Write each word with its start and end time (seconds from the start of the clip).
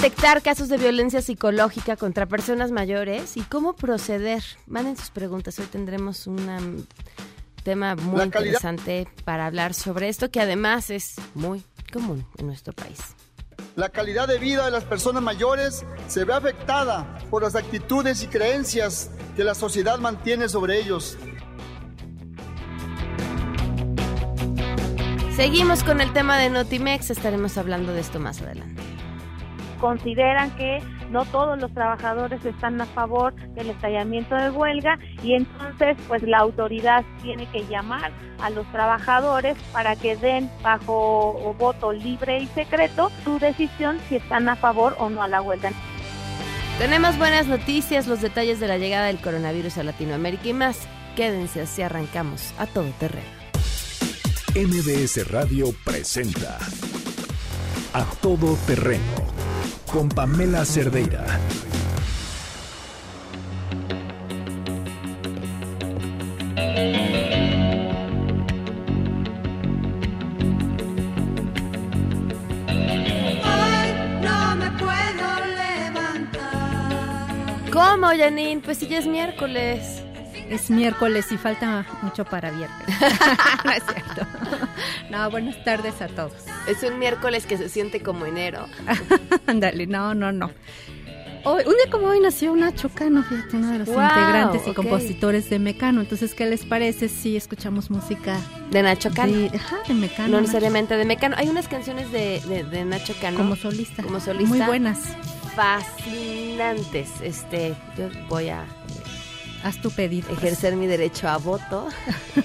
detectar 0.00 0.42
casos 0.42 0.68
de 0.68 0.76
violencia 0.76 1.20
psicológica 1.20 1.96
contra 1.96 2.24
personas 2.24 2.70
mayores 2.70 3.36
y 3.36 3.40
cómo 3.42 3.74
proceder? 3.74 4.44
Manden 4.68 4.96
sus 4.96 5.10
preguntas. 5.10 5.58
Hoy 5.58 5.66
tendremos 5.66 6.28
un 6.28 6.86
tema 7.64 7.96
muy 7.96 8.22
interesante 8.22 9.08
para 9.24 9.46
hablar 9.46 9.74
sobre 9.74 10.08
esto 10.08 10.30
que 10.30 10.40
además 10.40 10.90
es 10.90 11.16
muy 11.34 11.64
común 11.92 12.24
en 12.38 12.46
nuestro 12.46 12.72
país. 12.72 13.16
La 13.74 13.88
calidad 13.88 14.28
de 14.28 14.38
vida 14.38 14.66
de 14.66 14.70
las 14.70 14.84
personas 14.84 15.20
mayores 15.20 15.84
se 16.06 16.24
ve 16.24 16.32
afectada 16.32 17.18
por 17.28 17.42
las 17.42 17.56
actitudes 17.56 18.22
y 18.22 18.28
creencias 18.28 19.10
que 19.34 19.42
la 19.42 19.56
sociedad 19.56 19.98
mantiene 19.98 20.48
sobre 20.48 20.78
ellos. 20.78 21.18
Seguimos 25.34 25.82
con 25.82 26.00
el 26.00 26.12
tema 26.12 26.38
de 26.38 26.50
Notimex, 26.50 27.10
estaremos 27.10 27.58
hablando 27.58 27.92
de 27.92 28.00
esto 28.00 28.20
más 28.20 28.40
adelante 28.42 28.77
consideran 29.78 30.50
que 30.52 30.82
no 31.10 31.24
todos 31.26 31.58
los 31.58 31.72
trabajadores 31.72 32.44
están 32.44 32.80
a 32.80 32.86
favor 32.86 33.34
del 33.54 33.70
estallamiento 33.70 34.34
de 34.34 34.50
huelga 34.50 34.98
y 35.22 35.34
entonces 35.34 35.96
pues 36.06 36.22
la 36.22 36.38
autoridad 36.38 37.04
tiene 37.22 37.46
que 37.50 37.64
llamar 37.66 38.12
a 38.40 38.50
los 38.50 38.70
trabajadores 38.72 39.56
para 39.72 39.96
que 39.96 40.16
den 40.16 40.50
bajo 40.62 41.54
voto 41.58 41.92
libre 41.92 42.38
y 42.38 42.46
secreto 42.48 43.10
su 43.24 43.38
decisión 43.38 43.98
si 44.08 44.16
están 44.16 44.48
a 44.48 44.56
favor 44.56 44.96
o 44.98 45.08
no 45.10 45.22
a 45.22 45.28
la 45.28 45.40
huelga. 45.40 45.72
Tenemos 46.78 47.18
buenas 47.18 47.48
noticias, 47.48 48.06
los 48.06 48.20
detalles 48.20 48.60
de 48.60 48.68
la 48.68 48.78
llegada 48.78 49.06
del 49.06 49.20
coronavirus 49.20 49.78
a 49.78 49.82
Latinoamérica 49.82 50.48
y 50.48 50.52
más. 50.52 50.86
Quédense 51.16 51.62
así 51.62 51.82
arrancamos 51.82 52.54
a 52.58 52.66
todo 52.66 52.86
terreno. 53.00 53.26
MBS 54.54 55.28
Radio 55.28 55.74
presenta 55.84 56.58
A 57.92 58.04
Todo 58.20 58.56
Terreno 58.66 59.02
con 59.90 60.08
Pamela 60.10 60.64
Cerdeira. 60.64 61.24
¿Cómo, 77.72 78.08
Janine? 78.08 78.60
Pues 78.60 78.78
si 78.78 78.88
ya 78.88 78.98
es 78.98 79.06
miércoles. 79.06 79.97
Es 80.48 80.70
miércoles 80.70 81.30
y 81.30 81.36
falta 81.36 81.86
mucho 82.02 82.24
para 82.24 82.50
viernes. 82.50 82.88
no 83.64 83.70
es 83.70 83.82
cierto. 83.84 84.26
No, 85.10 85.30
buenas 85.30 85.62
tardes 85.64 86.02
a 86.02 86.08
todos. 86.08 86.34
Es 86.66 86.82
un 86.82 86.98
miércoles 86.98 87.46
que 87.46 87.56
se 87.56 87.70
siente 87.70 88.02
como 88.02 88.26
enero. 88.26 88.66
Ándale, 89.46 89.86
no, 89.86 90.14
no, 90.14 90.32
no. 90.32 90.50
Hoy, 91.44 91.62
un 91.66 91.72
día 91.72 91.90
como 91.90 92.08
hoy 92.08 92.20
nació 92.20 92.54
Nacho 92.54 92.90
Cano, 92.90 93.22
fíjate, 93.22 93.56
uno 93.56 93.72
de 93.72 93.78
los 93.78 93.88
integrantes 93.88 94.66
y 94.66 94.74
compositores 94.74 95.48
de 95.48 95.58
Mecano. 95.58 96.02
Entonces, 96.02 96.34
¿qué 96.34 96.46
les 96.46 96.64
parece 96.66 97.08
si 97.08 97.36
escuchamos 97.36 97.90
música 97.90 98.36
de 98.70 98.82
Nacho 98.82 99.10
Cano? 99.14 99.32
De, 99.32 99.46
ajá, 99.56 99.78
de 99.88 99.94
Mecano. 99.94 100.28
No 100.28 100.40
necesariamente 100.40 100.96
de 100.96 101.04
Mecano. 101.04 101.36
Hay 101.38 101.48
unas 101.48 101.68
canciones 101.68 102.12
de, 102.12 102.40
de, 102.70 102.84
Nacho 102.84 103.14
Cano. 103.20 103.38
Como 103.38 103.56
solista. 103.56 104.02
Como 104.02 104.20
solista. 104.20 104.54
Muy 104.54 104.60
buenas. 104.66 105.00
Fascinantes. 105.56 107.08
Este, 107.22 107.74
yo 107.96 108.08
voy 108.28 108.50
a 108.50 108.64
Haz 109.64 109.80
tu 109.80 109.90
pedido. 109.90 110.30
Ejercer 110.30 110.76
mi 110.76 110.86
derecho 110.86 111.28
a 111.28 111.38
voto. 111.38 111.88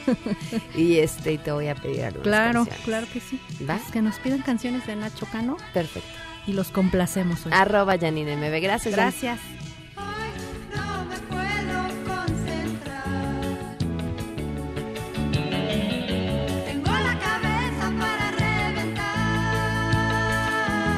y 0.75 0.97
este, 0.97 1.37
te 1.37 1.51
voy 1.51 1.67
a 1.67 1.75
pedir 1.75 2.05
algo. 2.05 2.21
Claro, 2.21 2.67
claro 2.85 3.07
que 3.11 3.19
sí. 3.19 3.39
¿Va? 3.69 3.79
que 3.91 4.01
nos 4.01 4.19
pidan 4.19 4.41
canciones 4.41 4.85
de 4.87 4.95
Nacho 4.95 5.27
Cano. 5.31 5.57
Perfecto. 5.73 6.09
Y 6.47 6.53
los 6.53 6.69
complacemos 6.69 7.45
hoy. 7.45 7.51
Arroba 7.53 7.97
Janine 7.97 8.35
MB. 8.35 8.61
Gracias. 8.61 8.93
Gracias. 8.95 9.39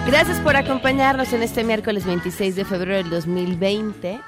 Gracias 0.08 0.40
por 0.42 0.56
acompañarnos 0.56 1.34
en 1.34 1.42
este 1.42 1.64
miércoles 1.64 2.06
26 2.06 2.56
de 2.56 2.64
febrero 2.64 2.96
del 2.96 3.10
2020. 3.10 4.22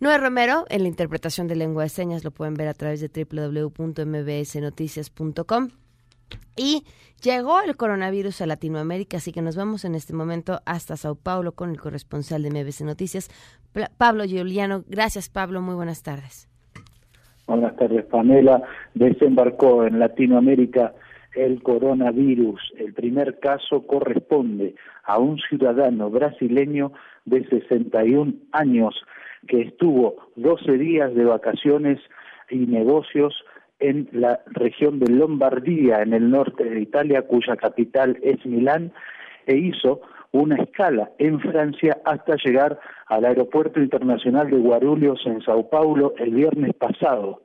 Noé 0.00 0.18
Romero, 0.18 0.66
en 0.68 0.82
la 0.82 0.88
interpretación 0.88 1.46
de 1.46 1.56
lengua 1.56 1.84
de 1.84 1.88
señas, 1.88 2.24
lo 2.24 2.30
pueden 2.30 2.54
ver 2.54 2.68
a 2.68 2.74
través 2.74 3.00
de 3.00 3.08
www.mbsnoticias.com. 3.08 5.85
Y 6.56 6.84
llegó 7.22 7.60
el 7.60 7.76
coronavirus 7.76 8.40
a 8.40 8.46
Latinoamérica, 8.46 9.18
así 9.18 9.32
que 9.32 9.42
nos 9.42 9.56
vamos 9.56 9.84
en 9.84 9.94
este 9.94 10.14
momento 10.14 10.60
hasta 10.64 10.96
Sao 10.96 11.14
Paulo 11.14 11.52
con 11.52 11.70
el 11.70 11.80
corresponsal 11.80 12.42
de 12.42 12.50
MBC 12.50 12.80
Noticias, 12.82 13.30
Pablo 13.98 14.24
Giuliano. 14.24 14.82
Gracias, 14.88 15.28
Pablo. 15.28 15.60
Muy 15.60 15.74
buenas 15.74 16.02
tardes. 16.02 16.48
Buenas 17.46 17.76
tardes, 17.76 18.04
Pamela. 18.06 18.62
Desembarcó 18.94 19.86
en 19.86 19.98
Latinoamérica 19.98 20.94
el 21.36 21.62
coronavirus. 21.62 22.60
El 22.78 22.94
primer 22.94 23.38
caso 23.38 23.86
corresponde 23.86 24.74
a 25.04 25.18
un 25.18 25.38
ciudadano 25.38 26.10
brasileño 26.10 26.92
de 27.26 27.46
61 27.46 28.32
años 28.52 28.94
que 29.46 29.60
estuvo 29.60 30.16
12 30.36 30.72
días 30.72 31.14
de 31.14 31.24
vacaciones 31.24 32.00
y 32.50 32.66
negocios 32.66 33.34
en 33.78 34.08
la 34.12 34.40
región 34.46 34.98
de 34.98 35.12
Lombardía, 35.12 36.02
en 36.02 36.14
el 36.14 36.30
norte 36.30 36.64
de 36.64 36.80
Italia, 36.80 37.22
cuya 37.22 37.56
capital 37.56 38.18
es 38.22 38.44
Milán, 38.46 38.92
e 39.46 39.56
hizo 39.56 40.00
una 40.32 40.56
escala 40.56 41.10
en 41.18 41.40
Francia 41.40 41.98
hasta 42.04 42.36
llegar 42.44 42.78
al 43.06 43.24
aeropuerto 43.24 43.80
internacional 43.80 44.50
de 44.50 44.58
Guarulhos 44.58 45.22
en 45.26 45.40
Sao 45.42 45.68
Paulo 45.70 46.14
el 46.18 46.34
viernes 46.34 46.74
pasado. 46.74 47.42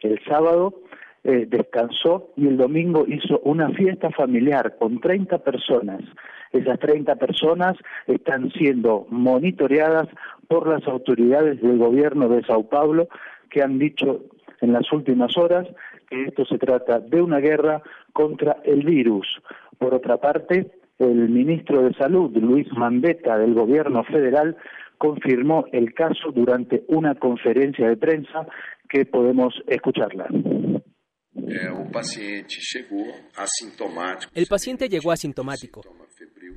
El 0.00 0.20
sábado 0.24 0.82
eh, 1.24 1.46
descansó 1.48 2.30
y 2.36 2.46
el 2.46 2.56
domingo 2.56 3.04
hizo 3.08 3.40
una 3.40 3.70
fiesta 3.70 4.10
familiar 4.10 4.76
con 4.78 5.00
30 5.00 5.38
personas. 5.38 6.00
Esas 6.52 6.78
30 6.78 7.16
personas 7.16 7.76
están 8.06 8.50
siendo 8.52 9.06
monitoreadas 9.10 10.08
por 10.46 10.68
las 10.68 10.86
autoridades 10.86 11.60
del 11.60 11.78
gobierno 11.78 12.28
de 12.28 12.42
Sao 12.44 12.68
Paulo 12.68 13.08
que 13.50 13.62
han 13.62 13.78
dicho 13.78 14.20
en 14.60 14.72
las 14.72 14.90
últimas 14.92 15.36
horas 15.36 15.66
que 16.08 16.24
esto 16.24 16.44
se 16.44 16.58
trata 16.58 17.00
de 17.00 17.20
una 17.22 17.38
guerra 17.38 17.82
contra 18.12 18.58
el 18.64 18.84
virus. 18.84 19.26
Por 19.78 19.94
otra 19.94 20.16
parte, 20.16 20.70
el 20.98 21.28
ministro 21.28 21.82
de 21.82 21.94
Salud, 21.94 22.36
Luis 22.36 22.66
Mandetta, 22.72 23.38
del 23.38 23.54
gobierno 23.54 24.02
federal, 24.04 24.56
confirmó 24.98 25.66
el 25.72 25.94
caso 25.94 26.32
durante 26.32 26.82
una 26.88 27.14
conferencia 27.14 27.88
de 27.88 27.96
prensa 27.96 28.46
que 28.88 29.04
podemos 29.04 29.54
escucharla. 29.66 30.26
El 34.34 34.46
paciente 34.46 34.88
llegó 34.88 35.12
asintomático, 35.12 35.82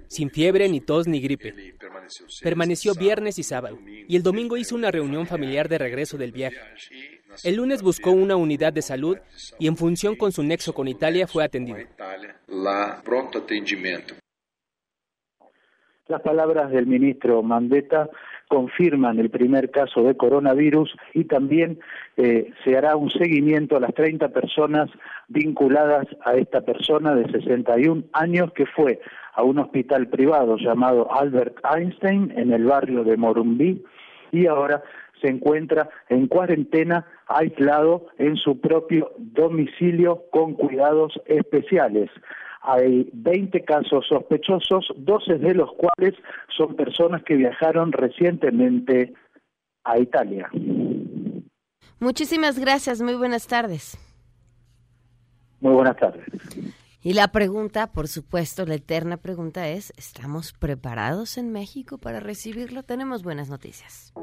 sin 0.07 0.30
fiebre, 0.30 0.68
ni 0.69 0.81
tos, 0.81 1.07
ni 1.07 1.22
gripe. 1.22 1.75
Permaneció 2.42 2.94
viernes 2.94 3.39
y 3.39 3.44
sábado, 3.44 3.78
y 3.86 4.16
el 4.16 4.24
domingo 4.24 4.57
hizo 4.57 4.75
una 4.75 4.92
reunión 4.92 5.25
familiar 5.28 5.69
de 5.69 5.78
regreso 5.78 6.18
del 6.18 6.31
viaje. 6.31 6.57
El 7.44 7.56
lunes 7.56 7.81
buscó 7.81 8.12
una 8.12 8.36
unidad 8.36 8.74
de 8.74 8.81
salud 8.81 9.18
y 9.57 9.68
en 9.68 9.78
función 9.78 10.16
con 10.16 10.31
su 10.31 10.44
nexo 10.44 10.74
con 10.74 10.88
Italia 10.88 11.28
fue 11.28 11.44
atendido. 11.44 11.78
Las 16.07 16.22
palabras 16.24 16.72
del 16.72 16.88
ministro 16.88 17.42
Mandetta 17.42 18.10
confirman 18.51 19.18
el 19.18 19.30
primer 19.30 19.71
caso 19.71 20.03
de 20.03 20.18
coronavirus 20.18 20.94
y 21.13 21.24
también 21.24 21.80
eh, 22.18 22.51
se 22.65 22.77
hará 22.77 22.98
un 22.98 23.09
seguimiento 23.09 23.77
a 23.77 23.80
las 23.80 23.94
30 23.94 24.27
personas 24.27 24.89
vinculadas 25.30 26.06
a 26.25 26.33
esta 26.33 26.59
persona 26.59 27.15
de 27.15 27.31
61 27.31 28.03
años 28.12 28.51
que 28.51 28.65
fue 28.65 29.00
a 29.36 29.44
un 29.44 29.59
hospital 29.59 30.09
privado 30.09 30.57
llamado 30.57 31.09
Albert 31.13 31.59
Einstein 31.63 32.33
en 32.36 32.51
el 32.51 32.65
barrio 32.65 33.06
de 33.06 33.15
Morumbí 33.15 33.86
y 34.33 34.48
ahora 34.48 34.83
se 35.21 35.30
encuentra 35.30 35.89
en 36.09 36.27
cuarentena 36.27 37.06
aislado 37.27 38.07
en 38.18 38.36
su 38.36 38.59
propio 38.59 39.13
domicilio 39.18 40.24
con 40.30 40.56
cuidados 40.56 41.13
especiales. 41.25 42.09
Hay 42.61 43.09
20 43.13 43.63
casos 43.63 44.05
sospechosos, 44.07 44.87
12 44.97 45.39
de 45.39 45.55
los 45.55 45.69
cuales 45.73 46.15
son 46.55 46.75
personas 46.75 47.23
que 47.23 47.35
viajaron 47.35 47.91
recientemente 47.91 49.13
a 49.83 49.97
Italia. 49.97 50.49
Muchísimas 51.99 52.59
gracias, 52.59 53.01
muy 53.01 53.15
buenas 53.15 53.47
tardes. 53.47 53.97
Muy 55.59 55.73
buenas 55.73 55.97
tardes. 55.97 56.25
Y 57.03 57.13
la 57.13 57.29
pregunta, 57.29 57.91
por 57.91 58.07
supuesto, 58.07 58.65
la 58.65 58.75
eterna 58.75 59.17
pregunta 59.17 59.67
es, 59.69 59.91
¿estamos 59.97 60.53
preparados 60.53 61.37
en 61.39 61.51
México 61.51 61.97
para 61.97 62.19
recibirlo? 62.19 62.83
Tenemos 62.83 63.23
buenas 63.23 63.49
noticias. 63.49 64.13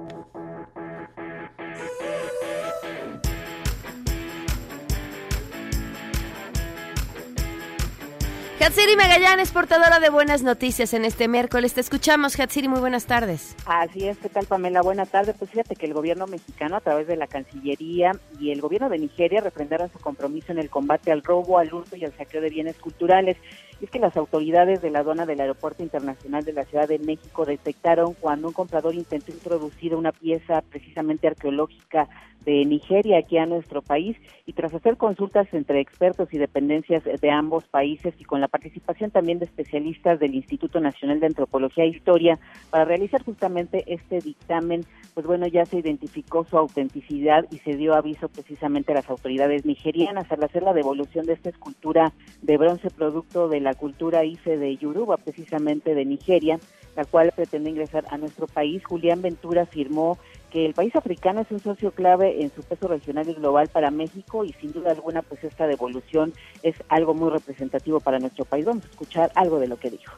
Hatsiri 8.60 8.96
Magallanes, 8.96 9.52
portadora 9.52 10.00
de 10.00 10.10
buenas 10.10 10.42
noticias 10.42 10.92
en 10.92 11.04
este 11.04 11.28
miércoles. 11.28 11.74
Te 11.74 11.80
escuchamos, 11.80 12.38
Hatsiri, 12.38 12.66
muy 12.66 12.80
buenas 12.80 13.06
tardes. 13.06 13.54
Así 13.66 14.08
es, 14.08 14.18
¿qué 14.18 14.28
tal, 14.28 14.46
Pamela? 14.46 14.82
Buenas 14.82 15.10
tardes. 15.10 15.36
Pues 15.38 15.52
fíjate 15.52 15.76
que 15.76 15.86
el 15.86 15.94
gobierno 15.94 16.26
mexicano, 16.26 16.76
a 16.76 16.80
través 16.80 17.06
de 17.06 17.16
la 17.16 17.28
Cancillería 17.28 18.12
y 18.40 18.50
el 18.50 18.60
gobierno 18.60 18.88
de 18.88 18.98
Nigeria, 18.98 19.40
refrendaron 19.40 19.92
su 19.92 20.00
compromiso 20.00 20.50
en 20.50 20.58
el 20.58 20.70
combate 20.70 21.12
al 21.12 21.22
robo, 21.22 21.58
al 21.58 21.72
hurto 21.72 21.94
y 21.94 22.04
al 22.04 22.12
saqueo 22.16 22.40
de 22.40 22.50
bienes 22.50 22.76
culturales. 22.78 23.36
Es 23.80 23.90
que 23.90 24.00
las 24.00 24.16
autoridades 24.16 24.82
de 24.82 24.90
la 24.90 25.00
aduana 25.00 25.24
del 25.24 25.40
Aeropuerto 25.40 25.82
Internacional 25.84 26.44
de 26.44 26.52
la 26.52 26.64
Ciudad 26.64 26.88
de 26.88 26.98
México 26.98 27.44
detectaron 27.44 28.14
cuando 28.14 28.48
un 28.48 28.54
comprador 28.54 28.94
intentó 28.94 29.30
introducir 29.30 29.94
una 29.94 30.10
pieza 30.10 30.62
precisamente 30.68 31.28
arqueológica 31.28 32.08
de 32.44 32.64
Nigeria 32.64 33.18
aquí 33.18 33.36
a 33.36 33.46
nuestro 33.46 33.82
país. 33.82 34.16
Y 34.46 34.54
tras 34.54 34.72
hacer 34.72 34.96
consultas 34.96 35.46
entre 35.52 35.80
expertos 35.80 36.32
y 36.32 36.38
dependencias 36.38 37.04
de 37.04 37.30
ambos 37.30 37.64
países 37.64 38.14
y 38.18 38.24
con 38.24 38.40
la 38.40 38.48
participación 38.48 39.10
también 39.10 39.38
de 39.38 39.44
especialistas 39.44 40.18
del 40.18 40.34
Instituto 40.34 40.80
Nacional 40.80 41.20
de 41.20 41.26
Antropología 41.26 41.84
e 41.84 41.88
Historia 41.88 42.38
para 42.70 42.86
realizar 42.86 43.22
justamente 43.22 43.84
este 43.86 44.20
dictamen, 44.20 44.86
pues 45.12 45.26
bueno, 45.26 45.46
ya 45.46 45.66
se 45.66 45.78
identificó 45.78 46.44
su 46.44 46.56
autenticidad 46.56 47.44
y 47.50 47.58
se 47.58 47.76
dio 47.76 47.94
aviso 47.94 48.28
precisamente 48.28 48.92
a 48.92 48.96
las 48.96 49.10
autoridades 49.10 49.66
nigerianas 49.66 50.32
al 50.32 50.42
hacer 50.42 50.62
la 50.62 50.72
devolución 50.72 51.26
de 51.26 51.34
esta 51.34 51.50
escultura 51.50 52.12
de 52.40 52.56
bronce 52.56 52.88
producto 52.90 53.48
de 53.48 53.60
la 53.60 53.67
cultura 53.74 54.24
IFE 54.24 54.58
de 54.58 54.76
Yoruba, 54.76 55.16
precisamente 55.16 55.94
de 55.94 56.04
Nigeria, 56.04 56.58
la 56.96 57.04
cual 57.04 57.32
pretende 57.34 57.70
ingresar 57.70 58.04
a 58.10 58.18
nuestro 58.18 58.46
país. 58.46 58.84
Julián 58.84 59.22
Ventura 59.22 59.62
afirmó 59.62 60.18
que 60.50 60.66
el 60.66 60.74
país 60.74 60.96
africano 60.96 61.42
es 61.42 61.50
un 61.50 61.60
socio 61.60 61.92
clave 61.92 62.42
en 62.42 62.50
su 62.54 62.62
peso 62.62 62.88
regional 62.88 63.28
y 63.28 63.34
global 63.34 63.68
para 63.68 63.90
México 63.90 64.44
y 64.44 64.52
sin 64.54 64.72
duda 64.72 64.90
alguna 64.90 65.22
pues 65.22 65.44
esta 65.44 65.66
devolución 65.66 66.32
es 66.62 66.76
algo 66.88 67.14
muy 67.14 67.30
representativo 67.30 68.00
para 68.00 68.18
nuestro 68.18 68.44
país. 68.44 68.64
Vamos 68.64 68.84
a 68.84 68.88
escuchar 68.88 69.30
algo 69.34 69.58
de 69.58 69.68
lo 69.68 69.78
que 69.78 69.90
dijo. 69.90 70.12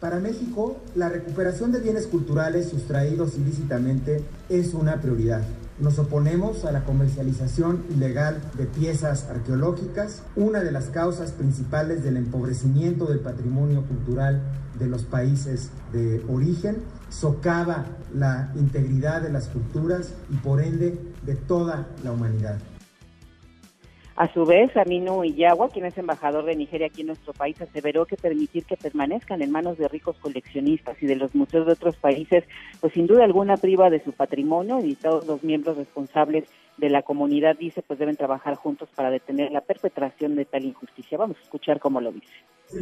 Para 0.00 0.20
México, 0.20 0.76
la 0.94 1.08
recuperación 1.08 1.72
de 1.72 1.80
bienes 1.80 2.06
culturales 2.06 2.68
sustraídos 2.68 3.36
ilícitamente 3.38 4.22
es 4.50 4.74
una 4.74 5.00
prioridad. 5.00 5.42
Nos 5.80 5.98
oponemos 5.98 6.64
a 6.64 6.70
la 6.70 6.84
comercialización 6.84 7.84
ilegal 7.90 8.40
de 8.56 8.66
piezas 8.66 9.28
arqueológicas, 9.28 10.22
una 10.36 10.60
de 10.60 10.70
las 10.70 10.84
causas 10.86 11.32
principales 11.32 12.04
del 12.04 12.16
empobrecimiento 12.16 13.06
del 13.06 13.18
patrimonio 13.18 13.82
cultural 13.82 14.40
de 14.78 14.86
los 14.86 15.02
países 15.02 15.70
de 15.92 16.24
origen, 16.28 16.76
socava 17.10 17.86
la 18.14 18.52
integridad 18.54 19.20
de 19.20 19.32
las 19.32 19.48
culturas 19.48 20.10
y 20.30 20.36
por 20.36 20.60
ende 20.60 20.96
de 21.26 21.34
toda 21.34 21.88
la 22.04 22.12
humanidad. 22.12 22.58
A 24.16 24.32
su 24.32 24.44
vez, 24.44 24.76
Aminu 24.76 25.24
Iyagua, 25.24 25.70
quien 25.70 25.86
es 25.86 25.98
embajador 25.98 26.44
de 26.44 26.54
Nigeria 26.54 26.86
aquí 26.86 27.00
en 27.00 27.08
nuestro 27.08 27.32
país, 27.32 27.60
aseveró 27.60 28.06
que 28.06 28.16
permitir 28.16 28.64
que 28.64 28.76
permanezcan 28.76 29.42
en 29.42 29.50
manos 29.50 29.76
de 29.76 29.88
ricos 29.88 30.16
coleccionistas 30.20 31.02
y 31.02 31.06
de 31.06 31.16
los 31.16 31.34
museos 31.34 31.66
de 31.66 31.72
otros 31.72 31.96
países, 31.96 32.44
pues 32.80 32.92
sin 32.92 33.08
duda 33.08 33.24
alguna 33.24 33.56
priva 33.56 33.90
de 33.90 34.04
su 34.04 34.12
patrimonio 34.12 34.78
y 34.84 34.94
todos 34.94 35.26
los 35.26 35.42
miembros 35.42 35.78
responsables 35.78 36.44
de 36.76 36.90
la 36.90 37.02
comunidad, 37.02 37.56
dice, 37.56 37.82
pues 37.82 37.98
deben 37.98 38.16
trabajar 38.16 38.56
juntos 38.56 38.88
para 38.94 39.10
detener 39.10 39.52
la 39.52 39.60
perpetración 39.60 40.34
de 40.34 40.44
tal 40.44 40.64
injusticia. 40.64 41.16
Vamos 41.16 41.36
a 41.38 41.42
escuchar 41.42 41.78
cómo 41.78 42.00
lo 42.00 42.12
dice. 42.12 42.32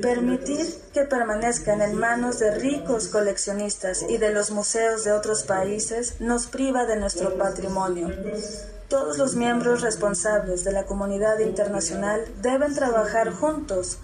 Permitir 0.00 0.66
que 0.94 1.02
permanezcan 1.02 1.82
en 1.82 1.98
manos 1.98 2.38
de 2.38 2.58
ricos 2.58 3.08
coleccionistas 3.08 4.06
y 4.08 4.16
de 4.16 4.32
los 4.32 4.50
museos 4.50 5.04
de 5.04 5.12
otros 5.12 5.44
países 5.44 6.20
nos 6.20 6.46
priva 6.46 6.86
de 6.86 6.96
nuestro 6.96 7.36
patrimonio. 7.36 8.08
Todos 8.88 9.18
los 9.18 9.36
miembros 9.36 9.82
responsables 9.82 10.64
de 10.64 10.72
la 10.72 10.84
comunidad 10.84 11.38
internacional 11.40 12.20
deben 12.40 12.74
trabajar 12.74 13.32
juntos 13.32 13.98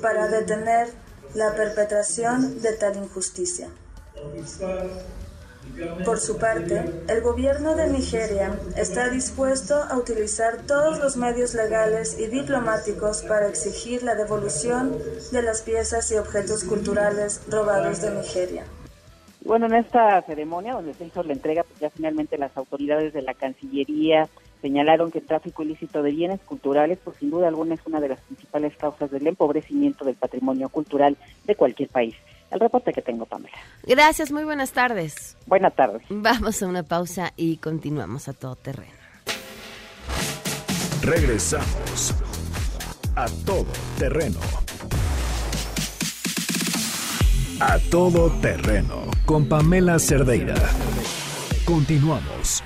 para 0.00 0.28
detener 0.28 0.88
la 1.34 1.54
perpetración 1.54 2.60
de 2.60 2.72
tal 2.74 2.96
injusticia. 2.96 3.68
Por 6.04 6.18
su 6.18 6.38
parte, 6.38 6.84
el 7.08 7.22
gobierno 7.22 7.74
de 7.74 7.88
Nigeria 7.88 8.58
está 8.76 9.08
dispuesto 9.08 9.74
a 9.74 9.96
utilizar 9.96 10.58
todos 10.66 10.98
los 10.98 11.16
medios 11.16 11.54
legales 11.54 12.18
y 12.18 12.26
diplomáticos 12.26 13.22
para 13.22 13.48
exigir 13.48 14.02
la 14.02 14.14
devolución 14.14 14.96
de 15.32 15.42
las 15.42 15.62
piezas 15.62 16.10
y 16.12 16.16
objetos 16.16 16.64
culturales 16.64 17.42
robados 17.48 18.02
de 18.02 18.10
Nigeria. 18.10 18.64
Bueno, 19.44 19.66
en 19.66 19.74
esta 19.74 20.20
ceremonia 20.22 20.74
donde 20.74 20.94
se 20.94 21.06
hizo 21.06 21.22
la 21.22 21.32
entrega, 21.32 21.64
pues 21.64 21.80
ya 21.80 21.90
finalmente 21.90 22.38
las 22.38 22.56
autoridades 22.56 23.12
de 23.12 23.22
la 23.22 23.34
Cancillería 23.34 24.28
señalaron 24.60 25.10
que 25.10 25.18
el 25.18 25.26
tráfico 25.26 25.62
ilícito 25.62 26.02
de 26.02 26.12
bienes 26.12 26.40
culturales, 26.42 26.98
pues 27.02 27.16
sin 27.16 27.30
duda 27.30 27.48
alguna 27.48 27.74
es 27.74 27.80
una 27.84 28.00
de 28.00 28.10
las 28.10 28.20
principales 28.20 28.76
causas 28.76 29.10
del 29.10 29.26
empobrecimiento 29.26 30.04
del 30.04 30.14
patrimonio 30.14 30.68
cultural 30.68 31.16
de 31.44 31.56
cualquier 31.56 31.88
país 31.88 32.14
el 32.52 32.60
reporte 32.60 32.92
que 32.92 33.02
tengo, 33.02 33.26
Pamela. 33.26 33.56
Gracias, 33.84 34.30
muy 34.30 34.44
buenas 34.44 34.72
tardes. 34.72 35.36
Buenas 35.46 35.74
tardes. 35.74 36.02
Vamos 36.10 36.62
a 36.62 36.66
una 36.66 36.82
pausa 36.82 37.32
y 37.36 37.56
continuamos 37.56 38.28
a 38.28 38.34
todo 38.34 38.56
terreno. 38.56 38.92
Regresamos 41.02 42.14
a 43.16 43.26
todo 43.44 43.66
terreno. 43.98 44.38
A 47.60 47.78
todo 47.90 48.30
terreno 48.40 49.06
con 49.24 49.48
Pamela 49.48 49.98
Cerdeira. 49.98 50.54
Continuamos. 51.64 52.62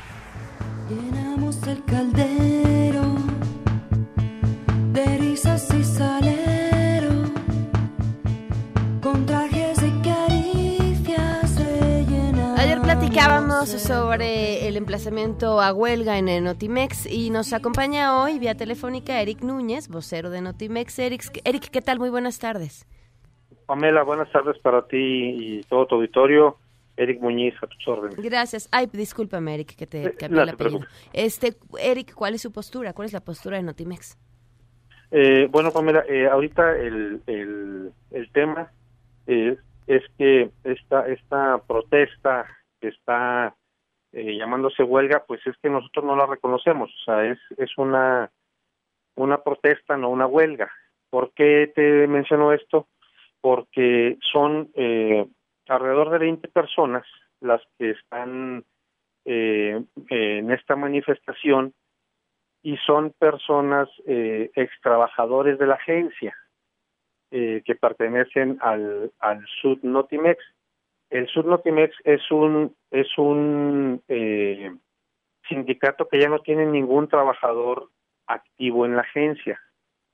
Llenamos 0.88 1.62
el 1.66 1.84
caldero 1.84 3.02
de 4.92 5.18
risas 5.18 5.68
y 5.74 5.84
salero 5.84 6.35
Platicábamos 13.16 13.70
sobre 13.70 14.68
el 14.68 14.76
emplazamiento 14.76 15.62
a 15.62 15.72
huelga 15.72 16.18
en 16.18 16.44
Notimex 16.44 17.06
y 17.06 17.30
nos 17.30 17.54
acompaña 17.54 18.22
hoy 18.22 18.38
vía 18.38 18.54
telefónica 18.54 19.22
Eric 19.22 19.40
Núñez, 19.40 19.88
vocero 19.88 20.28
de 20.28 20.42
Notimex. 20.42 20.98
Eric, 20.98 21.22
Eric, 21.44 21.70
¿qué 21.70 21.80
tal? 21.80 21.98
Muy 21.98 22.10
buenas 22.10 22.38
tardes. 22.38 22.86
Pamela, 23.64 24.02
buenas 24.02 24.30
tardes 24.32 24.58
para 24.58 24.86
ti 24.86 24.98
y 24.98 25.62
todo 25.62 25.86
tu 25.86 25.94
auditorio. 25.94 26.58
Eric 26.98 27.22
Muñiz, 27.22 27.54
a 27.62 27.66
tus 27.66 27.88
órdenes. 27.88 28.22
Gracias. 28.22 28.68
Ay, 28.70 28.86
discúlpame, 28.92 29.54
Eric, 29.54 29.76
que 29.76 29.86
te 29.86 30.14
cambié 30.14 30.42
el 30.42 30.48
apellido. 30.50 30.80
Este, 31.14 31.56
Eric, 31.80 32.12
¿cuál 32.12 32.34
es 32.34 32.42
su 32.42 32.52
postura? 32.52 32.92
¿Cuál 32.92 33.06
es 33.06 33.14
la 33.14 33.20
postura 33.20 33.56
de 33.56 33.62
Notimex? 33.62 34.18
Eh, 35.10 35.48
bueno, 35.50 35.70
Pamela, 35.70 36.04
eh, 36.06 36.28
ahorita 36.28 36.76
el, 36.76 37.22
el, 37.26 37.92
el 38.10 38.32
tema 38.32 38.70
eh, 39.26 39.56
es 39.86 40.02
que 40.18 40.50
esta, 40.64 41.08
esta 41.08 41.62
protesta 41.66 42.44
que 42.80 42.88
está 42.88 43.54
eh, 44.12 44.36
llamándose 44.36 44.82
huelga, 44.82 45.24
pues 45.26 45.46
es 45.46 45.56
que 45.58 45.70
nosotros 45.70 46.04
no 46.04 46.16
la 46.16 46.26
reconocemos, 46.26 46.90
o 46.90 47.04
sea, 47.04 47.24
es, 47.24 47.38
es 47.58 47.76
una, 47.76 48.30
una 49.14 49.42
protesta, 49.42 49.96
no 49.96 50.10
una 50.10 50.26
huelga. 50.26 50.70
¿Por 51.10 51.32
qué 51.32 51.72
te 51.74 52.06
menciono 52.06 52.52
esto? 52.52 52.88
Porque 53.40 54.18
son 54.32 54.70
eh, 54.74 55.26
alrededor 55.68 56.10
de 56.10 56.18
20 56.18 56.48
personas 56.48 57.06
las 57.40 57.62
que 57.78 57.90
están 57.90 58.64
eh, 59.24 59.82
en 60.08 60.50
esta 60.50 60.76
manifestación 60.76 61.74
y 62.62 62.76
son 62.78 63.12
personas 63.18 63.88
eh, 64.06 64.50
ex 64.54 64.72
trabajadores 64.82 65.58
de 65.58 65.66
la 65.66 65.74
agencia 65.74 66.36
eh, 67.30 67.62
que 67.64 67.74
pertenecen 67.74 68.58
al, 68.60 69.12
al 69.18 69.44
Sud 69.60 69.78
Notimex. 69.82 70.42
El 71.10 71.28
Sud 71.28 71.46
Notimex 71.46 71.94
es 72.04 72.30
un 72.30 72.74
es 72.90 73.06
un 73.18 74.02
eh, 74.08 74.74
sindicato 75.48 76.08
que 76.08 76.20
ya 76.20 76.28
no 76.28 76.40
tiene 76.40 76.66
ningún 76.66 77.08
trabajador 77.08 77.90
activo 78.26 78.84
en 78.84 78.96
la 78.96 79.02
agencia, 79.02 79.60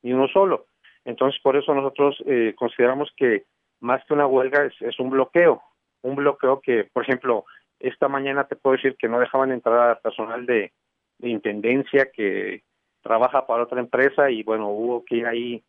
ni 0.02 0.12
uno 0.12 0.28
solo. 0.28 0.66
Entonces, 1.04 1.40
por 1.42 1.56
eso 1.56 1.74
nosotros 1.74 2.22
eh, 2.26 2.54
consideramos 2.56 3.10
que 3.16 3.44
más 3.80 4.04
que 4.04 4.14
una 4.14 4.26
huelga 4.26 4.64
es, 4.64 4.74
es 4.80 4.98
un 5.00 5.10
bloqueo, 5.10 5.62
un 6.02 6.16
bloqueo 6.16 6.60
que, 6.60 6.84
por 6.92 7.02
ejemplo, 7.02 7.44
esta 7.80 8.08
mañana 8.08 8.44
te 8.44 8.56
puedo 8.56 8.76
decir 8.76 8.96
que 8.96 9.08
no 9.08 9.18
dejaban 9.18 9.50
entrar 9.50 9.90
a 9.90 10.00
personal 10.00 10.46
de, 10.46 10.72
de 11.18 11.28
intendencia 11.28 12.10
que 12.12 12.62
trabaja 13.02 13.46
para 13.46 13.64
otra 13.64 13.80
empresa 13.80 14.30
y 14.30 14.42
bueno, 14.42 14.68
hubo 14.68 15.04
que 15.04 15.16
ir 15.16 15.26
ahí 15.26 15.64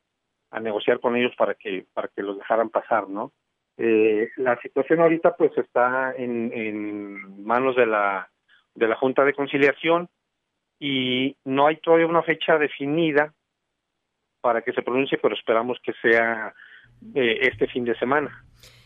a 0.52 0.60
negociar 0.60 1.00
con 1.00 1.16
ellos 1.16 1.34
para 1.36 1.56
que 1.56 1.88
para 1.94 2.08
que 2.10 2.22
los 2.22 2.38
dejaran 2.38 2.70
pasar, 2.70 3.10
¿no? 3.10 3.32
Eh, 3.78 4.30
la 4.38 4.60
situación 4.62 5.00
ahorita 5.00 5.36
pues 5.36 5.52
está 5.58 6.14
en, 6.16 7.44
manos 7.44 7.76
de 7.76 7.88
la 7.88 8.30
de 8.76 8.88
la 8.88 8.96
Junta 8.96 9.24
de 9.24 9.34
Conciliación 9.34 10.10
y 10.80 11.36
no 11.46 11.68
hay 11.68 11.78
todavía 11.78 12.08
una 12.08 12.24
fecha 12.24 12.58
definida 12.58 13.34
para 14.42 14.62
que 14.62 14.74
se 14.74 14.82
pronuncie, 14.82 15.18
pero 15.20 15.36
esperamos 15.36 15.78
que 15.84 15.94
sea 16.02 16.54
eh, 17.16 17.40
este 17.42 17.68
fin 17.68 17.86
de 17.86 17.96
semana. 17.98 18.44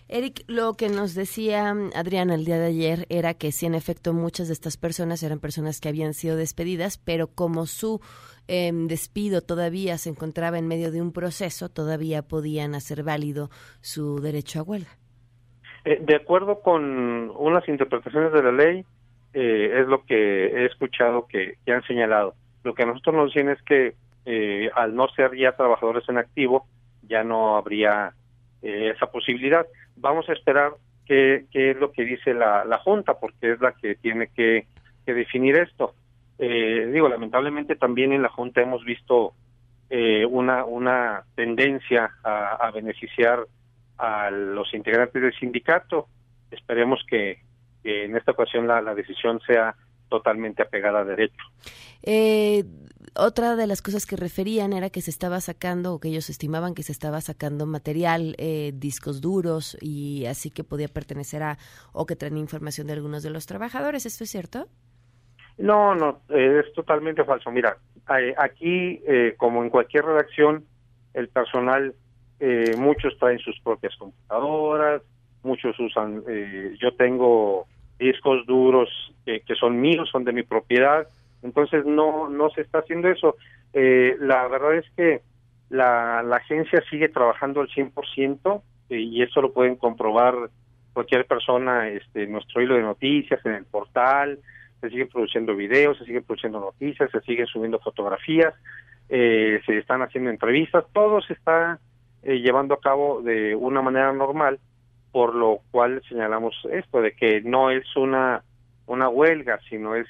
Eric, 0.09 0.43
lo 0.47 0.75
que 0.75 0.89
nos 0.89 1.15
decía 1.15 1.75
Adriana 1.95 2.35
el 2.35 2.45
día 2.45 2.57
de 2.57 2.67
ayer 2.67 3.05
era 3.09 3.33
que 3.33 3.51
sí, 3.51 3.65
en 3.65 3.75
efecto, 3.75 4.13
muchas 4.13 4.47
de 4.47 4.53
estas 4.53 4.77
personas 4.77 5.21
eran 5.23 5.39
personas 5.39 5.81
que 5.81 5.89
habían 5.89 6.13
sido 6.13 6.37
despedidas, 6.37 6.97
pero 6.97 7.27
como 7.27 7.65
su 7.65 7.99
eh, 8.47 8.71
despido 8.73 9.41
todavía 9.41 9.97
se 9.97 10.09
encontraba 10.09 10.57
en 10.57 10.67
medio 10.67 10.91
de 10.91 11.01
un 11.01 11.11
proceso, 11.11 11.69
todavía 11.69 12.21
podían 12.21 12.73
hacer 12.73 13.03
válido 13.03 13.49
su 13.81 14.21
derecho 14.21 14.59
a 14.59 14.63
huelga. 14.63 14.91
Eh, 15.83 15.99
de 16.01 16.15
acuerdo 16.15 16.61
con 16.61 17.31
unas 17.35 17.67
interpretaciones 17.67 18.31
de 18.31 18.43
la 18.43 18.51
ley, 18.51 18.85
eh, 19.33 19.81
es 19.81 19.87
lo 19.87 20.03
que 20.03 20.47
he 20.47 20.65
escuchado 20.65 21.27
que, 21.27 21.57
han 21.67 21.83
señalado. 21.83 22.33
Lo 22.63 22.73
que 22.73 22.85
nosotros 22.85 23.15
nos 23.15 23.33
dicen 23.33 23.49
es 23.49 23.61
que 23.61 23.93
eh, 24.25 24.69
al 24.75 24.95
no 24.95 25.07
ser 25.09 25.35
ya 25.35 25.51
trabajadores 25.51 26.09
en 26.09 26.17
activo, 26.17 26.65
ya 27.03 27.23
no 27.23 27.55
habría 27.55 28.13
eh, 28.61 28.93
esa 28.95 29.11
posibilidad. 29.11 29.67
Vamos 29.97 30.29
a 30.29 30.33
esperar 30.33 30.73
qué, 31.05 31.45
qué 31.51 31.71
es 31.71 31.77
lo 31.77 31.91
que 31.91 32.03
dice 32.03 32.33
la, 32.33 32.65
la, 32.65 32.77
Junta, 32.79 33.19
porque 33.19 33.53
es 33.53 33.61
la 33.61 33.73
que 33.73 33.95
tiene 33.95 34.27
que, 34.35 34.67
que 35.05 35.13
definir 35.13 35.57
esto. 35.57 35.95
Eh, 36.39 36.89
digo, 36.93 37.09
lamentablemente 37.09 37.75
también 37.75 38.13
en 38.13 38.21
la 38.21 38.29
Junta 38.29 38.61
hemos 38.61 38.83
visto 38.85 39.33
eh, 39.89 40.25
una, 40.25 40.65
una 40.65 41.23
tendencia 41.35 42.11
a, 42.23 42.69
beneficiar 42.71 43.47
a 43.97 44.29
los 44.29 44.73
integrantes 44.73 45.21
del 45.21 45.33
sindicato. 45.33 46.07
Esperemos 46.51 47.03
que, 47.07 47.39
que 47.83 48.05
en 48.05 48.15
esta 48.15 48.33
ocasión 48.33 48.67
la, 48.67 48.81
la, 48.81 48.93
decisión 48.93 49.39
sea 49.47 49.75
totalmente 50.09 50.63
apegada 50.63 50.99
a 50.99 51.05
derecho. 51.05 51.43
Eh, 52.03 52.63
otra 53.15 53.55
de 53.55 53.67
las 53.67 53.81
cosas 53.81 54.05
que 54.05 54.15
referían 54.15 54.73
era 54.73 54.89
que 54.89 55.01
se 55.01 55.11
estaba 55.11 55.39
sacando, 55.41 55.93
o 55.93 55.99
que 55.99 56.09
ellos 56.09 56.29
estimaban 56.29 56.75
que 56.75 56.83
se 56.83 56.91
estaba 56.91 57.21
sacando 57.21 57.65
material, 57.65 58.35
eh, 58.37 58.71
discos 58.75 59.21
duros, 59.21 59.77
y 59.81 60.25
así 60.25 60.51
que 60.51 60.63
podía 60.63 60.87
pertenecer 60.87 61.43
a, 61.43 61.57
o 61.93 62.05
que 62.05 62.15
traen 62.15 62.37
información 62.37 62.87
de 62.87 62.93
algunos 62.93 63.23
de 63.23 63.29
los 63.31 63.45
trabajadores. 63.45 64.05
¿Esto 64.05 64.23
es 64.23 64.29
cierto? 64.29 64.67
No, 65.57 65.95
no, 65.95 66.21
eh, 66.29 66.61
es 66.63 66.73
totalmente 66.73 67.23
falso. 67.23 67.49
Mira, 67.51 67.77
aquí, 68.37 69.01
eh, 69.07 69.33
como 69.37 69.63
en 69.63 69.69
cualquier 69.69 70.05
redacción, 70.05 70.65
el 71.13 71.29
personal, 71.29 71.95
eh, 72.39 72.75
muchos 72.77 73.17
traen 73.17 73.39
sus 73.39 73.59
propias 73.61 73.95
computadoras, 73.97 75.01
muchos 75.41 75.79
usan, 75.79 76.23
yo 76.79 76.93
tengo 76.95 77.67
discos 77.97 78.45
duros 78.45 78.89
que 79.25 79.55
son 79.59 79.81
míos, 79.81 80.09
son 80.09 80.23
de 80.23 80.31
mi 80.31 80.43
propiedad, 80.43 81.07
entonces 81.43 81.85
no 81.85 82.29
no 82.29 82.49
se 82.51 82.61
está 82.61 82.79
haciendo 82.79 83.09
eso. 83.09 83.35
Eh, 83.73 84.15
la 84.19 84.47
verdad 84.47 84.75
es 84.75 84.85
que 84.95 85.21
la, 85.69 86.23
la 86.23 86.37
agencia 86.37 86.81
sigue 86.89 87.09
trabajando 87.09 87.61
al 87.61 87.67
100% 87.67 88.61
eh, 88.89 88.99
y 88.99 89.21
eso 89.21 89.41
lo 89.41 89.51
pueden 89.51 89.75
comprobar 89.75 90.33
cualquier 90.93 91.25
persona 91.25 91.89
este 91.89 92.25
nuestro 92.27 92.61
hilo 92.61 92.75
de 92.75 92.81
noticias 92.81 93.45
en 93.45 93.53
el 93.53 93.65
portal, 93.65 94.39
se 94.81 94.89
siguen 94.89 95.09
produciendo 95.09 95.55
videos, 95.55 95.97
se 95.97 96.05
siguen 96.05 96.23
produciendo 96.23 96.59
noticias, 96.59 97.11
se 97.11 97.21
siguen 97.21 97.47
subiendo 97.47 97.79
fotografías, 97.79 98.53
eh, 99.09 99.59
se 99.65 99.77
están 99.77 100.01
haciendo 100.01 100.29
entrevistas, 100.29 100.85
todo 100.93 101.21
se 101.21 101.33
está 101.33 101.79
eh, 102.23 102.39
llevando 102.39 102.73
a 102.73 102.79
cabo 102.79 103.21
de 103.21 103.55
una 103.55 103.81
manera 103.81 104.11
normal, 104.11 104.59
por 105.17 105.33
lo 105.33 105.61
cual 105.71 105.99
señalamos 106.07 106.53
esto 106.71 107.01
de 107.01 107.13
que 107.13 107.41
no 107.41 107.71
es 107.71 107.83
una 107.95 108.43
una 108.85 109.09
huelga, 109.09 109.59
sino 109.67 109.95
es 109.95 110.05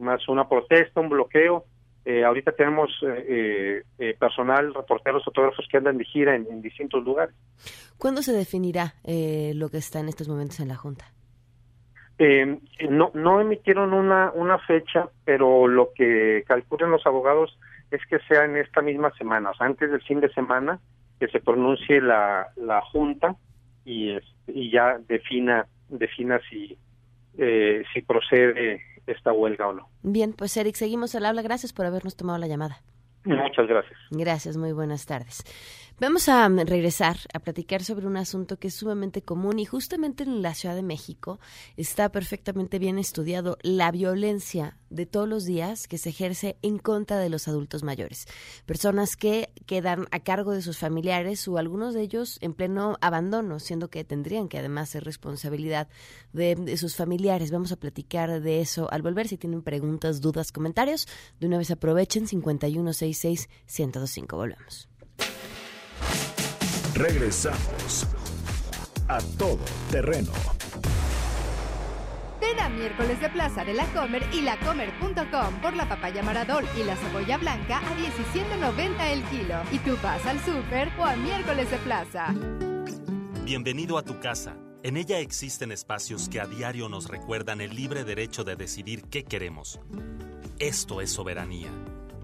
más 0.00 0.28
una 0.28 0.48
protesta, 0.48 1.00
un 1.00 1.10
bloqueo. 1.10 1.64
Eh, 2.04 2.24
ahorita 2.24 2.50
tenemos 2.50 2.90
eh, 3.06 3.84
eh, 4.00 4.16
personal, 4.18 4.74
reporteros, 4.74 5.24
fotógrafos 5.24 5.64
que 5.70 5.76
andan 5.76 5.96
de 5.96 6.04
gira 6.04 6.34
en, 6.34 6.48
en 6.50 6.60
distintos 6.60 7.04
lugares. 7.04 7.36
¿Cuándo 7.98 8.20
se 8.20 8.32
definirá 8.32 8.94
lo 9.04 9.68
que 9.68 9.76
está 9.76 10.00
en 10.00 10.08
estos 10.08 10.28
momentos 10.28 10.58
en 10.58 10.66
la 10.66 10.74
Junta? 10.74 11.04
no, 12.90 13.12
no 13.14 13.40
emitieron 13.40 13.94
una, 13.94 14.32
una 14.32 14.58
fecha, 14.58 15.08
pero 15.24 15.68
lo 15.68 15.92
que 15.94 16.42
calculan 16.48 16.90
los 16.90 17.06
abogados 17.06 17.56
es 17.92 18.00
que 18.10 18.18
sea 18.26 18.44
en 18.44 18.56
esta 18.56 18.82
misma 18.82 19.12
semana, 19.12 19.50
o 19.50 19.54
sea, 19.54 19.68
antes 19.68 19.88
del 19.88 20.02
fin 20.02 20.18
de 20.18 20.32
semana, 20.32 20.80
que 21.20 21.28
se 21.28 21.38
pronuncie 21.38 22.00
la, 22.00 22.48
la 22.56 22.80
Junta 22.80 23.36
y, 23.88 24.18
y 24.46 24.70
ya 24.70 24.98
defina, 25.08 25.66
defina 25.88 26.40
si, 26.50 26.76
si 27.36 28.02
procede 28.02 28.82
esta 29.06 29.32
huelga 29.32 29.68
o 29.68 29.72
no. 29.72 29.88
Bien, 30.02 30.32
pues 30.32 30.56
Eric, 30.56 30.74
seguimos 30.74 31.14
al 31.14 31.26
habla. 31.26 31.42
Gracias 31.42 31.72
por 31.72 31.86
habernos 31.86 32.16
tomado 32.16 32.38
la 32.38 32.46
llamada. 32.46 32.82
Muchas 33.24 33.66
gracias. 33.66 33.98
Gracias, 34.10 34.56
muy 34.56 34.72
buenas 34.72 35.06
tardes. 35.06 35.44
Vamos 36.00 36.28
a 36.28 36.48
mm, 36.48 36.60
regresar 36.60 37.16
a 37.34 37.40
platicar 37.40 37.82
sobre 37.82 38.06
un 38.06 38.16
asunto 38.16 38.56
que 38.56 38.68
es 38.68 38.74
sumamente 38.74 39.22
común 39.22 39.58
y 39.58 39.64
justamente 39.64 40.22
en 40.22 40.42
la 40.42 40.54
Ciudad 40.54 40.76
de 40.76 40.84
México 40.84 41.40
está 41.76 42.12
perfectamente 42.12 42.78
bien 42.78 43.00
estudiado 43.00 43.58
la 43.62 43.90
violencia 43.90 44.76
de 44.90 45.06
todos 45.06 45.28
los 45.28 45.44
días 45.44 45.88
que 45.88 45.98
se 45.98 46.10
ejerce 46.10 46.56
en 46.62 46.78
contra 46.78 47.18
de 47.18 47.30
los 47.30 47.48
adultos 47.48 47.82
mayores. 47.82 48.26
Personas 48.64 49.16
que 49.16 49.50
quedan 49.66 50.06
a 50.12 50.20
cargo 50.20 50.52
de 50.52 50.62
sus 50.62 50.78
familiares 50.78 51.48
o 51.48 51.58
algunos 51.58 51.94
de 51.94 52.02
ellos 52.02 52.38
en 52.42 52.54
pleno 52.54 52.96
abandono, 53.00 53.58
siendo 53.58 53.90
que 53.90 54.04
tendrían 54.04 54.48
que 54.48 54.58
además 54.58 54.90
ser 54.90 55.02
responsabilidad 55.02 55.88
de, 56.32 56.76
sus 56.76 56.94
familiares. 56.94 57.50
Vamos 57.50 57.72
a 57.72 57.76
platicar 57.76 58.40
de 58.40 58.60
eso 58.60 58.88
al 58.92 59.02
volver. 59.02 59.26
Si 59.26 59.36
tienen 59.36 59.62
preguntas, 59.62 60.20
dudas, 60.20 60.52
comentarios, 60.52 61.08
de 61.40 61.48
una 61.48 61.58
vez 61.58 61.72
aprovechen 61.72 62.28
5166 62.28 63.48
1025. 63.66 64.36
Volvemos. 64.36 64.88
Regresamos 66.94 68.06
a 69.08 69.18
todo 69.38 69.60
terreno. 69.90 70.32
Ven 72.40 72.60
a 72.60 72.68
miércoles 72.68 73.20
de 73.20 73.28
plaza 73.28 73.64
de 73.64 73.74
la 73.74 73.84
Comer 73.92 74.24
y 74.32 74.42
lacomer.com 74.42 75.60
por 75.60 75.74
la 75.74 75.88
papaya 75.88 76.22
maradol 76.22 76.64
y 76.76 76.84
la 76.84 76.96
cebolla 76.96 77.38
blanca 77.38 77.78
a 77.78 77.96
17.90 77.96 79.12
el 79.12 79.22
kilo. 79.24 79.56
Y 79.72 79.78
tú 79.78 79.96
vas 80.02 80.24
al 80.26 80.38
súper 80.40 80.90
o 80.98 81.04
a 81.04 81.16
miércoles 81.16 81.70
de 81.70 81.76
plaza. 81.78 82.34
Bienvenido 83.44 83.98
a 83.98 84.02
tu 84.02 84.20
casa. 84.20 84.56
En 84.82 84.96
ella 84.96 85.18
existen 85.18 85.72
espacios 85.72 86.28
que 86.28 86.40
a 86.40 86.46
diario 86.46 86.88
nos 86.88 87.08
recuerdan 87.08 87.60
el 87.60 87.74
libre 87.74 88.04
derecho 88.04 88.44
de 88.44 88.56
decidir 88.56 89.02
qué 89.10 89.24
queremos. 89.24 89.80
Esto 90.58 91.00
es 91.00 91.10
soberanía. 91.10 91.70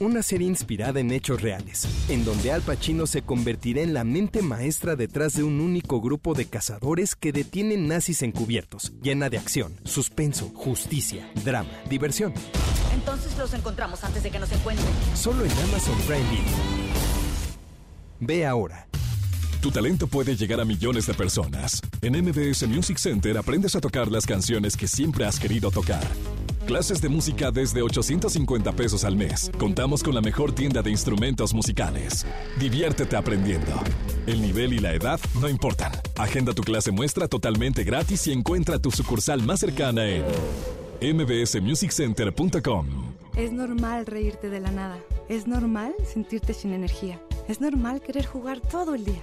una 0.00 0.22
serie 0.22 0.46
inspirada 0.46 1.00
en 1.00 1.10
hechos 1.10 1.42
reales, 1.42 1.86
en 2.08 2.24
donde 2.24 2.52
Al 2.52 2.62
Pacino 2.62 3.06
se 3.06 3.22
convertirá 3.22 3.82
en 3.82 3.94
la 3.94 4.04
mente 4.04 4.42
maestra 4.42 4.96
detrás 4.96 5.34
de 5.34 5.42
un 5.42 5.60
único 5.60 6.00
grupo 6.00 6.34
de 6.34 6.46
cazadores 6.46 7.14
que 7.14 7.32
detienen 7.32 7.88
nazis 7.88 8.22
encubiertos, 8.22 8.92
llena 9.02 9.30
de 9.30 9.38
acción, 9.38 9.80
suspenso, 9.84 10.50
justicia, 10.54 11.30
drama, 11.44 11.70
diversión. 11.88 12.34
Entonces 12.94 13.36
los 13.38 13.52
encontramos 13.54 14.02
antes 14.04 14.22
de 14.22 14.30
que 14.30 14.38
nos 14.38 14.50
encuentren. 14.52 14.88
Solo 15.14 15.44
en 15.44 15.52
Amazon 15.52 15.96
Prime 16.06 16.30
Video. 16.30 16.96
Ve 18.20 18.46
ahora. 18.46 18.86
Tu 19.60 19.70
talento 19.70 20.06
puede 20.06 20.36
llegar 20.36 20.60
a 20.60 20.64
millones 20.64 21.06
de 21.06 21.14
personas. 21.14 21.82
En 22.00 22.12
MBS 22.12 22.68
Music 22.68 22.98
Center 22.98 23.36
aprendes 23.36 23.74
a 23.74 23.80
tocar 23.80 24.10
las 24.10 24.26
canciones 24.26 24.76
que 24.76 24.86
siempre 24.86 25.24
has 25.26 25.40
querido 25.40 25.70
tocar. 25.70 26.06
Clases 26.66 27.00
de 27.00 27.08
música 27.08 27.52
desde 27.52 27.80
850 27.80 28.72
pesos 28.72 29.04
al 29.04 29.14
mes. 29.14 29.52
Contamos 29.56 30.02
con 30.02 30.16
la 30.16 30.20
mejor 30.20 30.52
tienda 30.52 30.82
de 30.82 30.90
instrumentos 30.90 31.54
musicales. 31.54 32.26
Diviértete 32.58 33.14
aprendiendo. 33.14 33.72
El 34.26 34.42
nivel 34.42 34.72
y 34.72 34.80
la 34.80 34.92
edad 34.92 35.20
no 35.40 35.48
importan. 35.48 35.92
Agenda 36.16 36.54
tu 36.54 36.62
clase 36.62 36.90
muestra 36.90 37.28
totalmente 37.28 37.84
gratis 37.84 38.26
y 38.26 38.32
encuentra 38.32 38.80
tu 38.80 38.90
sucursal 38.90 39.44
más 39.44 39.60
cercana 39.60 40.08
en 40.08 40.24
mbsmusiccenter.com. 41.00 42.86
Es 43.36 43.52
normal 43.52 44.04
reírte 44.04 44.50
de 44.50 44.58
la 44.58 44.72
nada. 44.72 44.98
Es 45.28 45.46
normal 45.46 45.94
sentirte 46.12 46.52
sin 46.52 46.72
energía. 46.72 47.20
Es 47.46 47.60
normal 47.60 48.00
querer 48.00 48.26
jugar 48.26 48.58
todo 48.60 48.96
el 48.96 49.04
día. 49.04 49.22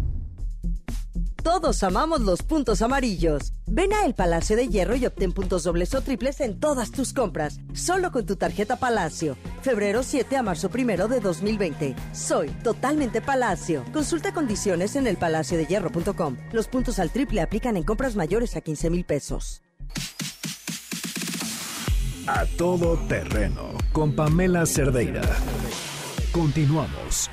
Todos 1.43 1.81
amamos 1.81 2.21
los 2.21 2.43
puntos 2.43 2.83
amarillos. 2.83 3.53
Ven 3.65 3.93
a 3.93 4.05
El 4.05 4.13
Palacio 4.13 4.55
de 4.55 4.67
Hierro 4.67 4.95
y 4.95 5.07
obtén 5.07 5.31
puntos 5.31 5.63
dobles 5.63 5.95
o 5.95 6.01
triples 6.01 6.39
en 6.39 6.59
todas 6.59 6.91
tus 6.91 7.13
compras, 7.13 7.59
solo 7.73 8.11
con 8.11 8.27
tu 8.27 8.35
tarjeta 8.35 8.75
Palacio. 8.75 9.35
Febrero 9.63 10.03
7 10.03 10.37
a 10.37 10.43
marzo 10.43 10.69
1 10.71 11.07
de 11.07 11.19
2020. 11.19 11.95
Soy 12.13 12.49
totalmente 12.63 13.21
Palacio. 13.21 13.83
Consulta 13.91 14.33
condiciones 14.33 14.95
en 14.95 15.07
elpalaciodehierro.com. 15.07 16.37
Los 16.51 16.67
puntos 16.67 16.99
al 16.99 17.09
triple 17.09 17.41
aplican 17.41 17.75
en 17.75 17.83
compras 17.83 18.15
mayores 18.15 18.55
a 18.55 18.61
15 18.61 18.91
mil 18.91 19.03
pesos. 19.03 19.63
A 22.27 22.45
todo 22.55 22.97
terreno 23.07 23.71
con 23.91 24.15
Pamela 24.15 24.67
Cerdeira. 24.67 25.23
Continuamos. 26.31 27.31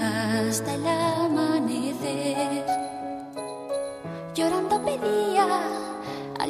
Hasta 0.00 0.74
el 0.74 0.86
amanecer. 0.86 2.66
Llorando 4.34 4.82
pedía 4.84 5.46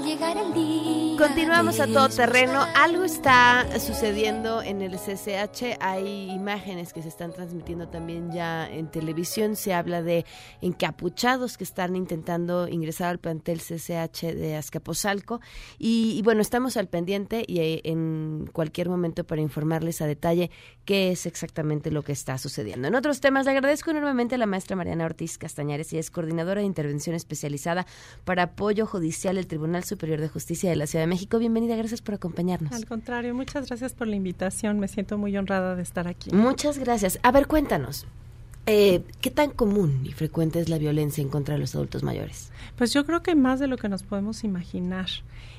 al 0.03 0.09
llegar 0.09 0.37
el 0.37 0.53
día. 0.53 1.19
Continuamos 1.19 1.79
a 1.79 1.87
todo 1.87 2.09
terreno. 2.09 2.65
Algo 2.75 3.05
está 3.05 3.67
sucediendo 3.79 4.62
en 4.62 4.83
el 4.83 4.97
CCH. 4.97 5.79
Hay 5.81 6.31
imágenes 6.31 6.93
que 6.93 7.03
se 7.03 7.09
están 7.09 7.33
transmitiendo 7.33 7.88
también 7.88 8.33
ya 8.33 8.69
en 8.69 8.91
televisión. 8.91 9.55
Se 9.55 9.73
habla 9.75 10.03
de 10.03 10.25
encapuchados 10.61 11.57
que 11.57 11.65
están 11.65 11.95
intentando 11.95 12.67
ingresar 12.67 13.11
al 13.11 13.19
plantel 13.19 13.61
CCH 13.61 14.35
de 14.35 14.57
Azcapotzalco. 14.57 15.41
Y, 15.79 16.15
y 16.19 16.23
bueno, 16.23 16.41
estamos 16.41 16.77
al 16.77 16.88
pendiente 16.88 17.45
y 17.47 17.61
eh, 17.61 17.81
en 17.85 18.49
cualquier 18.53 18.88
momento 18.88 19.25
para 19.25 19.43
informarles 19.43 20.01
a 20.03 20.07
detalle 20.07 20.51
qué 20.85 21.12
es 21.12 21.27
exactamente 21.27 21.91
lo 21.91 22.03
que 22.03 22.12
está 22.12 22.38
sucediendo. 22.38 22.88
En 22.88 22.95
otros 22.95 23.21
temas, 23.21 23.45
le 23.47 23.53
agradezco 23.53 23.91
enormemente 23.91 24.35
a 24.35 24.38
la 24.38 24.47
maestra 24.47 24.77
Mariana 24.77 25.05
Ortiz 25.05 25.38
Castañares 25.38 25.93
y 25.93 25.99
es 25.99 26.11
coordinadora 26.11 26.61
de 26.61 26.67
intervención 26.67 27.15
especializada 27.15 27.87
para 28.25 28.45
apoyo 28.45 28.87
judicial 28.87 29.37
del 29.37 29.47
Tribunal 29.47 29.85
Superior 29.85 29.91
de 29.96 30.28
Justicia 30.28 30.70
de 30.70 30.76
la 30.76 30.87
Ciudad 30.87 31.02
de 31.02 31.07
México. 31.07 31.38
Bienvenida, 31.38 31.76
gracias 31.76 32.00
por 32.00 32.14
acompañarnos. 32.14 32.72
Al 32.72 32.87
contrario, 32.87 33.35
muchas 33.35 33.68
gracias 33.68 33.92
por 33.92 34.07
la 34.07 34.16
invitación. 34.16 34.81
Me 34.81 34.88
siento 34.88 35.18
muy 35.18 35.37
honrada 35.37 35.76
de 35.76 35.83
estar 35.83 36.09
aquí. 36.09 36.35
Muchas 36.35 36.78
gracias. 36.78 37.18
A 37.22 37.31
ver, 37.31 37.46
cuéntanos. 37.46 38.07
Eh, 38.66 39.02
¿Qué 39.20 39.31
tan 39.31 39.50
común 39.50 40.02
y 40.05 40.12
frecuente 40.12 40.61
es 40.61 40.68
la 40.68 40.78
violencia 40.78 41.20
en 41.20 41.28
contra 41.28 41.55
de 41.55 41.61
los 41.61 41.74
adultos 41.74 42.02
mayores? 42.02 42.50
Pues 42.76 42.92
yo 42.92 43.05
creo 43.05 43.22
que 43.22 43.35
más 43.35 43.61
de 43.61 43.66
lo 43.66 43.76
que 43.76 43.88
nos 43.88 44.02
podemos 44.02 44.44
imaginar. 44.44 45.09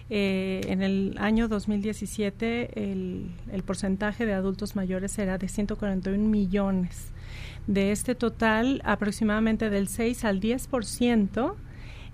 Eh, 0.10 0.62
en 0.68 0.82
el 0.82 1.16
año 1.18 1.48
2017 1.48 2.92
el, 2.92 3.32
el 3.52 3.64
porcentaje 3.64 4.26
de 4.26 4.34
adultos 4.34 4.76
mayores 4.76 5.18
era 5.20 5.38
de 5.38 5.48
141 5.48 6.18
millones. 6.28 7.12
De 7.68 7.92
este 7.92 8.16
total, 8.16 8.82
aproximadamente 8.84 9.70
del 9.70 9.88
6 9.88 10.26
al 10.26 10.42
10% 10.42 11.54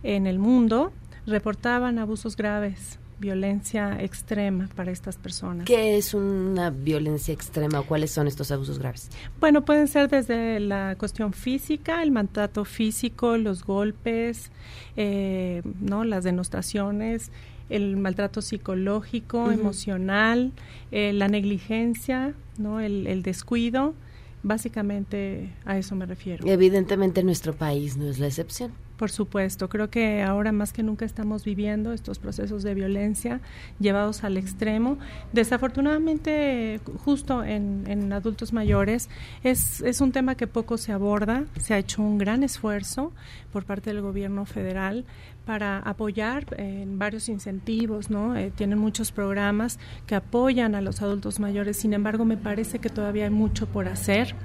en 0.03 0.27
el 0.27 0.38
mundo 0.38 0.91
reportaban 1.30 2.00
abusos 2.00 2.36
graves, 2.36 3.00
violencia 3.20 4.02
extrema 4.02 4.70
para 4.76 4.92
estas 4.92 5.18
personas. 5.18 5.65
¿Qué 5.65 5.98
es 5.98 6.13
una 6.13 6.70
violencia 6.70 7.34
extrema 7.34 7.82
o 7.82 7.84
cuáles 7.86 8.12
son 8.12 8.28
estos 8.28 8.52
abusos 8.52 8.80
graves? 8.80 9.10
Bueno, 9.39 9.65
pueden 9.65 9.88
ser 9.88 10.10
desde 10.10 10.60
la 10.60 10.96
cuestión 10.98 11.34
física, 11.34 12.02
el 12.02 12.12
maltrato 12.12 12.63
físico, 12.65 13.38
los 13.38 13.63
golpes, 13.65 14.52
eh, 14.96 15.62
no, 15.82 16.04
las 16.06 16.24
denostaciones, 16.24 17.32
el 17.70 17.98
maltrato 17.98 18.42
psicológico, 18.42 19.42
Ujú. 19.44 19.52
emocional, 19.52 20.54
eh, 20.92 21.12
la 21.13 21.28
negligencia, 21.28 22.34
no, 22.58 22.80
el, 22.80 23.06
el 23.08 23.22
descuido. 23.22 23.94
Básicamente 24.42 25.50
a 25.65 25.78
eso 25.78 25.96
me 25.96 26.06
refiero. 26.06 26.48
Evidentemente 26.48 27.24
nuestro 27.24 27.54
país 27.54 27.98
no 27.98 28.06
es 28.10 28.20
la 28.20 28.28
excepción. 28.28 28.72
Por 29.00 29.12
supuesto, 29.12 29.70
creo 29.70 29.90
que 29.90 30.24
ahora 30.24 30.52
más 30.52 30.74
que 30.74 30.84
nunca 30.84 31.06
estamos 31.06 31.46
viviendo 31.46 31.94
estos 31.94 32.20
procesos 32.20 32.64
de 32.64 32.74
violencia 32.74 33.40
llevados 33.80 34.26
al 34.26 34.36
extremo. 34.36 34.98
Desafortunadamente, 35.32 36.82
justo 37.06 37.46
en, 37.46 38.12
adultos 38.12 38.52
mayores, 38.52 39.08
es, 39.42 39.80
es 39.80 40.02
un 40.02 40.12
tema 40.12 40.36
que 40.36 40.48
poco 40.48 40.78
se 40.78 40.92
aborda. 40.92 41.46
Se 41.62 41.74
ha 41.74 41.78
hecho 41.78 42.02
un 42.02 42.18
gran 42.18 42.44
esfuerzo 42.44 43.14
por 43.54 43.64
parte 43.64 43.94
del 43.94 44.02
gobierno 44.02 44.46
federal 44.46 45.06
para 45.46 45.80
apoyar 45.80 46.46
eh, 46.58 46.82
en 46.82 47.00
varios 47.00 47.30
incentivos, 47.30 48.10
¿no? 48.10 48.36
Eh, 48.36 48.52
tienen 48.54 48.80
muchos 48.80 49.14
programas 49.14 49.80
que 50.08 50.16
apoyan 50.16 50.76
a 50.76 50.82
los 50.82 51.02
adultos 51.02 51.40
mayores. 51.40 51.78
Sin 51.78 51.94
embargo, 51.94 52.26
me 52.26 52.36
parece 52.36 52.80
que 52.80 52.90
todavía 52.90 53.24
hay 53.24 53.30
mucho 53.30 53.66
por 53.66 53.88
hacer 53.88 54.36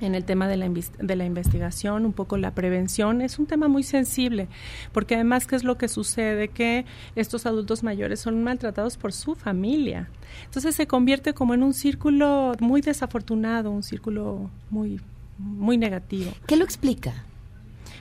en 0.00 0.14
el 0.14 0.24
tema 0.24 0.48
de 0.48 0.56
la, 0.56 0.68
de 0.68 1.16
la 1.16 1.24
investigación, 1.24 2.04
un 2.04 2.12
poco 2.12 2.36
la 2.36 2.52
prevención. 2.52 3.20
Es 3.20 3.38
un 3.38 3.46
tema 3.46 3.68
muy 3.68 3.82
sensible, 3.82 4.48
porque 4.92 5.14
además, 5.14 5.46
¿qué 5.46 5.56
es 5.56 5.64
lo 5.64 5.78
que 5.78 5.88
sucede? 5.88 6.48
Que 6.48 6.84
estos 7.16 7.46
adultos 7.46 7.82
mayores 7.82 8.20
son 8.20 8.42
maltratados 8.42 8.96
por 8.96 9.12
su 9.12 9.34
familia. 9.34 10.08
Entonces 10.44 10.74
se 10.74 10.86
convierte 10.86 11.34
como 11.34 11.54
en 11.54 11.62
un 11.62 11.74
círculo 11.74 12.54
muy 12.60 12.80
desafortunado, 12.80 13.70
un 13.70 13.82
círculo 13.82 14.50
muy, 14.70 15.00
muy 15.38 15.78
negativo. 15.78 16.32
¿Qué 16.46 16.56
lo 16.56 16.64
explica? 16.64 17.24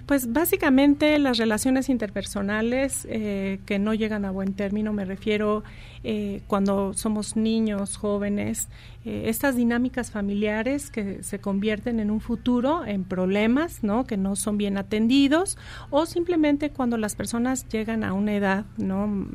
Pues 0.05 0.33
básicamente 0.33 1.17
las 1.17 1.37
relaciones 1.37 1.87
interpersonales 1.87 3.07
eh, 3.09 3.59
que 3.65 3.79
no 3.79 3.93
llegan 3.93 4.25
a 4.25 4.31
buen 4.31 4.53
término, 4.53 4.91
me 4.91 5.05
refiero 5.05 5.63
eh, 6.03 6.41
cuando 6.47 6.93
somos 6.93 7.35
niños, 7.35 7.97
jóvenes, 7.97 8.67
eh, 9.05 9.23
estas 9.25 9.55
dinámicas 9.55 10.11
familiares 10.11 10.89
que 10.89 11.23
se 11.23 11.39
convierten 11.39 11.99
en 11.99 12.09
un 12.09 12.21
futuro 12.21 12.85
en 12.85 13.03
problemas, 13.03 13.83
¿no? 13.83 14.05
Que 14.05 14.15
no 14.15 14.35
son 14.35 14.57
bien 14.57 14.77
atendidos 14.77 15.57
o 15.89 16.05
simplemente 16.05 16.69
cuando 16.69 16.97
las 16.97 17.15
personas 17.15 17.67
llegan 17.67 18.03
a 18.03 18.13
una 18.13 18.33
edad, 18.33 18.65
¿no? 18.77 19.27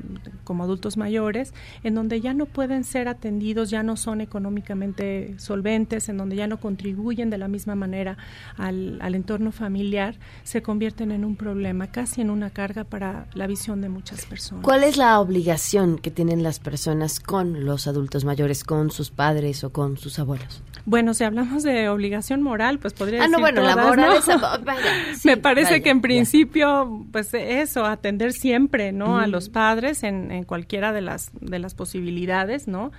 Como 0.44 0.64
adultos 0.64 0.96
mayores, 0.96 1.52
en 1.83 1.94
donde 1.94 2.20
ya 2.20 2.33
no 2.33 2.46
pueden 2.46 2.85
ser 2.85 3.09
atendidos, 3.09 3.68
ya 3.68 3.83
no 3.83 3.96
son 3.96 4.20
económicamente 4.22 5.35
solventes, 5.38 6.09
en 6.09 6.16
donde 6.16 6.37
ya 6.37 6.46
no 6.46 6.61
contribuyen 6.61 7.28
de 7.28 7.38
la 7.38 7.48
misma 7.48 7.74
manera 7.74 8.16
al, 8.57 8.98
al 9.02 9.14
entorno 9.14 9.52
familiar, 9.52 10.18
se 10.44 10.62
convierten 10.62 11.12
en 11.12 11.24
un 11.24 11.37
problema, 11.37 11.88
casi 11.88 12.22
en 12.22 12.31
una 12.31 12.50
carga 12.50 12.85
para 12.85 13.26
la 13.35 13.46
visión 13.46 13.83
de 13.83 13.88
muchas 13.88 14.24
personas. 14.24 14.64
¿Cuál 14.64 14.85
es 14.85 14.96
la 14.96 15.20
obligación 15.20 15.98
que 15.98 16.11
tienen 16.11 16.42
las 16.42 16.58
personas 16.59 17.21
con 17.21 17.64
los 17.64 17.87
adultos 17.87 18.25
mayores, 18.25 18.64
con 18.64 18.90
sus 18.90 19.11
padres 19.11 19.64
o 19.64 19.71
con 19.73 19.97
sus 19.97 20.18
abuelos? 20.18 20.62
Bueno, 20.85 21.12
si 21.12 21.25
hablamos 21.25 21.62
de 21.64 21.88
obligación 21.88 22.42
moral, 22.42 22.79
pues 22.79 22.94
podría 22.94 23.21
ah, 23.21 23.23
decir 23.25 23.37
no, 23.37 23.40
bueno, 23.40 23.62
la 23.62 23.77
moral 23.77 24.11
¿no? 24.11 24.14
es... 24.14 24.64
vaya, 24.64 24.83
sí, 25.14 25.29
Me 25.29 25.37
parece 25.37 25.73
vaya, 25.73 25.83
que 25.83 25.90
en 25.90 25.99
ya. 25.99 26.03
principio, 26.03 27.07
pues 27.12 27.35
eso, 27.35 27.85
atender 27.85 28.33
siempre, 28.33 28.92
¿no? 28.92 29.18
A 29.18 29.27
los 29.27 29.51
padres 29.51 30.03
en, 30.03 30.31
en 30.31 30.44
cualquiera 30.44 30.92
de 30.92 31.03
las 31.03 31.31
de 31.40 31.59
las 31.59 31.75
posibilidades, 31.75 32.68
¿no? 32.68 32.90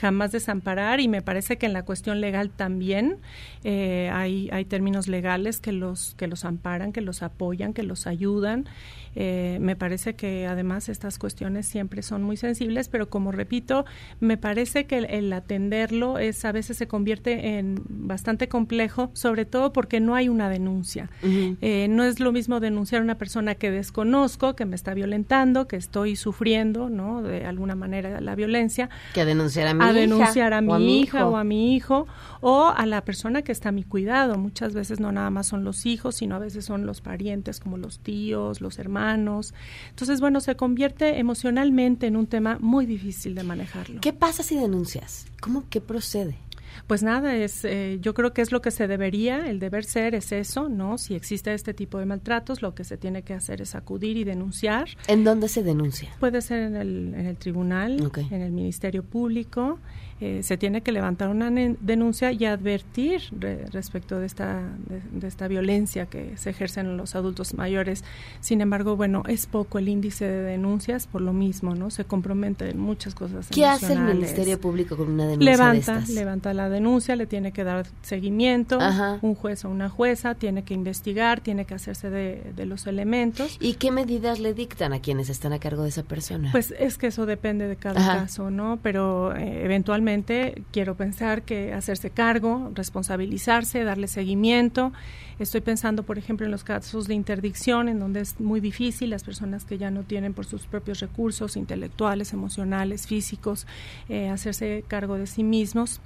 Jamás 0.00 0.32
desamparar 0.32 1.00
y 1.00 1.08
me 1.08 1.22
parece 1.22 1.58
que 1.58 1.66
en 1.66 1.72
la 1.72 1.84
cuestión 1.84 2.20
legal 2.20 2.50
también 2.50 3.18
eh, 3.64 4.10
hay 4.12 4.48
hay 4.52 4.64
términos 4.64 5.08
legales 5.08 5.60
que 5.60 5.72
los 5.72 6.14
que 6.16 6.26
los 6.26 6.44
amparan, 6.44 6.92
que 6.92 7.00
los 7.00 7.22
apoyan, 7.22 7.72
que 7.72 7.82
los 7.82 8.06
ayudan. 8.06 8.66
Eh, 9.14 9.58
me 9.60 9.74
parece 9.74 10.14
que 10.14 10.46
además 10.46 10.88
estas 10.88 11.18
cuestiones 11.18 11.66
siempre 11.66 12.02
son 12.02 12.22
muy 12.22 12.36
sensibles, 12.36 12.88
pero 12.88 13.10
como 13.10 13.32
repito, 13.32 13.84
me 14.20 14.36
parece 14.36 14.86
que 14.86 14.98
el, 14.98 15.06
el 15.06 15.32
atenderlo 15.32 16.18
es 16.18 16.44
a 16.44 16.52
veces 16.52 16.76
se 16.76 16.86
convierte 16.86 17.58
en 17.58 17.82
bastante 17.88 18.48
complejo, 18.48 19.10
sobre 19.14 19.44
todo 19.44 19.72
porque 19.72 20.00
no 20.00 20.14
hay 20.14 20.28
una 20.28 20.48
denuncia. 20.48 21.10
Eh, 21.22 21.88
no 21.88 22.04
es 22.04 22.20
lo 22.20 22.32
mismo 22.32 22.60
denunciar 22.60 23.00
a 23.00 23.04
una 23.04 23.18
persona 23.18 23.54
que 23.54 23.70
desconozco, 23.70 24.54
que 24.54 24.64
me 24.64 24.76
está 24.76 24.94
violentando, 24.94 25.66
que 25.66 25.76
estoy 25.76 26.16
sufriendo, 26.16 26.88
¿no? 26.88 27.22
De 27.22 27.44
alguna 27.44 27.74
manera 27.74 28.20
la 28.20 28.34
violencia, 28.34 28.88
Que 29.14 29.24
denunciar 29.24 29.66
a 29.68 29.74
mi 29.74 29.84
a 29.88 29.92
hija 29.92 30.00
denunciar 30.00 30.54
a 30.54 30.58
o 30.58 30.62
mi, 30.62 30.72
a 30.72 30.78
mi 30.78 31.00
hija 31.00 31.26
o 31.26 31.36
a 31.36 31.44
mi 31.44 31.74
hijo 31.74 32.06
o 32.40 32.72
a 32.74 32.86
la 32.86 33.04
persona 33.04 33.42
que 33.42 33.52
está 33.52 33.70
a 33.70 33.72
mi 33.72 33.84
cuidado. 33.84 34.36
Muchas 34.36 34.74
veces 34.74 35.00
no 35.00 35.12
nada 35.12 35.30
más 35.30 35.46
son 35.46 35.64
los 35.64 35.86
hijos, 35.86 36.16
sino 36.16 36.36
a 36.36 36.38
veces 36.38 36.64
son 36.64 36.86
los 36.86 37.00
parientes 37.00 37.60
como 37.60 37.76
los 37.76 37.98
tíos, 38.00 38.60
los 38.60 38.78
hermanos. 38.78 39.54
Entonces, 39.90 40.20
bueno, 40.20 40.40
se 40.40 40.56
convierte 40.56 41.18
emocionalmente 41.18 42.06
en 42.06 42.16
un 42.16 42.26
tema 42.26 42.58
muy 42.60 42.86
difícil 42.86 43.34
de 43.34 43.42
manejarlo. 43.42 44.00
¿Qué 44.00 44.12
pasa 44.12 44.42
si 44.42 44.56
denuncias? 44.56 45.26
¿Cómo 45.40 45.68
que 45.68 45.80
procede? 45.80 46.38
Pues 46.86 47.02
nada, 47.02 47.34
es, 47.36 47.64
eh, 47.64 47.98
yo 48.00 48.14
creo 48.14 48.32
que 48.32 48.42
es 48.42 48.52
lo 48.52 48.60
que 48.62 48.70
se 48.70 48.86
debería, 48.88 49.48
el 49.48 49.58
deber 49.58 49.84
ser 49.84 50.14
es 50.14 50.32
eso, 50.32 50.68
¿no? 50.68 50.98
Si 50.98 51.14
existe 51.14 51.52
este 51.54 51.74
tipo 51.74 51.98
de 51.98 52.06
maltratos, 52.06 52.62
lo 52.62 52.74
que 52.74 52.84
se 52.84 52.96
tiene 52.96 53.22
que 53.22 53.34
hacer 53.34 53.60
es 53.62 53.74
acudir 53.74 54.16
y 54.16 54.24
denunciar. 54.24 54.86
¿En 55.06 55.24
dónde 55.24 55.48
se 55.48 55.62
denuncia? 55.62 56.10
Puede 56.20 56.40
ser 56.42 56.62
en 56.62 56.76
el, 56.76 57.14
en 57.14 57.26
el 57.26 57.36
tribunal, 57.36 58.10
en 58.30 58.40
el 58.42 58.52
Ministerio 58.52 59.02
Público. 59.02 59.78
eh, 60.20 60.42
se 60.42 60.56
tiene 60.56 60.80
que 60.82 60.90
levantar 60.90 61.28
una 61.28 61.48
denuncia 61.48 62.32
y 62.32 62.44
advertir 62.44 63.22
re- 63.38 63.66
respecto 63.70 64.18
de 64.18 64.26
esta, 64.26 64.62
de, 64.88 65.00
de 65.12 65.28
esta 65.28 65.46
violencia 65.46 66.06
que 66.06 66.36
se 66.36 66.50
ejerce 66.50 66.80
en 66.80 66.96
los 66.96 67.14
adultos 67.14 67.54
mayores. 67.54 68.02
Sin 68.40 68.60
embargo, 68.60 68.96
bueno, 68.96 69.22
es 69.28 69.46
poco 69.46 69.78
el 69.78 69.88
índice 69.88 70.26
de 70.26 70.42
denuncias 70.42 71.06
por 71.06 71.20
lo 71.20 71.32
mismo, 71.32 71.76
¿no? 71.76 71.90
Se 71.90 72.04
compromete 72.04 72.68
en 72.68 72.80
muchas 72.80 73.14
cosas. 73.14 73.48
¿Qué 73.54 73.64
hace 73.64 73.92
el. 73.92 74.00
Ministerio 74.18 74.60
Público 74.60 74.96
con 74.96 75.08
una 75.10 75.26
denuncia 75.26 75.50
de 75.52 75.56
Levanta, 75.56 75.78
estas? 75.78 76.08
levanta 76.10 76.52
la 76.58 76.68
denuncia, 76.68 77.16
le 77.16 77.26
tiene 77.26 77.52
que 77.52 77.64
dar 77.64 77.86
seguimiento, 78.02 78.78
Ajá. 78.80 79.18
un 79.22 79.34
juez 79.34 79.64
o 79.64 79.70
una 79.70 79.88
jueza 79.88 80.34
tiene 80.34 80.62
que 80.64 80.74
investigar, 80.74 81.40
tiene 81.40 81.64
que 81.64 81.72
hacerse 81.74 82.10
de, 82.10 82.52
de 82.54 82.66
los 82.66 82.86
elementos. 82.86 83.56
¿Y 83.60 83.74
qué 83.74 83.90
medidas 83.90 84.38
le 84.38 84.52
dictan 84.52 84.92
a 84.92 85.00
quienes 85.00 85.30
están 85.30 85.54
a 85.54 85.58
cargo 85.58 85.84
de 85.84 85.88
esa 85.88 86.02
persona? 86.02 86.50
Pues 86.52 86.74
es 86.78 86.98
que 86.98 87.06
eso 87.06 87.24
depende 87.24 87.66
de 87.66 87.76
cada 87.76 88.00
Ajá. 88.00 88.20
caso, 88.20 88.50
¿no? 88.50 88.78
Pero 88.82 89.34
eh, 89.34 89.64
eventualmente 89.64 90.62
quiero 90.70 90.94
pensar 90.96 91.42
que 91.42 91.72
hacerse 91.72 92.10
cargo, 92.10 92.70
responsabilizarse, 92.74 93.84
darle 93.84 94.08
seguimiento. 94.08 94.92
Estoy 95.38 95.60
pensando, 95.60 96.02
por 96.02 96.18
ejemplo, 96.18 96.44
en 96.46 96.50
los 96.52 96.64
casos 96.64 97.06
de 97.06 97.14
interdicción, 97.14 97.88
en 97.88 98.00
donde 98.00 98.20
es 98.20 98.40
muy 98.40 98.60
difícil 98.60 99.10
las 99.10 99.22
personas 99.22 99.64
que 99.64 99.78
ya 99.78 99.90
no 99.90 100.02
tienen 100.02 100.34
por 100.34 100.44
sus 100.46 100.66
propios 100.66 100.98
recursos 100.98 101.56
intelectuales, 101.56 102.32
emocionales, 102.32 103.06
físicos, 103.06 103.66
eh, 104.08 104.28
hacerse 104.28 104.84
cargo 104.88 105.16
de 105.16 105.26
sí 105.28 105.44
mismos. 105.44 106.00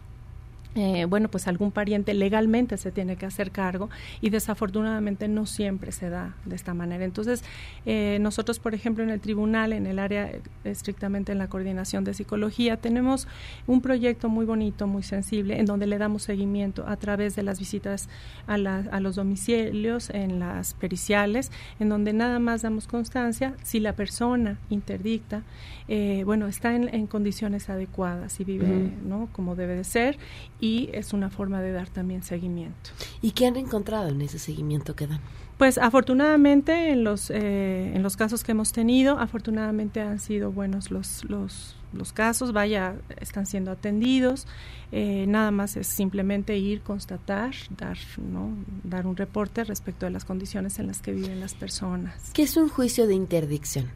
Eh, 0.75 1.05
bueno, 1.05 1.29
pues 1.31 1.49
algún 1.49 1.71
pariente 1.71 2.15
legalmente 2.15 2.79
se 2.79 2.91
tiene 2.91 3.17
que 3.17 3.27
hacer 3.27 3.51
cargo 3.51 3.91
y 4.23 4.31
desafortunadamente 4.31 5.29
no 5.29 5.45
siempre 5.45 5.93
se 5.93 6.09
da 6.09 6.35
de 6.47 6.57
esta 6.57 6.73
manera. 6.73 7.05
Entonces, 7.05 7.45
eh, 7.85 8.17
nosotros, 8.23 8.59
por 8.59 8.75
ejemplo, 8.75 9.05
en 9.05 9.11
el 9.11 9.21
tribunal, 9.21 9.75
en 9.75 9.87
el 9.87 9.99
área 9.99 10.31
eh, 10.31 10.41
estrictamente 10.65 11.31
en 11.33 11.37
la 11.37 11.49
coordinación 11.49 12.05
de 12.05 12.15
psicología, 12.15 12.79
tenemos 12.79 13.29
un 13.67 13.83
proyecto 13.83 14.31
muy 14.31 14.47
bonito, 14.47 14.87
muy 14.87 15.03
sensible, 15.03 15.61
en 15.61 15.67
donde 15.67 15.87
le 15.87 15.99
damos 15.99 16.23
seguimiento 16.23 16.87
a 16.89 16.97
través 16.97 17.37
de 17.37 17.43
las 17.43 17.59
visitas 17.59 18.09
a, 18.47 18.57
la- 18.57 18.87
a 18.93 19.01
los 19.01 19.15
domicilios, 19.17 20.09
en 20.09 20.39
las 20.39 20.73
periciales, 20.73 21.53
en 21.81 21.91
donde 21.91 22.15
nada 22.15 22.39
más 22.39 22.63
damos 22.63 22.87
constancia 22.87 23.55
si 23.63 23.79
la 23.79 23.93
persona 23.93 24.59
interdicta, 24.71 25.43
eh, 25.89 26.23
bueno, 26.25 26.47
está 26.47 26.75
en, 26.75 26.89
en 26.95 27.07
condiciones 27.07 27.69
adecuadas 27.69 28.41
y 28.41 28.45
vive. 28.45 28.91
¿no? 29.07 29.29
Como 29.33 29.55
debe 29.55 29.75
de 29.75 29.85
ser 29.85 30.17
y 30.63 30.89
es 30.93 31.13
una 31.13 31.29
forma 31.29 31.61
de 31.61 31.73
dar 31.73 31.89
también 31.89 32.23
seguimiento. 32.23 32.91
¿Y 33.21 33.33
qué 33.33 33.47
han 33.47 33.57
encontrado 33.57 34.09
en 34.11 34.23
ese 34.23 34.39
seguimiento 34.39 34.95
que 34.95 35.09
dan? 35.09 35.21
Pues 35.59 35.77
afortunadamente 35.77 36.91
en 36.91 37.03
los 37.03 37.31
eh, 37.31 37.93
en 37.95 38.03
los 38.03 38.17
casos 38.17 38.45
que 38.45 38.53
hemos 38.53 38.71
tenido, 38.71 39.19
afortunadamente 39.19 40.01
han 40.01 40.21
sido 40.21 40.53
buenos 40.53 40.93
los 40.93 41.25
los 41.25 41.77
los 41.93 42.13
casos, 42.13 42.53
vaya, 42.53 42.95
están 43.21 43.45
siendo 43.45 43.71
atendidos. 43.71 44.47
Eh, 44.93 45.27
nada 45.29 45.51
más 45.51 45.77
es 45.77 45.89
simplemente 45.89 46.57
ir, 46.57 46.81
constatar, 46.81 47.55
dar, 47.77 47.99
¿no? 48.17 48.51
dar 48.83 49.07
un 49.07 49.17
reporte 49.17 49.63
respecto 49.65 50.07
de 50.07 50.13
las 50.13 50.25
condiciones 50.25 50.79
en 50.79 50.87
las 50.87 51.03
que 51.03 51.13
viven 51.13 51.39
las 51.39 51.55
personas. 51.55 52.31
¿Qué 52.33 52.45
es 52.45 52.57
un 52.57 52.71
juicio 52.71 53.07
de 53.07 53.15
interdicción? 53.15 53.91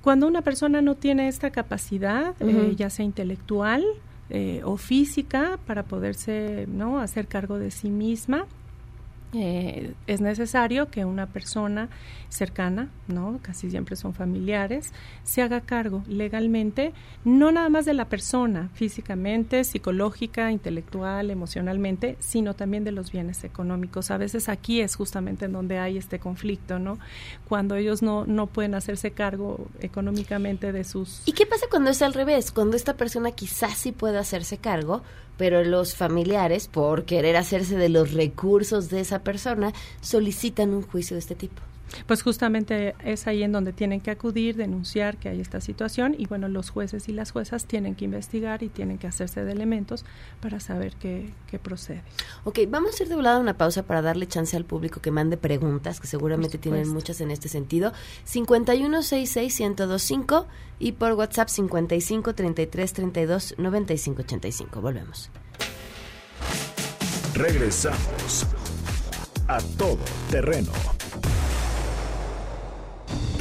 Cuando 0.00 0.26
una 0.26 0.40
persona 0.40 0.80
no 0.80 0.94
tiene 0.94 1.28
esta 1.28 1.50
capacidad, 1.50 2.34
eh, 2.40 2.74
ya 2.74 2.88
sea 2.88 3.04
intelectual 3.04 3.84
eh, 4.34 4.62
o 4.64 4.78
física, 4.78 5.58
para 5.66 5.82
poderse 5.82 6.66
no 6.66 6.98
hacer 6.98 7.26
cargo 7.26 7.58
de 7.58 7.70
sí 7.70 7.90
misma, 7.90 8.46
eh, 9.34 9.94
es 10.06 10.20
necesario 10.20 10.90
que 10.90 11.04
una 11.06 11.26
persona 11.26 11.88
cercana, 12.28 12.90
no, 13.08 13.38
casi 13.42 13.70
siempre 13.70 13.96
son 13.96 14.12
familiares, 14.12 14.92
se 15.24 15.40
haga 15.40 15.62
cargo 15.62 16.02
legalmente, 16.06 16.92
no 17.24 17.50
nada 17.50 17.68
más 17.70 17.86
de 17.86 17.94
la 17.94 18.06
persona, 18.06 18.68
físicamente, 18.74 19.64
psicológica, 19.64 20.50
intelectual, 20.50 21.30
emocionalmente, 21.30 22.16
sino 22.20 22.54
también 22.54 22.84
de 22.84 22.92
los 22.92 23.10
bienes 23.10 23.42
económicos. 23.44 24.10
A 24.10 24.18
veces 24.18 24.48
aquí 24.50 24.80
es 24.80 24.96
justamente 24.96 25.46
en 25.46 25.52
donde 25.52 25.78
hay 25.78 25.96
este 25.96 26.18
conflicto, 26.18 26.78
¿no? 26.78 26.98
Cuando 27.48 27.76
ellos 27.76 28.02
no, 28.02 28.26
no 28.26 28.46
pueden 28.48 28.74
hacerse 28.74 29.12
cargo 29.12 29.66
económicamente 29.80 30.72
de 30.72 30.84
sus 30.84 31.22
¿Y 31.26 31.32
qué 31.32 31.46
pasa 31.46 31.66
cuando 31.70 31.90
es 31.90 32.02
al 32.02 32.12
revés? 32.12 32.52
Cuando 32.52 32.76
esta 32.76 32.94
persona 32.98 33.30
quizás 33.30 33.78
sí 33.78 33.92
puede 33.92 34.18
hacerse 34.18 34.58
cargo, 34.58 35.02
pero 35.36 35.64
los 35.64 35.94
familiares, 35.94 36.68
por 36.68 37.04
querer 37.04 37.36
hacerse 37.36 37.76
de 37.76 37.88
los 37.88 38.12
recursos 38.12 38.90
de 38.90 39.00
esa 39.00 39.20
persona, 39.20 39.72
solicitan 40.00 40.74
un 40.74 40.82
juicio 40.82 41.14
de 41.14 41.20
este 41.20 41.34
tipo. 41.34 41.62
Pues 42.06 42.22
justamente 42.22 42.94
es 43.04 43.26
ahí 43.26 43.42
en 43.42 43.52
donde 43.52 43.72
tienen 43.72 44.00
que 44.00 44.10
acudir, 44.10 44.56
denunciar 44.56 45.18
que 45.18 45.28
hay 45.28 45.40
esta 45.40 45.60
situación 45.60 46.14
y 46.16 46.26
bueno, 46.26 46.48
los 46.48 46.70
jueces 46.70 47.08
y 47.08 47.12
las 47.12 47.32
juezas 47.32 47.66
tienen 47.66 47.94
que 47.94 48.04
investigar 48.04 48.62
y 48.62 48.68
tienen 48.68 48.98
que 48.98 49.06
hacerse 49.06 49.44
de 49.44 49.52
elementos 49.52 50.04
para 50.40 50.60
saber 50.60 50.94
qué, 50.96 51.30
qué 51.46 51.58
procede. 51.58 52.02
Ok, 52.44 52.60
vamos 52.68 52.98
a 52.98 53.02
ir 53.02 53.08
de 53.08 53.16
volada 53.16 53.36
a 53.36 53.40
una 53.40 53.58
pausa 53.58 53.82
para 53.84 54.02
darle 54.02 54.26
chance 54.26 54.56
al 54.56 54.64
público 54.64 55.00
que 55.00 55.10
mande 55.10 55.36
preguntas, 55.36 56.00
que 56.00 56.06
seguramente 56.06 56.58
tienen 56.58 56.88
muchas 56.88 57.20
en 57.20 57.30
este 57.30 57.48
sentido. 57.48 57.92
5166-1025 58.26 60.46
y 60.78 60.92
por 60.92 61.12
WhatsApp 61.12 61.48
55 61.48 62.34
33 62.34 62.92
32 62.92 63.54
95 63.58 64.22
85. 64.22 64.80
Volvemos. 64.80 65.30
Regresamos 67.34 68.46
a 69.48 69.58
todo 69.78 69.98
terreno. 70.30 70.70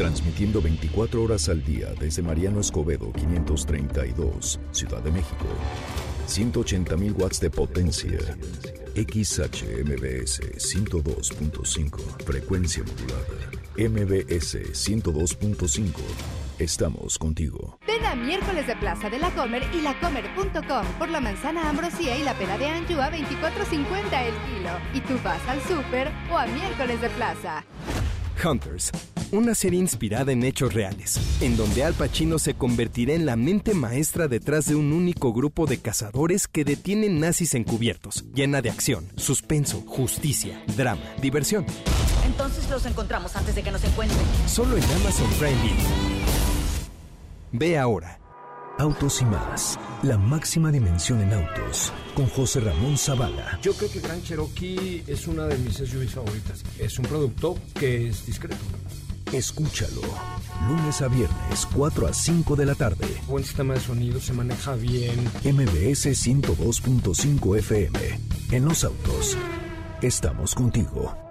Transmitiendo 0.02 0.64
24 0.64 1.22
horas 1.22 1.48
al 1.48 1.64
día 1.64 1.94
desde 2.00 2.24
Mariano 2.24 2.60
Escobedo 2.60 3.14
532, 3.14 4.60
Ciudad 4.72 5.00
de 5.04 5.12
México. 5.12 5.46
180.000 6.28 7.22
watts 7.22 7.40
de 7.40 7.52
potencia. 7.52 8.18
XHMBS 8.96 10.42
102.5, 10.58 12.00
frecuencia 12.26 12.84
modulada. 12.84 13.52
MBS 13.78 14.74
102.5. 14.74 15.92
Estamos 16.58 17.20
contigo. 17.20 17.78
Ven 17.86 18.04
a 18.04 18.16
miércoles 18.16 18.66
de 18.66 18.76
Plaza 18.78 19.08
de 19.08 19.20
la 19.20 19.30
Comer 19.32 19.64
y 19.72 19.82
lacomer.com 19.82 20.86
por 20.98 21.10
la 21.10 21.22
manzana 21.22 21.70
ambrosía 21.70 22.18
y 22.18 22.24
la 22.24 22.34
pera 22.34 22.58
de 22.58 22.68
anchoa 22.68 23.12
24.50 23.12 24.26
el 24.26 24.34
kilo. 24.34 24.72
Y 24.96 25.02
tú 25.02 25.14
vas 25.24 25.48
al 25.48 25.62
súper 25.62 26.12
o 26.32 26.38
a 26.40 26.48
miércoles 26.48 27.00
de 27.02 27.10
Plaza. 27.12 27.64
Hunters, 28.44 28.92
una 29.32 29.56
serie 29.56 29.80
inspirada 29.80 30.32
en 30.32 30.44
hechos 30.44 30.74
reales, 30.74 31.20
en 31.42 31.58
donde 31.58 31.84
Al 31.84 31.94
Pacino 31.94 32.40
se 32.40 32.54
convertirá 32.54 33.14
en 33.14 33.26
la 33.26 33.36
mente 33.36 33.74
maestra 33.74 34.28
detrás 34.28 34.66
de 34.66 34.76
un 34.76 34.94
único 34.94 35.34
grupo 35.34 35.66
de 35.66 35.80
cazadores 35.80 36.48
que 36.48 36.64
detienen 36.64 37.20
nazis 37.20 37.54
encubiertos, 37.54 38.26
llena 38.34 38.62
de 38.62 38.70
acción, 38.70 39.08
suspenso, 39.18 39.82
justicia, 39.82 40.64
drama, 40.78 41.04
diversión. 41.22 41.66
Entonces 42.26 42.70
los 42.70 42.86
encontramos 42.86 43.36
antes 43.36 43.56
de 43.56 43.64
que 43.64 43.72
nos 43.72 43.84
encuentren. 43.84 44.20
Solo 44.48 44.78
en 44.78 44.84
Amazon 44.84 45.30
Prime 45.40 45.62
Video. 45.62 45.88
Ve 47.52 47.78
ahora. 47.78 48.21
Autos 48.82 49.22
y 49.22 49.26
más, 49.26 49.80
la 50.02 50.18
máxima 50.18 50.72
dimensión 50.72 51.22
en 51.22 51.34
autos, 51.34 51.94
con 52.16 52.26
José 52.26 52.62
Ramón 52.62 52.98
Zavala. 52.98 53.60
Yo 53.62 53.74
creo 53.74 53.92
que 53.92 54.00
Gran 54.00 54.24
Cherokee 54.24 55.04
es 55.06 55.28
una 55.28 55.46
de 55.46 55.56
mis 55.60 55.76
SUVs 55.76 56.16
favoritas. 56.16 56.64
Es 56.80 56.98
un 56.98 57.06
producto 57.06 57.60
que 57.76 58.08
es 58.08 58.26
discreto. 58.26 58.58
Escúchalo, 59.32 60.02
lunes 60.68 61.00
a 61.04 61.10
viernes, 61.10 61.68
4 61.76 62.08
a 62.08 62.12
5 62.12 62.56
de 62.56 62.66
la 62.66 62.74
tarde. 62.74 63.06
Buen 63.28 63.44
sistema 63.44 63.76
de 63.76 63.82
sonido, 63.82 64.20
se 64.20 64.34
maneja 64.34 64.74
bien. 64.74 65.26
MBS 65.44 66.08
102.5 66.08 67.60
FM. 67.60 68.00
En 68.50 68.66
los 68.66 68.84
autos, 68.84 69.38
estamos 70.02 70.56
contigo. 70.56 71.31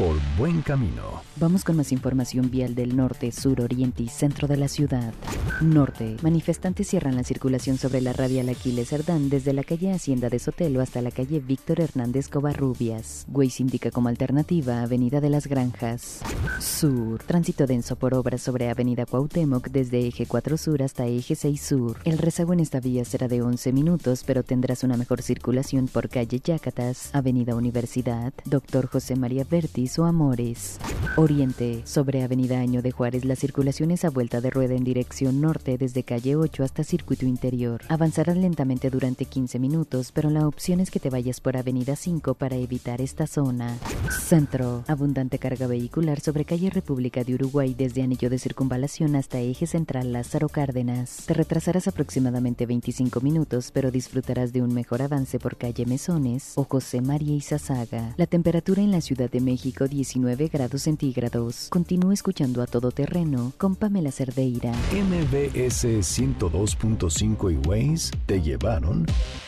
por 0.00 0.16
buen 0.38 0.62
camino. 0.62 1.20
Vamos 1.36 1.62
con 1.62 1.76
más 1.76 1.92
información 1.92 2.50
vial 2.50 2.74
del 2.74 2.96
norte, 2.96 3.30
sur, 3.32 3.60
oriente 3.60 4.02
y 4.02 4.08
centro 4.08 4.48
de 4.48 4.56
la 4.56 4.66
ciudad. 4.66 5.12
Norte. 5.60 6.16
Manifestantes 6.22 6.88
cierran 6.88 7.16
la 7.16 7.22
circulación 7.22 7.76
sobre 7.76 8.00
la 8.00 8.14
radial 8.14 8.48
Aquiles 8.48 8.88
Cerdán 8.88 9.28
desde 9.28 9.52
la 9.52 9.62
calle 9.62 9.92
Hacienda 9.92 10.30
de 10.30 10.38
Sotelo 10.38 10.80
hasta 10.80 11.02
la 11.02 11.10
calle 11.10 11.40
Víctor 11.40 11.82
Hernández 11.82 12.28
Covarrubias. 12.28 13.26
Waze 13.30 13.62
indica 13.62 13.90
como 13.90 14.08
alternativa 14.08 14.80
Avenida 14.80 15.20
de 15.20 15.28
las 15.28 15.46
Granjas. 15.46 16.20
Sur. 16.60 17.22
Tránsito 17.22 17.66
denso 17.66 17.96
por 17.96 18.14
obras 18.14 18.40
sobre 18.40 18.70
Avenida 18.70 19.04
Cuauhtémoc 19.04 19.68
desde 19.68 20.06
Eje 20.06 20.24
4 20.24 20.56
Sur 20.56 20.82
hasta 20.82 21.06
Eje 21.06 21.34
6 21.34 21.60
Sur. 21.60 21.98
El 22.04 22.16
rezago 22.16 22.54
en 22.54 22.60
esta 22.60 22.80
vía 22.80 23.04
será 23.04 23.28
de 23.28 23.42
11 23.42 23.72
minutos, 23.74 24.24
pero 24.26 24.44
tendrás 24.44 24.82
una 24.82 24.96
mejor 24.96 25.20
circulación 25.20 25.88
por 25.88 26.08
calle 26.08 26.40
Yacatas, 26.42 27.10
Avenida 27.12 27.54
Universidad, 27.54 28.32
Doctor 28.46 28.86
José 28.86 29.14
María 29.16 29.44
Bertis 29.44 29.89
o 29.98 30.04
Amores. 30.04 30.78
Oriente. 31.16 31.82
Sobre 31.84 32.22
Avenida 32.22 32.60
Año 32.60 32.82
de 32.82 32.92
Juárez, 32.92 33.24
la 33.24 33.34
circulación 33.34 33.90
es 33.90 34.04
a 34.04 34.10
vuelta 34.10 34.40
de 34.40 34.50
rueda 34.50 34.74
en 34.74 34.84
dirección 34.84 35.40
norte 35.40 35.76
desde 35.78 36.04
calle 36.04 36.36
8 36.36 36.62
hasta 36.62 36.84
circuito 36.84 37.26
interior. 37.26 37.82
Avanzarás 37.88 38.36
lentamente 38.36 38.90
durante 38.90 39.24
15 39.24 39.58
minutos, 39.58 40.12
pero 40.12 40.30
la 40.30 40.46
opción 40.46 40.80
es 40.80 40.90
que 40.90 41.00
te 41.00 41.10
vayas 41.10 41.40
por 41.40 41.56
Avenida 41.56 41.96
5 41.96 42.34
para 42.34 42.56
evitar 42.56 43.00
esta 43.00 43.26
zona. 43.26 43.76
Centro. 44.10 44.84
Abundante 44.86 45.38
carga 45.38 45.66
vehicular 45.66 46.20
sobre 46.20 46.44
calle 46.44 46.70
República 46.70 47.24
de 47.24 47.34
Uruguay 47.34 47.74
desde 47.76 48.02
Anillo 48.02 48.30
de 48.30 48.38
Circunvalación 48.38 49.16
hasta 49.16 49.40
Eje 49.40 49.66
Central 49.66 50.12
Lázaro 50.12 50.48
Cárdenas. 50.48 51.24
Te 51.26 51.34
retrasarás 51.34 51.88
aproximadamente 51.88 52.66
25 52.66 53.20
minutos, 53.20 53.70
pero 53.72 53.90
disfrutarás 53.90 54.52
de 54.52 54.62
un 54.62 54.72
mejor 54.72 55.02
avance 55.02 55.38
por 55.38 55.56
calle 55.56 55.86
Mesones 55.86 56.52
o 56.54 56.64
José 56.64 57.00
María 57.00 57.34
Izazaga. 57.34 58.14
La 58.16 58.26
temperatura 58.26 58.82
en 58.82 58.90
la 58.90 59.00
Ciudad 59.00 59.30
de 59.30 59.40
México 59.40 59.79
19 59.88 60.48
grados 60.48 60.82
centígrados. 60.82 61.68
Continúa 61.70 62.14
escuchando 62.14 62.62
a 62.62 62.66
todo 62.66 62.90
terreno 62.90 63.52
con 63.58 63.76
Pamela 63.76 64.10
Cerdeira. 64.10 64.72
MBS 64.92 65.84
102.5 65.84 67.52
y 67.52 67.68
Waze 67.68 68.10
te 68.26 68.40
llevaron 68.40 69.06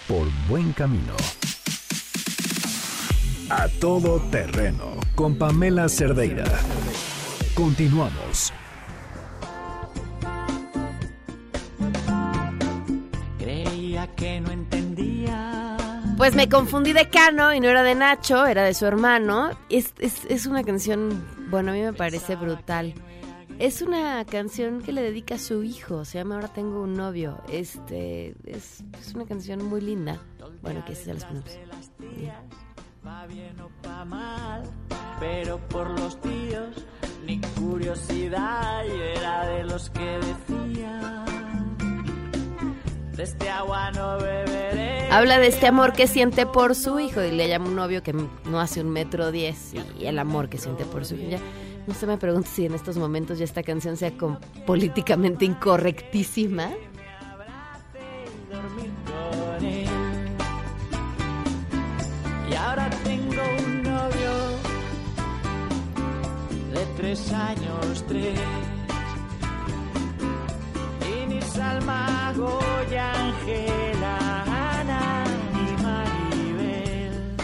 por 0.09 0.27
buen 0.49 0.73
camino. 0.73 1.15
A 3.51 3.69
todo 3.69 4.19
terreno 4.31 4.97
con 5.15 5.37
Pamela 5.37 5.89
Cerdeira. 5.89 6.45
Continuamos. 7.55 8.53
Creía 13.39 14.07
que 14.17 14.41
no 14.41 14.51
entendía. 14.51 15.62
Pues 16.23 16.37
me 16.37 16.49
confundí 16.49 16.93
de 16.93 17.09
Cano 17.09 17.53
y 17.53 17.59
no 17.59 17.69
era 17.69 17.83
de 17.83 17.97
Nacho, 17.97 18.47
era 18.47 18.63
de 18.63 18.75
su 18.75 18.87
hermano. 18.87 19.51
Es, 19.69 19.93
es, 19.99 20.25
es 20.27 20.47
una 20.47 20.63
canción, 20.63 21.21
bueno, 21.51 21.73
a 21.73 21.75
mí 21.75 21.81
me 21.81 21.93
parece 21.93 22.37
brutal. 22.37 22.95
Es 23.59 23.83
una 23.83 24.25
canción 24.25 24.83
que 24.83 24.93
le 24.93 25.03
dedica 25.03 25.35
a 25.35 25.39
su 25.39 25.65
hijo, 25.65 26.05
se 26.05 26.19
llama 26.19 26.37
Ahora 26.37 26.47
tengo 26.47 26.81
un 26.81 26.95
novio. 26.95 27.43
Este 27.51 28.37
es, 28.45 28.85
es 29.01 29.15
una 29.17 29.27
canción 29.27 29.65
muy 29.65 29.81
linda. 29.81 30.21
Bueno, 30.63 30.85
que 30.85 30.95
se 30.95 31.13
las 31.13 31.25
ponemos. 31.25 31.59
Va 33.05 33.27
bien 33.27 33.61
o 33.61 33.69
va 33.85 34.05
mal, 34.05 34.63
pero 35.19 35.59
por 35.71 35.91
los 35.91 36.21
tíos 36.21 36.87
ni 37.27 37.41
curiosidad 37.41 38.85
yo 38.87 38.95
era 38.95 39.47
de 39.49 39.65
los 39.65 39.91
que 39.91 40.21
decían 40.21 41.32
de 43.17 43.23
este 43.25 43.49
agua 43.51 43.91
no 43.93 44.19
beberé. 44.19 45.09
Habla 45.11 45.39
de 45.39 45.47
este 45.49 45.67
amor 45.67 45.93
que 45.93 46.07
siente 46.07 46.47
por 46.47 46.75
su 46.75 46.99
hijo 46.99 47.23
y 47.23 47.31
le 47.33 47.49
llama 47.49 47.67
un 47.67 47.77
novio 47.77 48.03
que 48.03 48.13
no 48.15 48.61
hace 48.61 48.81
un 48.81 48.91
metro 48.91 49.31
diez 49.31 49.75
y 49.99 50.07
el 50.07 50.19
amor 50.19 50.49
que 50.49 50.59
siente 50.59 50.85
por 50.85 51.05
su 51.05 51.15
hijo. 51.17 51.31
Ya, 51.31 51.39
no 51.87 51.95
se 51.95 52.07
me 52.07 52.17
pregunte 52.17 52.49
si 52.49 52.65
en 52.67 52.75
estos 52.75 52.97
momentos 52.97 53.39
ya 53.39 53.45
esta 53.45 53.63
canción 53.63 53.97
sea 53.97 54.17
con- 54.17 54.39
políticamente 54.67 55.45
incorrectísima. 55.45 56.71
Y 62.51 62.55
ahora 62.55 62.91
tengo 63.05 63.43
un 63.67 63.83
novio 63.83 64.33
de 66.75 66.87
tres 66.97 67.33
años, 67.33 68.05
tres. 68.09 68.39
Salma, 71.83 72.33
Goya, 72.37 73.13
Ángela, 73.13 74.45
Ana 74.81 75.25
y 75.53 75.83
Maribel. 75.83 77.37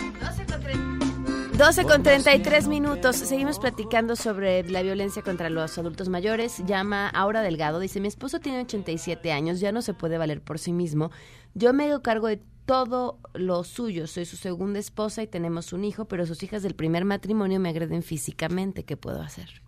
12 1.57 1.85
con 1.85 2.03
33 2.03 2.68
minutos. 2.68 3.16
Seguimos 3.16 3.59
platicando 3.59 4.14
sobre 4.16 4.62
la 4.68 4.83
violencia 4.83 5.22
contra 5.22 5.51
los 5.51 5.77
adultos 5.79 6.09
mayores. 6.09 6.62
Llama 6.66 7.09
Aura 7.09 7.42
Delgado. 7.42 7.81
Dice, 7.81 8.01
mi 8.01 8.09
esposo 8.09 8.38
tiene 8.38 8.61
87 8.61 9.33
años, 9.33 9.61
ya 9.61 9.72
no 9.72 9.83
se 9.83 9.94
puede 9.94 10.18
valer 10.18 10.40
por 10.40 10.59
sí 10.59 10.72
mismo. 10.72 11.11
Yo 11.55 11.72
me 11.72 11.87
hago 11.90 12.03
cargo 12.03 12.29
de 12.29 12.40
todo 12.64 13.18
lo 13.35 13.64
suyo. 13.64 14.07
Soy 14.07 14.24
su 14.24 14.37
segunda 14.37 14.79
esposa 14.79 15.22
y 15.22 15.27
tenemos 15.27 15.72
un 15.72 15.85
hijo, 15.85 16.05
pero 16.05 16.27
sus 16.27 16.42
hijas 16.44 16.62
del 16.62 16.74
primer 16.74 17.05
matrimonio 17.05 17.59
me 17.59 17.70
agreden 17.70 18.03
físicamente. 18.03 18.85
¿Qué 18.85 18.96
puedo 18.96 19.20
hacer? 19.20 19.62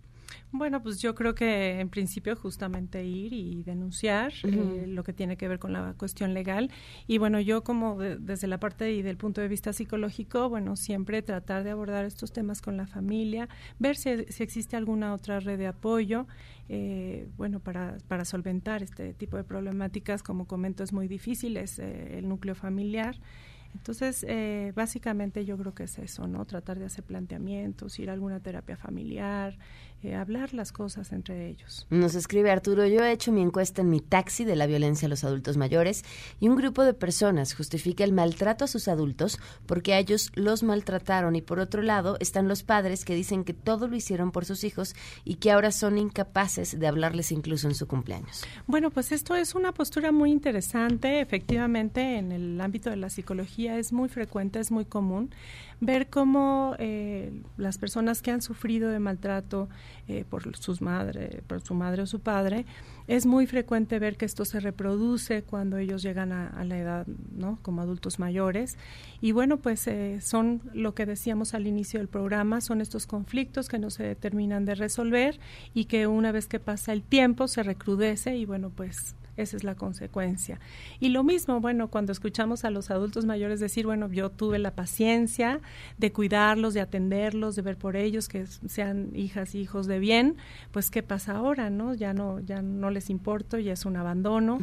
Bueno, 0.53 0.83
pues 0.83 0.99
yo 1.01 1.15
creo 1.15 1.33
que 1.33 1.79
en 1.79 1.87
principio 1.89 2.35
justamente 2.35 3.05
ir 3.05 3.31
y 3.31 3.63
denunciar 3.63 4.33
eh, 4.51 4.83
lo 4.85 5.01
que 5.05 5.13
tiene 5.13 5.37
que 5.37 5.47
ver 5.47 5.59
con 5.59 5.71
la 5.71 5.93
cuestión 5.97 6.33
legal. 6.33 6.69
Y 7.07 7.19
bueno, 7.19 7.39
yo 7.39 7.63
como 7.63 7.97
de- 7.97 8.17
desde 8.17 8.47
la 8.47 8.59
parte 8.59 8.91
y 8.91 9.01
del 9.01 9.15
punto 9.15 9.39
de 9.39 9.47
vista 9.47 9.71
psicológico, 9.71 10.49
bueno, 10.49 10.75
siempre 10.75 11.21
tratar 11.21 11.63
de 11.63 11.71
abordar 11.71 12.03
estos 12.03 12.33
temas 12.33 12.61
con 12.61 12.75
la 12.75 12.85
familia, 12.85 13.47
ver 13.79 13.95
si, 13.95 14.25
si 14.27 14.43
existe 14.43 14.75
alguna 14.75 15.13
otra 15.13 15.39
red 15.39 15.57
de 15.57 15.67
apoyo, 15.67 16.27
eh, 16.67 17.29
bueno, 17.37 17.61
para, 17.61 17.95
para 18.09 18.25
solventar 18.25 18.83
este 18.83 19.13
tipo 19.13 19.37
de 19.37 19.45
problemáticas, 19.45 20.21
como 20.21 20.47
comento, 20.47 20.83
es 20.83 20.91
muy 20.91 21.07
difícil, 21.07 21.55
es 21.55 21.79
eh, 21.79 22.17
el 22.17 22.27
núcleo 22.27 22.55
familiar. 22.55 23.15
Entonces, 23.73 24.25
eh, 24.27 24.73
básicamente 24.75 25.45
yo 25.45 25.57
creo 25.57 25.73
que 25.73 25.83
es 25.83 25.97
eso, 25.97 26.27
¿no? 26.27 26.45
Tratar 26.45 26.77
de 26.77 26.85
hacer 26.85 27.05
planteamientos, 27.05 27.99
ir 27.99 28.09
a 28.09 28.13
alguna 28.13 28.41
terapia 28.41 28.75
familiar, 28.75 29.57
eh, 30.03 30.15
hablar 30.15 30.53
las 30.53 30.71
cosas 30.71 31.11
entre 31.11 31.47
ellos. 31.47 31.85
Nos 31.89 32.15
escribe 32.15 32.49
Arturo, 32.49 32.87
yo 32.87 33.03
he 33.03 33.11
hecho 33.11 33.31
mi 33.31 33.41
encuesta 33.41 33.81
en 33.81 33.89
mi 33.89 33.99
taxi 33.99 34.45
de 34.45 34.55
la 34.55 34.65
violencia 34.65 35.05
a 35.05 35.09
los 35.09 35.23
adultos 35.23 35.57
mayores 35.57 36.03
y 36.39 36.47
un 36.47 36.55
grupo 36.55 36.83
de 36.83 36.93
personas 36.93 37.53
justifica 37.53 38.03
el 38.03 38.11
maltrato 38.11 38.65
a 38.65 38.67
sus 38.67 38.87
adultos 38.87 39.39
porque 39.65 39.93
a 39.93 39.99
ellos 39.99 40.31
los 40.33 40.63
maltrataron 40.63 41.35
y 41.35 41.41
por 41.41 41.59
otro 41.59 41.81
lado 41.81 42.17
están 42.19 42.47
los 42.47 42.63
padres 42.63 43.05
que 43.05 43.15
dicen 43.15 43.43
que 43.43 43.53
todo 43.53 43.87
lo 43.87 43.95
hicieron 43.95 44.31
por 44.31 44.45
sus 44.45 44.63
hijos 44.63 44.95
y 45.23 45.35
que 45.35 45.51
ahora 45.51 45.71
son 45.71 45.97
incapaces 45.97 46.79
de 46.79 46.87
hablarles 46.87 47.31
incluso 47.31 47.67
en 47.67 47.75
su 47.75 47.87
cumpleaños. 47.87 48.43
Bueno, 48.67 48.89
pues 48.89 49.11
esto 49.11 49.35
es 49.35 49.55
una 49.55 49.71
postura 49.71 50.11
muy 50.11 50.31
interesante. 50.31 51.21
Efectivamente, 51.21 52.17
en 52.17 52.31
el 52.31 52.59
ámbito 52.59 52.89
de 52.89 52.95
la 52.95 53.09
psicología 53.09 53.77
es 53.77 53.93
muy 53.93 54.09
frecuente, 54.09 54.59
es 54.59 54.71
muy 54.71 54.85
común 54.85 55.29
ver 55.79 56.09
cómo 56.09 56.75
eh, 56.79 57.41
las 57.57 57.77
personas 57.77 58.21
que 58.21 58.31
han 58.31 58.41
sufrido 58.41 58.89
de 58.89 58.99
maltrato 58.99 59.67
eh, 60.07 60.25
por 60.29 60.55
sus 60.57 60.81
madre, 60.81 61.41
por 61.47 61.61
su 61.61 61.73
madre 61.73 62.01
o 62.01 62.07
su 62.07 62.19
padre, 62.19 62.65
es 63.07 63.25
muy 63.25 63.47
frecuente 63.47 63.99
ver 63.99 64.17
que 64.17 64.25
esto 64.25 64.45
se 64.45 64.59
reproduce 64.59 65.43
cuando 65.43 65.77
ellos 65.77 66.01
llegan 66.03 66.31
a, 66.31 66.63
la 66.63 66.77
edad, 66.77 67.07
¿no? 67.35 67.59
Como 67.61 67.81
adultos 67.81 68.19
mayores. 68.19 68.77
Y 69.19 69.31
bueno, 69.31 69.57
pues 69.57 69.87
eh, 69.87 70.19
son 70.21 70.61
lo 70.73 70.93
que 70.93 71.05
decíamos 71.05 71.53
al 71.53 71.67
inicio 71.67 71.99
del 71.99 72.07
programa, 72.07 72.61
son 72.61 72.81
estos 72.81 73.07
conflictos 73.07 73.67
que 73.67 73.79
no 73.79 73.89
se 73.89 74.15
terminan 74.15 74.65
de 74.65 74.75
resolver 74.75 75.39
y 75.73 75.85
que 75.85 76.07
una 76.07 76.31
vez 76.31 76.47
que 76.47 76.59
pasa 76.59 76.93
el 76.93 77.03
tiempo 77.03 77.47
se 77.47 77.63
recrudece 77.63 78.37
y 78.37 78.45
bueno, 78.45 78.69
pues 78.69 79.15
esa 79.41 79.57
es 79.57 79.63
la 79.63 79.75
consecuencia. 79.75 80.59
Y 80.99 81.09
lo 81.09 81.23
mismo, 81.23 81.59
bueno, 81.59 81.89
cuando 81.89 82.11
escuchamos 82.11 82.65
a 82.65 82.69
los 82.69 82.91
adultos 82.91 83.25
mayores 83.25 83.59
decir, 83.59 83.85
bueno, 83.85 84.11
yo 84.11 84.29
tuve 84.29 84.59
la 84.59 84.71
paciencia 84.71 85.59
de 85.97 86.11
cuidarlos, 86.11 86.73
de 86.73 86.81
atenderlos, 86.81 87.55
de 87.55 87.61
ver 87.61 87.77
por 87.77 87.95
ellos 87.95 88.27
que 88.27 88.45
sean 88.45 89.11
hijas 89.15 89.55
y 89.55 89.59
hijos 89.59 89.87
de 89.87 89.99
bien, 89.99 90.37
pues 90.71 90.89
qué 90.89 91.03
pasa 91.03 91.35
ahora, 91.35 91.69
¿no? 91.69 91.93
Ya 91.93 92.13
no 92.13 92.39
ya 92.39 92.61
no 92.61 92.89
les 92.89 93.09
importo, 93.09 93.57
ya 93.59 93.73
es 93.73 93.85
un 93.85 93.95
abandono. 93.95 94.59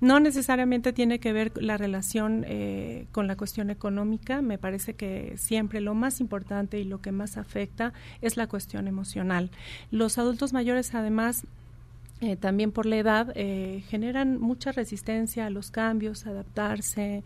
No 0.00 0.20
necesariamente 0.20 0.92
tiene 0.92 1.20
que 1.20 1.32
ver 1.32 1.52
la 1.56 1.76
relación 1.76 2.44
eh, 2.46 3.06
con 3.12 3.26
la 3.26 3.36
cuestión 3.36 3.70
económica, 3.70 4.42
me 4.42 4.58
parece 4.58 4.94
que 4.94 5.34
siempre 5.36 5.80
lo 5.80 5.94
más 5.94 6.20
importante 6.20 6.78
y 6.78 6.84
lo 6.84 7.00
que 7.00 7.12
más 7.12 7.36
afecta 7.36 7.92
es 8.20 8.36
la 8.36 8.46
cuestión 8.46 8.88
emocional. 8.88 9.50
Los 9.90 10.18
adultos 10.18 10.52
mayores 10.52 10.94
además 10.94 11.44
eh, 12.20 12.36
también 12.36 12.70
por 12.70 12.84
la 12.84 12.96
edad, 12.96 13.32
eh, 13.34 13.82
generan 13.88 14.38
mucha 14.38 14.72
resistencia 14.72 15.46
a 15.46 15.50
los 15.50 15.70
cambios, 15.70 16.26
a 16.26 16.30
adaptarse. 16.30 17.24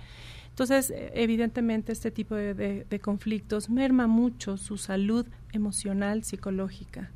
Entonces, 0.51 0.91
eh, 0.91 1.11
evidentemente, 1.15 1.93
este 1.93 2.13
tipo 2.13 2.37
de 2.37 3.01
conflictos 3.03 3.69
merma 3.69 4.07
mucho 4.07 4.57
su 4.57 4.77
salud 4.77 5.27
emocional, 5.53 6.23
psicológica. 6.23 7.11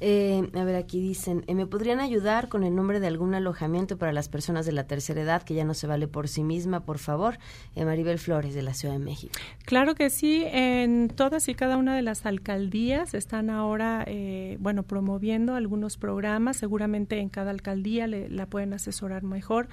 Eh, 0.00 0.48
a 0.54 0.64
ver, 0.64 0.76
aquí 0.76 1.00
dicen, 1.00 1.44
eh, 1.46 1.54
¿me 1.54 1.66
podrían 1.66 1.98
ayudar 2.00 2.48
con 2.48 2.62
el 2.62 2.74
nombre 2.74 3.00
de 3.00 3.08
algún 3.08 3.34
alojamiento 3.34 3.98
para 3.98 4.12
las 4.12 4.28
personas 4.28 4.64
de 4.64 4.72
la 4.72 4.86
tercera 4.86 5.20
edad 5.20 5.42
que 5.42 5.54
ya 5.54 5.64
no 5.64 5.74
se 5.74 5.86
vale 5.86 6.06
por 6.06 6.28
sí 6.28 6.44
misma, 6.44 6.84
por 6.84 6.98
favor? 6.98 7.38
Eh, 7.74 7.84
Maribel 7.84 8.18
Flores, 8.18 8.54
de 8.54 8.62
la 8.62 8.74
Ciudad 8.74 8.94
de 8.94 9.00
México. 9.00 9.32
Claro 9.64 9.94
que 9.94 10.10
sí, 10.10 10.44
en 10.46 11.08
todas 11.08 11.48
y 11.48 11.54
cada 11.54 11.76
una 11.76 11.96
de 11.96 12.02
las 12.02 12.26
alcaldías 12.26 13.14
están 13.14 13.50
ahora, 13.50 14.06
bueno, 14.58 14.82
promoviendo 14.82 15.54
algunos 15.54 15.96
programas, 15.96 16.56
seguramente 16.56 17.18
en 17.18 17.28
cada 17.28 17.50
alcaldía 17.50 18.06
le, 18.06 18.28
la 18.28 18.46
pueden 18.46 18.72
asesorar 18.74 19.22
mejor. 19.22 19.68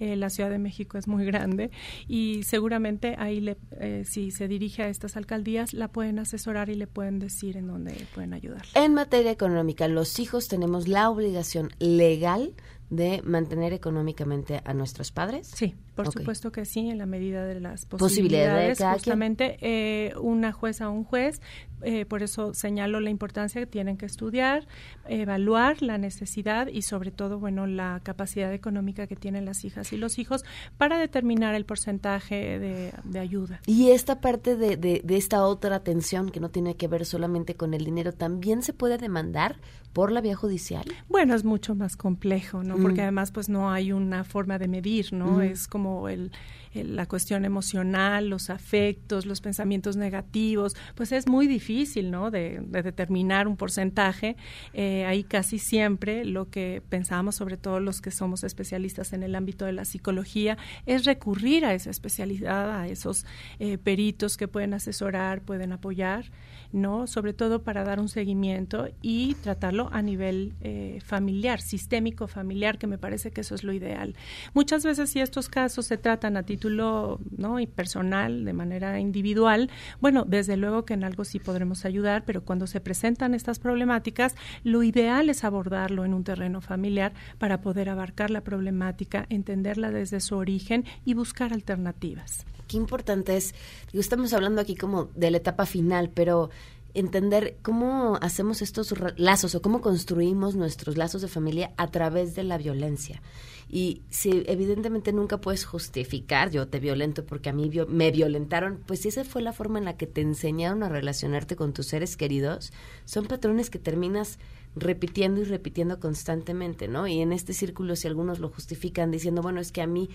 La 0.00 0.30
Ciudad 0.30 0.50
de 0.50 0.58
México 0.58 0.98
es 0.98 1.06
muy 1.06 1.24
grande 1.24 1.70
y 2.08 2.42
seguramente 2.42 3.14
ahí, 3.18 3.40
le, 3.40 3.56
si 4.04 4.30
se 4.30 4.48
dirige 4.48 4.82
a 4.82 4.88
estas 4.88 5.16
alcaldías, 5.16 5.74
la 5.74 5.88
pueden 5.88 6.18
asesorar 6.18 6.68
y 6.70 6.74
le 6.74 6.86
pueden 6.86 7.18
decir 7.18 7.56
en 7.56 7.66
dónde 7.66 7.94
pueden 8.14 8.32
ayudar. 8.32 8.62
En 8.74 8.94
materia 8.94 9.30
económica, 9.30 9.88
los 9.88 10.18
hijos 10.18 10.48
tenemos 10.48 10.88
la 10.88 11.10
obligación 11.10 11.70
legal 11.78 12.54
de 12.90 13.22
mantener 13.24 13.72
económicamente 13.72 14.60
a 14.64 14.74
nuestros 14.74 15.12
padres? 15.12 15.50
Sí, 15.54 15.74
por 15.94 16.10
supuesto 16.12 16.52
que 16.52 16.64
sí, 16.64 16.88
en 16.88 16.98
la 16.98 17.06
medida 17.06 17.44
de 17.44 17.60
las 17.60 17.86
posibilidades. 17.86 18.78
posibilidades 18.78 18.94
justamente 18.94 19.58
eh, 19.60 20.14
una 20.20 20.52
jueza 20.52 20.88
o 20.88 20.92
un 20.92 21.04
juez, 21.04 21.40
eh, 21.82 22.04
por 22.04 22.22
eso 22.22 22.54
señalo 22.54 23.00
la 23.00 23.10
importancia 23.10 23.60
que 23.60 23.66
tienen 23.66 23.96
que 23.96 24.06
estudiar, 24.06 24.66
evaluar 25.06 25.82
la 25.82 25.98
necesidad 25.98 26.68
y 26.68 26.82
sobre 26.82 27.10
todo, 27.10 27.38
bueno, 27.38 27.66
la 27.66 28.00
capacidad 28.02 28.52
económica 28.52 29.06
que 29.06 29.16
tienen 29.16 29.44
las 29.44 29.64
hijas 29.64 29.92
y 29.92 29.96
los 29.96 30.18
hijos 30.18 30.44
para 30.76 30.98
determinar 30.98 31.54
el 31.54 31.64
porcentaje 31.64 32.58
de, 32.58 33.18
ayuda. 33.18 33.60
Y 33.66 33.90
esta 33.90 34.20
parte 34.20 34.56
de, 34.56 34.76
de, 34.76 35.02
de 35.04 35.16
esta 35.16 35.44
otra 35.44 35.76
atención 35.76 36.30
que 36.30 36.40
no 36.40 36.50
tiene 36.50 36.76
que 36.76 36.88
ver 36.88 37.04
solamente 37.04 37.54
con 37.54 37.74
el 37.74 37.84
dinero, 37.84 38.12
¿también 38.12 38.62
se 38.62 38.72
puede 38.72 38.96
demandar 38.98 39.56
por 39.92 40.12
la 40.12 40.20
vía 40.20 40.36
judicial? 40.36 40.84
Bueno, 41.08 41.34
es 41.34 41.44
mucho 41.44 41.74
más 41.74 41.96
complejo, 41.96 42.62
¿no? 42.62 42.76
Porque 42.76 43.02
además 43.02 43.32
pues 43.32 43.48
no 43.48 43.70
hay 43.70 43.92
una 43.92 44.24
forma 44.24 44.58
de 44.58 44.68
medir, 44.68 45.12
¿no? 45.12 45.42
Es 45.42 45.66
como 45.66 45.79
el, 46.08 46.32
la 46.74 47.06
cuestión 47.06 47.44
emocional, 47.44 48.28
los 48.28 48.50
afectos, 48.50 49.26
los 49.26 49.40
pensamientos 49.40 49.96
negativos, 49.96 50.76
pues 50.94 51.12
es 51.12 51.26
muy 51.26 51.46
difícil, 51.46 52.10
¿no? 52.10 52.30
De, 52.30 52.60
determinar 52.60 53.48
un 53.48 53.56
porcentaje. 53.56 54.36
Eh, 54.72 55.04
ahí 55.04 55.24
casi 55.24 55.58
siempre 55.58 56.24
lo 56.24 56.48
que 56.50 56.82
pensamos, 56.88 57.34
sobre 57.34 57.56
todo 57.56 57.80
los 57.80 58.00
que 58.00 58.10
somos 58.10 58.44
especialistas 58.44 59.12
en 59.12 59.22
el 59.22 59.34
ámbito 59.34 59.64
de 59.64 59.72
la 59.72 59.84
psicología, 59.84 60.58
es 60.86 61.04
recurrir 61.04 61.64
a 61.64 61.74
esa 61.74 61.90
especialidad, 61.90 62.80
a 62.80 62.88
esos 62.88 63.26
eh, 63.58 63.78
peritos 63.78 64.36
que 64.36 64.48
pueden 64.48 64.74
asesorar, 64.74 65.42
pueden 65.42 65.72
apoyar. 65.72 66.26
¿no? 66.72 67.06
Sobre 67.06 67.32
todo 67.32 67.62
para 67.62 67.84
dar 67.84 68.00
un 68.00 68.08
seguimiento 68.08 68.88
y 69.02 69.34
tratarlo 69.34 69.88
a 69.92 70.02
nivel 70.02 70.54
eh, 70.60 71.00
familiar, 71.04 71.60
sistémico 71.60 72.28
familiar, 72.28 72.78
que 72.78 72.86
me 72.86 72.98
parece 72.98 73.30
que 73.32 73.40
eso 73.40 73.54
es 73.54 73.64
lo 73.64 73.72
ideal. 73.72 74.14
Muchas 74.54 74.84
veces 74.84 75.10
si 75.10 75.20
estos 75.20 75.48
casos 75.48 75.86
se 75.86 75.98
tratan 75.98 76.36
a 76.36 76.44
título, 76.60 77.18
¿no? 77.38 77.58
y 77.58 77.66
personal, 77.66 78.44
de 78.44 78.52
manera 78.52 79.00
individual, 79.00 79.70
bueno, 79.98 80.26
desde 80.28 80.58
luego 80.58 80.84
que 80.84 80.92
en 80.92 81.04
algo 81.04 81.24
sí 81.24 81.38
podremos 81.38 81.86
ayudar, 81.86 82.24
pero 82.26 82.44
cuando 82.44 82.66
se 82.66 82.80
presentan 82.80 83.32
estas 83.32 83.58
problemáticas, 83.58 84.36
lo 84.62 84.82
ideal 84.82 85.30
es 85.30 85.42
abordarlo 85.42 86.04
en 86.04 86.12
un 86.12 86.22
terreno 86.22 86.60
familiar 86.60 87.14
para 87.38 87.62
poder 87.62 87.88
abarcar 87.88 88.30
la 88.30 88.42
problemática, 88.42 89.24
entenderla 89.30 89.90
desde 89.90 90.20
su 90.20 90.36
origen 90.36 90.84
y 91.06 91.14
buscar 91.14 91.54
alternativas 91.54 92.44
qué 92.68 92.76
importante 92.76 93.36
es, 93.36 93.52
digo, 93.90 94.00
estamos 94.00 94.32
hablando 94.32 94.60
aquí 94.60 94.76
como 94.76 95.06
de 95.16 95.32
la 95.32 95.38
etapa 95.38 95.66
final, 95.66 96.08
pero 96.14 96.50
entender 96.94 97.56
cómo 97.62 98.16
hacemos 98.20 98.62
estos 98.62 98.94
lazos 99.16 99.56
o 99.56 99.62
cómo 99.62 99.80
construimos 99.80 100.54
nuestros 100.54 100.96
lazos 100.96 101.20
de 101.20 101.26
familia 101.26 101.72
a 101.76 101.88
través 101.90 102.36
de 102.36 102.44
la 102.44 102.58
violencia. 102.58 103.22
Y 103.72 104.02
si 104.10 104.42
evidentemente 104.46 105.12
nunca 105.12 105.40
puedes 105.40 105.64
justificar, 105.64 106.50
yo 106.50 106.66
te 106.66 106.80
violento 106.80 107.24
porque 107.24 107.50
a 107.50 107.52
mí 107.52 107.70
me 107.88 108.10
violentaron, 108.10 108.80
pues 108.84 109.00
si 109.00 109.08
esa 109.08 109.22
fue 109.24 109.42
la 109.42 109.52
forma 109.52 109.78
en 109.78 109.84
la 109.84 109.96
que 109.96 110.08
te 110.08 110.22
enseñaron 110.22 110.82
a 110.82 110.88
relacionarte 110.88 111.54
con 111.54 111.72
tus 111.72 111.86
seres 111.86 112.16
queridos, 112.16 112.72
son 113.04 113.26
patrones 113.26 113.70
que 113.70 113.78
terminas 113.78 114.40
repitiendo 114.74 115.40
y 115.40 115.44
repitiendo 115.44 116.00
constantemente, 116.00 116.88
¿no? 116.88 117.06
Y 117.06 117.20
en 117.20 117.32
este 117.32 117.52
círculo 117.52 117.94
si 117.94 118.08
algunos 118.08 118.40
lo 118.40 118.48
justifican 118.48 119.12
diciendo, 119.12 119.40
bueno, 119.40 119.60
es 119.60 119.70
que 119.70 119.82
a 119.82 119.86
mí 119.86 120.10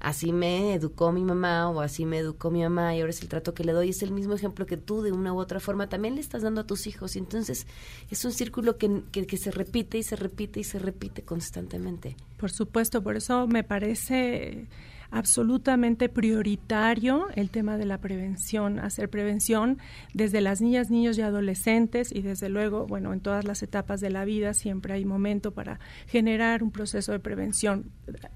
así 0.00 0.32
me 0.32 0.74
educó 0.74 1.12
mi 1.12 1.24
mamá 1.24 1.68
o 1.70 1.80
así 1.80 2.04
me 2.04 2.18
educó 2.18 2.50
mi 2.50 2.62
mamá 2.62 2.94
y 2.94 3.00
ahora 3.00 3.10
es 3.10 3.22
el 3.22 3.28
trato 3.28 3.54
que 3.54 3.64
le 3.64 3.72
doy, 3.72 3.90
es 3.90 4.02
el 4.02 4.10
mismo 4.10 4.34
ejemplo 4.34 4.66
que 4.66 4.76
tú 4.76 5.02
de 5.02 5.12
una 5.12 5.32
u 5.32 5.38
otra 5.38 5.60
forma 5.60 5.88
también 5.88 6.14
le 6.14 6.20
estás 6.20 6.42
dando 6.42 6.62
a 6.62 6.66
tus 6.66 6.86
hijos 6.86 7.16
y 7.16 7.18
entonces 7.18 7.66
es 8.10 8.24
un 8.24 8.32
círculo 8.32 8.76
que, 8.76 9.02
que, 9.12 9.26
que 9.26 9.36
se 9.36 9.50
repite 9.50 9.98
y 9.98 10.02
se 10.02 10.16
repite 10.16 10.60
y 10.60 10.64
se 10.64 10.78
repite 10.78 11.22
constantemente. 11.22 12.16
Por 12.36 12.50
supuesto, 12.50 13.02
por 13.02 13.16
eso 13.16 13.46
me 13.46 13.64
parece 13.64 14.66
absolutamente 15.14 16.08
prioritario 16.08 17.28
el 17.36 17.48
tema 17.48 17.78
de 17.78 17.86
la 17.86 17.98
prevención, 17.98 18.80
hacer 18.80 19.08
prevención 19.08 19.78
desde 20.12 20.40
las 20.40 20.60
niñas, 20.60 20.90
niños 20.90 21.16
y 21.16 21.22
adolescentes 21.22 22.10
y 22.10 22.20
desde 22.22 22.48
luego, 22.48 22.88
bueno, 22.88 23.12
en 23.12 23.20
todas 23.20 23.44
las 23.44 23.62
etapas 23.62 24.00
de 24.00 24.10
la 24.10 24.24
vida 24.24 24.54
siempre 24.54 24.92
hay 24.92 25.04
momento 25.04 25.52
para 25.52 25.78
generar 26.08 26.64
un 26.64 26.72
proceso 26.72 27.12
de 27.12 27.20
prevención 27.20 27.92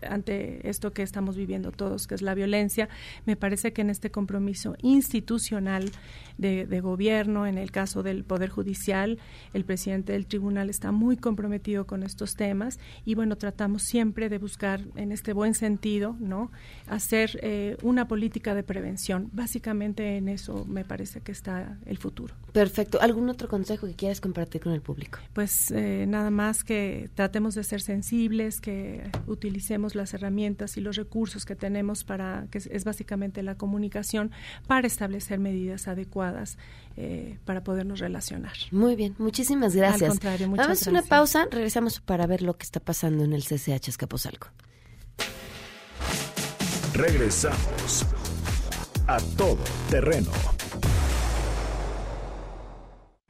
ante 0.08 0.68
esto 0.68 0.92
que 0.92 1.02
estamos 1.02 1.36
viviendo 1.36 1.72
todos, 1.72 2.06
que 2.06 2.14
es 2.14 2.22
la 2.22 2.34
violencia. 2.34 2.88
Me 3.26 3.34
parece 3.34 3.72
que 3.72 3.80
en 3.80 3.90
este 3.90 4.12
compromiso 4.12 4.76
institucional 4.80 5.90
de, 6.36 6.64
de 6.64 6.80
gobierno, 6.80 7.48
en 7.48 7.58
el 7.58 7.72
caso 7.72 8.04
del 8.04 8.22
Poder 8.22 8.50
Judicial, 8.50 9.18
el 9.52 9.64
presidente 9.64 10.12
del 10.12 10.26
tribunal 10.26 10.70
está 10.70 10.92
muy 10.92 11.16
comprometido 11.16 11.88
con 11.88 12.04
estos 12.04 12.34
temas 12.34 12.78
y 13.04 13.16
bueno, 13.16 13.34
tratamos 13.34 13.82
siempre 13.82 14.28
de 14.28 14.38
buscar 14.38 14.82
en 14.94 15.10
este 15.10 15.32
buen 15.32 15.54
sentido, 15.54 16.14
¿no? 16.20 16.52
Hacer 16.86 17.38
eh, 17.42 17.76
una 17.82 18.08
política 18.08 18.54
de 18.54 18.62
prevención. 18.62 19.30
Básicamente 19.32 20.16
en 20.16 20.28
eso 20.28 20.64
me 20.66 20.84
parece 20.84 21.20
que 21.20 21.32
está 21.32 21.78
el 21.86 21.98
futuro. 21.98 22.34
Perfecto. 22.52 23.00
¿Algún 23.00 23.28
otro 23.28 23.48
consejo 23.48 23.86
que 23.86 23.94
quieras 23.94 24.20
compartir 24.20 24.60
con 24.60 24.72
el 24.72 24.80
público? 24.80 25.18
Pues 25.32 25.70
eh, 25.70 26.06
nada 26.08 26.30
más 26.30 26.64
que 26.64 27.10
tratemos 27.14 27.54
de 27.54 27.64
ser 27.64 27.80
sensibles, 27.80 28.60
que 28.60 29.10
utilicemos 29.26 29.94
las 29.94 30.14
herramientas 30.14 30.76
y 30.76 30.80
los 30.80 30.96
recursos 30.96 31.44
que 31.44 31.54
tenemos 31.54 32.04
para, 32.04 32.46
que 32.50 32.58
es, 32.58 32.84
básicamente 32.84 33.42
la 33.42 33.56
comunicación, 33.56 34.30
para 34.66 34.86
establecer 34.86 35.38
medidas 35.38 35.88
adecuadas 35.88 36.58
eh, 36.96 37.38
para 37.44 37.62
podernos 37.62 38.00
relacionar. 38.00 38.54
Muy 38.70 38.96
bien, 38.96 39.14
muchísimas 39.18 39.74
gracias. 39.76 40.02
Al 40.02 40.08
contrario, 40.08 40.48
muchas 40.48 40.66
Vamos 40.66 40.86
a 40.86 40.90
una 40.90 41.02
pausa, 41.02 41.46
regresamos 41.50 42.00
para 42.00 42.26
ver 42.26 42.42
lo 42.42 42.56
que 42.56 42.64
está 42.64 42.80
pasando 42.80 43.24
en 43.24 43.32
el 43.32 43.44
CCH 43.44 43.88
Escaposalco. 43.88 44.48
Regresamos 46.94 48.04
a 49.06 49.18
todo 49.36 49.58
terreno. 49.90 50.57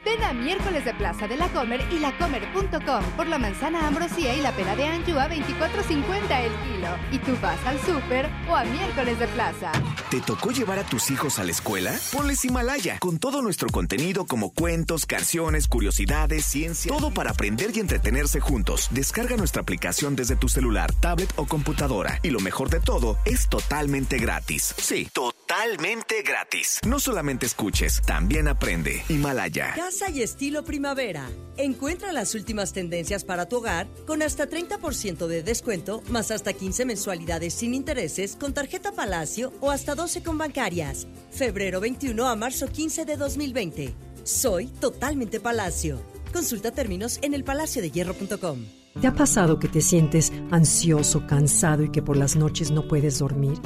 Ven 0.04 0.22
a 0.22 0.32
miércoles 0.32 0.84
de 0.84 0.94
Plaza 0.94 1.26
de 1.26 1.36
la 1.36 1.48
Comer 1.48 1.84
y 1.90 1.98
lacomer.com 1.98 3.04
por 3.16 3.26
la 3.26 3.36
manzana 3.36 3.84
ambrosía 3.88 4.32
y 4.36 4.40
la 4.40 4.52
pera 4.52 4.76
de 4.76 4.86
anchoa 4.86 5.24
a 5.24 5.28
24.50 5.28 6.40
el 6.40 6.52
kilo. 6.52 6.88
Y 7.10 7.18
tú 7.18 7.36
vas 7.42 7.58
al 7.66 7.80
súper 7.80 8.30
o 8.48 8.54
a 8.54 8.62
miércoles 8.62 9.18
de 9.18 9.26
Plaza. 9.26 9.72
¿Te 10.08 10.20
tocó 10.20 10.52
llevar 10.52 10.78
a 10.78 10.84
tus 10.84 11.10
hijos 11.10 11.40
a 11.40 11.44
la 11.44 11.50
escuela? 11.50 11.92
Ponles 12.12 12.44
Himalaya, 12.44 13.00
con 13.00 13.18
todo 13.18 13.42
nuestro 13.42 13.70
contenido 13.70 14.24
como 14.24 14.52
cuentos, 14.52 15.04
canciones, 15.04 15.66
curiosidades, 15.66 16.44
ciencia, 16.44 16.92
todo 16.96 17.10
para 17.10 17.32
aprender 17.32 17.72
y 17.74 17.80
entretenerse 17.80 18.38
juntos. 18.38 18.86
Descarga 18.92 19.36
nuestra 19.36 19.62
aplicación 19.62 20.14
desde 20.14 20.36
tu 20.36 20.48
celular, 20.48 20.92
tablet 20.92 21.32
o 21.34 21.46
computadora. 21.46 22.20
Y 22.22 22.30
lo 22.30 22.38
mejor 22.38 22.70
de 22.70 22.78
todo, 22.78 23.18
es 23.24 23.48
totalmente 23.48 24.18
gratis. 24.18 24.76
Sí, 24.78 25.08
totalmente 25.12 26.22
gratis. 26.22 26.78
No 26.86 27.00
solamente 27.00 27.46
escuches, 27.46 28.00
también 28.06 28.46
aprende. 28.46 29.02
Himalaya 29.08 29.74
y 30.14 30.20
estilo 30.20 30.64
primavera. 30.64 31.30
Encuentra 31.56 32.12
las 32.12 32.34
últimas 32.34 32.74
tendencias 32.74 33.24
para 33.24 33.48
tu 33.48 33.56
hogar 33.56 33.88
con 34.06 34.20
hasta 34.22 34.46
30% 34.46 35.26
de 35.26 35.42
descuento, 35.42 36.02
más 36.10 36.30
hasta 36.30 36.52
15 36.52 36.84
mensualidades 36.84 37.54
sin 37.54 37.72
intereses 37.72 38.36
con 38.36 38.52
tarjeta 38.52 38.92
Palacio 38.92 39.50
o 39.60 39.70
hasta 39.70 39.94
12 39.94 40.22
con 40.22 40.36
bancarias. 40.36 41.06
Febrero 41.30 41.80
21 41.80 42.28
a 42.28 42.36
marzo 42.36 42.66
15 42.68 43.06
de 43.06 43.16
2020. 43.16 43.94
Soy 44.24 44.66
totalmente 44.66 45.40
Palacio. 45.40 46.02
Consulta 46.34 46.70
términos 46.70 47.18
en 47.22 47.32
elpalaciodehierro.com. 47.32 48.66
¿Te 49.00 49.06
ha 49.06 49.14
pasado 49.14 49.58
que 49.58 49.68
te 49.68 49.80
sientes 49.80 50.32
ansioso, 50.50 51.26
cansado 51.26 51.82
y 51.84 51.90
que 51.90 52.02
por 52.02 52.18
las 52.18 52.36
noches 52.36 52.70
no 52.70 52.86
puedes 52.86 53.20
dormir? 53.20 53.58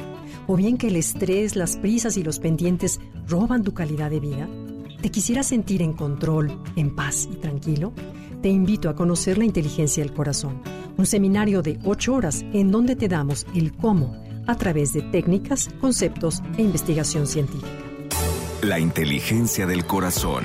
¿O 0.47 0.55
bien 0.55 0.79
que 0.79 0.87
el 0.87 0.97
estrés, 0.97 1.57
las 1.57 1.77
prisas 1.77 2.17
y 2.17 2.23
los 2.23 2.39
pendientes 2.39 3.01
roban 3.27 3.65
tu 3.65 3.75
calidad 3.75 4.11
de 4.11 4.21
vida? 4.21 4.49
¿Te 5.03 5.11
quisieras 5.11 5.49
sentir 5.49 5.83
en 5.83 5.95
control, 5.95 6.57
en 6.77 6.95
paz 6.95 7.29
y 7.31 7.35
tranquilo? 7.35 7.93
Te 8.41 8.49
invito 8.49 8.89
a 8.89 8.95
conocer 8.95 9.37
la 9.37 9.45
inteligencia 9.45 10.05
del 10.05 10.15
corazón, 10.15 10.63
un 10.97 11.07
seminario 11.07 11.61
de 11.61 11.81
ocho 11.85 12.15
horas 12.15 12.45
en 12.53 12.71
donde 12.71 12.95
te 12.95 13.09
damos 13.09 13.45
el 13.53 13.73
cómo 13.73 14.17
a 14.47 14.57
través 14.57 14.93
de 14.93 15.03
técnicas, 15.03 15.71
conceptos 15.81 16.41
e 16.57 16.63
investigación 16.63 17.27
científica. 17.27 17.67
La 18.63 18.79
inteligencia 18.79 19.67
del 19.67 19.87
corazón. 19.87 20.45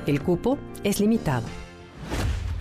El 0.06 0.22
cupo 0.22 0.58
es 0.82 1.00
limitado. 1.00 1.46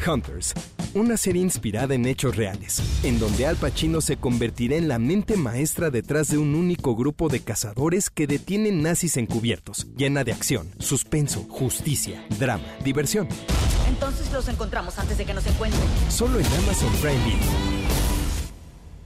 Hunters, 0.05 0.53
una 0.95 1.15
serie 1.15 1.41
inspirada 1.41 1.95
en 1.95 2.05
hechos 2.05 2.35
reales, 2.35 2.81
en 3.03 3.19
donde 3.19 3.47
Al 3.47 3.55
Pacino 3.55 4.01
se 4.01 4.17
convertirá 4.17 4.75
en 4.75 4.89
la 4.89 4.99
mente 4.99 5.37
maestra 5.37 5.89
detrás 5.89 6.29
de 6.29 6.37
un 6.37 6.55
único 6.55 6.93
grupo 6.95 7.29
de 7.29 7.39
cazadores 7.39 8.09
que 8.09 8.27
detienen 8.27 8.81
nazis 8.81 9.15
encubiertos, 9.15 9.87
llena 9.95 10.25
de 10.25 10.33
acción, 10.33 10.67
suspenso, 10.79 11.45
justicia, 11.49 12.25
drama, 12.37 12.65
diversión. 12.83 13.29
Entonces 13.87 14.31
los 14.31 14.47
encontramos 14.47 14.97
antes 14.99 15.17
de 15.17 15.25
que 15.25 15.33
nos 15.33 15.45
encuentren. 15.45 15.83
Solo 16.09 16.39
en 16.39 16.45
Amazon 16.45 16.91
Prime. 17.01 18.02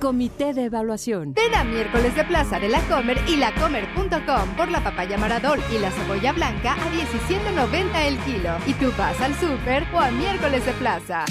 Comité 0.00 0.52
de 0.54 0.64
Evaluación. 0.64 1.34
Ven 1.34 1.54
a 1.54 1.64
miércoles 1.64 2.14
de 2.14 2.24
Plaza 2.24 2.58
de 2.58 2.68
la 2.68 2.80
Comer 2.82 3.18
y 3.28 3.36
lacomer.com 3.36 4.56
por 4.56 4.70
la 4.70 4.82
papaya 4.82 5.18
maradol 5.18 5.60
y 5.74 5.78
la 5.78 5.90
cebolla 5.90 6.32
blanca 6.32 6.74
a 6.74 6.90
17.90 6.92 8.06
el 8.06 8.18
kilo. 8.18 8.50
Y 8.66 8.74
tú 8.74 8.92
vas 8.96 9.20
al 9.20 9.34
súper 9.34 9.84
o 9.94 10.00
a 10.00 10.10
miércoles 10.10 10.64
de 10.64 10.72
Plaza. 10.72 11.24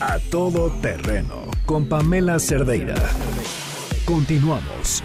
A 0.00 0.18
todo 0.30 0.70
terreno 0.80 1.50
con 1.66 1.88
Pamela 1.88 2.38
Cerdeira. 2.38 2.94
Continuamos. 4.04 5.02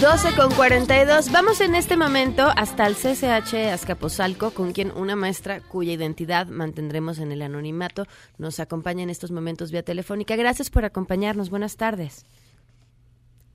12 0.00 0.36
con 0.36 0.52
42. 0.52 1.32
Vamos 1.32 1.60
en 1.60 1.74
este 1.74 1.96
momento 1.96 2.46
hasta 2.56 2.86
el 2.86 2.94
CCH 2.94 3.72
Azcapotzalco, 3.72 4.52
con 4.52 4.72
quien 4.72 4.92
una 4.92 5.16
maestra 5.16 5.60
cuya 5.60 5.92
identidad 5.92 6.46
mantendremos 6.46 7.18
en 7.18 7.32
el 7.32 7.42
anonimato 7.42 8.06
nos 8.38 8.60
acompaña 8.60 9.02
en 9.02 9.10
estos 9.10 9.32
momentos 9.32 9.72
vía 9.72 9.82
telefónica. 9.82 10.36
Gracias 10.36 10.70
por 10.70 10.84
acompañarnos. 10.84 11.50
Buenas 11.50 11.76
tardes. 11.76 12.26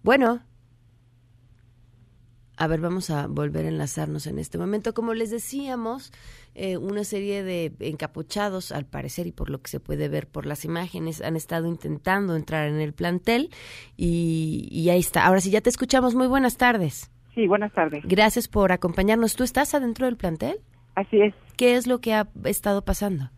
Bueno. 0.04 0.42
A 2.56 2.68
ver, 2.68 2.82
vamos 2.82 3.10
a 3.10 3.28
volver 3.28 3.66
a 3.66 3.70
enlazarnos 3.70 4.28
en 4.28 4.38
este 4.38 4.58
momento. 4.58 4.94
Como 4.94 5.16
les 5.16 5.32
decíamos, 5.32 6.12
eh, 6.54 6.78
una 6.78 7.04
serie 7.04 7.44
de 7.44 7.74
encapuchados, 7.80 8.72
al 8.72 8.86
parecer, 8.86 9.26
y 9.26 9.32
por 9.32 9.50
lo 9.50 9.62
que 9.62 9.70
se 9.70 9.80
puede 9.80 10.08
ver 10.08 10.28
por 10.28 10.46
las 10.46 10.64
imágenes, 10.64 11.22
han 11.22 11.36
estado 11.36 11.68
intentando 11.68 12.36
entrar 12.36 12.68
en 12.68 12.80
el 12.80 12.94
plantel 12.94 13.50
y, 13.98 14.88
ahí 14.92 15.00
está. 15.00 15.26
Ahora 15.26 15.40
sí, 15.40 15.50
ya 15.50 15.62
te 15.62 15.70
escuchamos. 15.70 16.14
Muy 16.14 16.28
buenas 16.28 16.58
tardes. 16.58 17.12
Sí, 17.34 17.48
buenas 17.48 17.74
tardes. 17.74 18.04
Gracias 18.06 18.48
por 18.48 18.72
acompañarnos. 18.72 19.36
¿Tú 19.36 19.44
estás 19.44 19.74
adentro 19.74 20.06
del 20.06 20.18
plantel? 20.18 20.58
Así 20.94 21.22
es. 21.22 21.34
¿Qué 21.58 21.76
es 21.76 21.88
lo 21.88 22.00
que 22.00 22.14
ha 22.14 22.28
estado 22.44 22.84
pasando? 22.84 23.32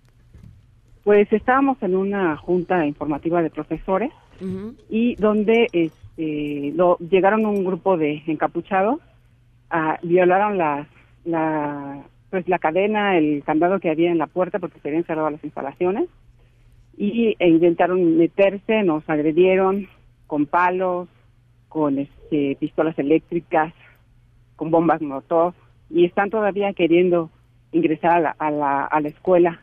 Pues 1.06 1.32
estábamos 1.32 1.82
en 1.82 1.96
una 1.96 2.36
junta 2.36 2.86
informativa 2.86 3.42
de 3.42 3.50
profesores 3.50 4.12
y 4.90 5.16
donde 5.16 5.68
este, 6.18 6.72
lo, 6.76 6.98
llegaron 7.00 7.46
un 7.46 7.66
grupo 7.66 7.98
de 7.98 8.24
encapuchados, 8.28 9.00
a, 9.70 10.00
violaron 10.02 10.58
las, 10.58 10.88
la, 11.26 12.04
pues 12.30 12.48
la 12.48 12.60
cadena, 12.60 13.18
el 13.18 13.44
candado 13.44 13.80
que 13.80 13.90
había 13.90 14.12
en 14.12 14.18
la 14.18 14.28
puerta 14.28 14.60
porque 14.60 14.80
se 14.80 14.88
habían 14.88 15.04
cerrado 15.04 15.30
las 15.30 15.44
instalaciones 15.44 16.08
y 16.98 17.36
e 17.40 17.50
intentaron 17.50 18.18
meterse, 18.18 18.84
nos 18.84 19.08
agredieron 19.10 19.88
con 20.28 20.46
palos, 20.46 21.10
con 21.68 22.00
este, 22.00 22.56
pistolas 22.60 22.98
eléctricas, 22.98 23.74
con 24.56 24.72
bombas 24.72 25.02
Molotov 25.02 25.54
y 25.90 26.06
están 26.06 26.30
todavía 26.30 26.72
queriendo 26.74 27.30
ingresar 27.74 28.12
a 28.12 28.20
la, 28.22 28.36
a 28.40 28.52
la, 28.52 28.86
a 28.86 29.02
la 29.02 29.10
escuela 29.10 29.60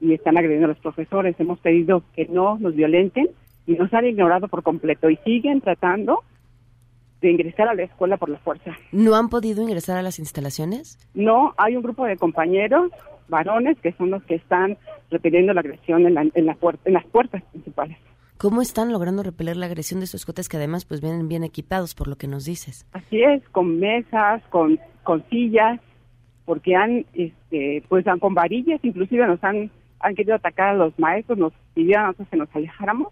y 0.00 0.12
están 0.12 0.36
agrediendo 0.36 0.66
a 0.66 0.68
los 0.68 0.78
profesores. 0.78 1.34
Hemos 1.38 1.58
pedido 1.60 2.02
que 2.14 2.26
no 2.26 2.58
nos 2.58 2.74
violenten 2.74 3.30
y 3.66 3.74
nos 3.74 3.92
han 3.92 4.06
ignorado 4.06 4.48
por 4.48 4.62
completo 4.62 5.10
y 5.10 5.16
siguen 5.18 5.60
tratando 5.60 6.22
de 7.20 7.30
ingresar 7.30 7.68
a 7.68 7.74
la 7.74 7.84
escuela 7.84 8.16
por 8.16 8.28
la 8.28 8.38
fuerza. 8.38 8.72
¿No 8.92 9.14
han 9.14 9.28
podido 9.28 9.62
ingresar 9.62 9.96
a 9.96 10.02
las 10.02 10.18
instalaciones? 10.18 10.98
No, 11.14 11.54
hay 11.56 11.76
un 11.76 11.82
grupo 11.82 12.04
de 12.04 12.16
compañeros, 12.16 12.90
varones, 13.28 13.78
que 13.80 13.92
son 13.92 14.10
los 14.10 14.22
que 14.24 14.36
están 14.36 14.76
repeliendo 15.10 15.52
la 15.52 15.60
agresión 15.60 16.06
en, 16.06 16.14
la, 16.14 16.22
en, 16.22 16.46
la 16.46 16.56
en 16.84 16.92
las 16.92 17.06
puertas 17.06 17.42
principales. 17.50 17.98
¿Cómo 18.38 18.60
están 18.60 18.92
logrando 18.92 19.22
repeler 19.22 19.56
la 19.56 19.64
agresión 19.64 20.00
de 20.00 20.04
estos 20.04 20.26
cotes 20.26 20.48
que 20.48 20.58
además 20.58 20.84
pues 20.84 21.00
vienen 21.00 21.26
bien 21.26 21.42
equipados 21.42 21.94
por 21.94 22.06
lo 22.06 22.16
que 22.16 22.28
nos 22.28 22.44
dices? 22.44 22.86
Así 22.92 23.22
es, 23.22 23.42
con 23.48 23.78
mesas, 23.78 24.42
con, 24.50 24.78
con 25.04 25.24
sillas, 25.30 25.80
porque 26.44 26.76
han, 26.76 27.06
este, 27.14 27.82
pues 27.88 28.06
han, 28.06 28.18
con 28.18 28.34
varillas, 28.34 28.78
inclusive 28.82 29.26
nos 29.26 29.42
han, 29.42 29.70
han 30.00 30.14
querido 30.14 30.36
atacar 30.36 30.68
a 30.68 30.74
los 30.74 30.98
maestros, 30.98 31.38
nos 31.38 31.54
pidieron 31.72 32.04
a 32.04 32.06
nosotros 32.08 32.28
que 32.28 32.36
nos 32.36 32.54
alejáramos, 32.54 33.08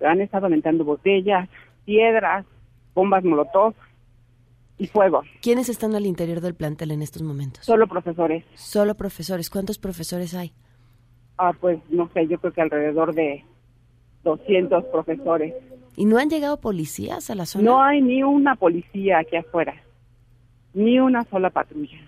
han 0.00 0.20
estado 0.20 0.46
aventando 0.46 0.84
botellas, 0.84 1.48
piedras, 1.84 2.44
bombas 2.94 3.24
molotov 3.24 3.74
y 4.78 4.86
fuego. 4.86 5.22
¿Quiénes 5.42 5.68
están 5.68 5.94
al 5.94 6.06
interior 6.06 6.40
del 6.40 6.54
plantel 6.54 6.90
en 6.92 7.02
estos 7.02 7.22
momentos? 7.22 7.64
Solo 7.64 7.86
profesores. 7.88 8.44
Solo 8.54 8.94
profesores. 8.94 9.50
¿Cuántos 9.50 9.78
profesores 9.78 10.34
hay? 10.34 10.52
Ah, 11.36 11.52
pues 11.58 11.78
no 11.90 12.08
sé, 12.14 12.26
yo 12.28 12.38
creo 12.38 12.52
que 12.52 12.60
alrededor 12.62 13.14
de 13.14 13.44
200 14.24 14.84
profesores. 14.86 15.54
¿Y 15.96 16.04
no 16.04 16.18
han 16.18 16.30
llegado 16.30 16.60
policías 16.60 17.30
a 17.30 17.34
la 17.34 17.46
zona? 17.46 17.64
No 17.64 17.82
hay 17.82 18.00
ni 18.00 18.22
una 18.22 18.54
policía 18.56 19.18
aquí 19.18 19.36
afuera, 19.36 19.74
ni 20.74 21.00
una 21.00 21.24
sola 21.24 21.50
patrulla. 21.50 21.98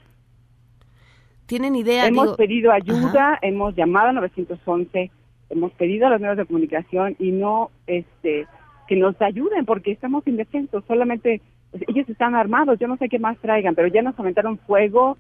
¿Tienen 1.47 1.75
idea? 1.75 2.07
Hemos 2.07 2.27
Digo- 2.27 2.37
pedido 2.37 2.71
ayuda, 2.73 3.33
Ajá. 3.35 3.39
hemos 3.43 3.75
llamado 3.75 4.09
a 4.11 4.13
911, 4.13 5.11
hemos 5.51 5.73
pedido 5.73 6.07
a 6.07 6.11
los 6.11 6.21
medios 6.21 6.37
de 6.39 6.47
comunicación 6.47 7.17
y 7.19 7.33
no, 7.33 7.71
este, 7.87 8.47
que 8.89 8.97
nos 8.97 9.21
ayuden 9.21 9.67
porque 9.67 9.93
estamos 9.93 10.27
indefensos. 10.27 10.85
Solamente 10.87 11.43
pues, 11.71 11.83
ellos 11.89 12.09
están 12.09 12.35
armados, 12.35 12.79
yo 12.79 12.89
no 12.89 12.97
sé 12.97 13.09
qué 13.09 13.19
más 13.19 13.37
traigan, 13.39 13.75
pero 13.75 13.89
ya 13.89 14.03
nos 14.03 14.19
aventaron 14.19 14.59
fuego, 14.59 15.17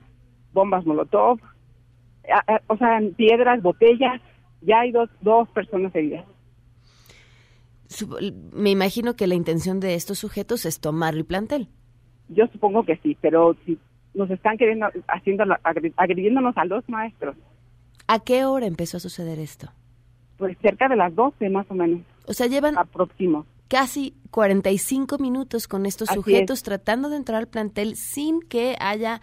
bombas 0.52 0.86
molotov, 0.86 1.38
a- 2.32 2.54
a- 2.54 2.62
o 2.68 2.76
sea, 2.76 3.00
piedras, 3.16 3.62
botellas. 3.62 4.20
Ya 4.62 4.80
hay 4.80 4.92
dos, 4.92 5.08
dos 5.20 5.48
personas 5.50 5.94
heridas. 5.94 6.24
Me 8.52 8.70
imagino 8.70 9.16
que 9.16 9.26
la 9.26 9.34
intención 9.34 9.80
de 9.80 9.94
estos 9.94 10.18
sujetos 10.18 10.64
es 10.64 10.80
tomar 10.80 11.14
el 11.14 11.24
plantel. 11.24 11.68
Yo 12.28 12.46
supongo 12.48 12.84
que 12.84 12.96
sí, 12.98 13.16
pero 13.20 13.56
si 13.66 13.78
nos 14.14 14.30
están 14.30 14.56
queriendo, 14.58 14.86
haciendo, 15.08 15.44
agre- 15.44 15.92
agrediéndonos 15.96 16.56
a 16.56 16.64
los 16.64 16.88
maestros, 16.88 17.36
¿A 18.06 18.18
qué 18.18 18.44
hora 18.44 18.66
empezó 18.66 18.96
a 18.96 19.00
suceder 19.00 19.38
esto? 19.38 19.70
Pues 20.40 20.56
cerca 20.60 20.88
de 20.88 20.96
las 20.96 21.14
12 21.14 21.48
más 21.50 21.66
o 21.70 21.74
menos. 21.74 22.00
O 22.26 22.32
sea, 22.32 22.48
llevan 22.48 22.76
Aproximo. 22.76 23.46
casi 23.68 24.14
45 24.30 25.18
minutos 25.18 25.68
con 25.68 25.86
estos 25.86 26.08
Así 26.08 26.16
sujetos 26.16 26.62
tratando 26.64 27.10
de 27.10 27.16
entrar 27.16 27.38
al 27.38 27.46
plantel 27.46 27.94
sin 27.94 28.40
que 28.40 28.74
haya 28.80 29.20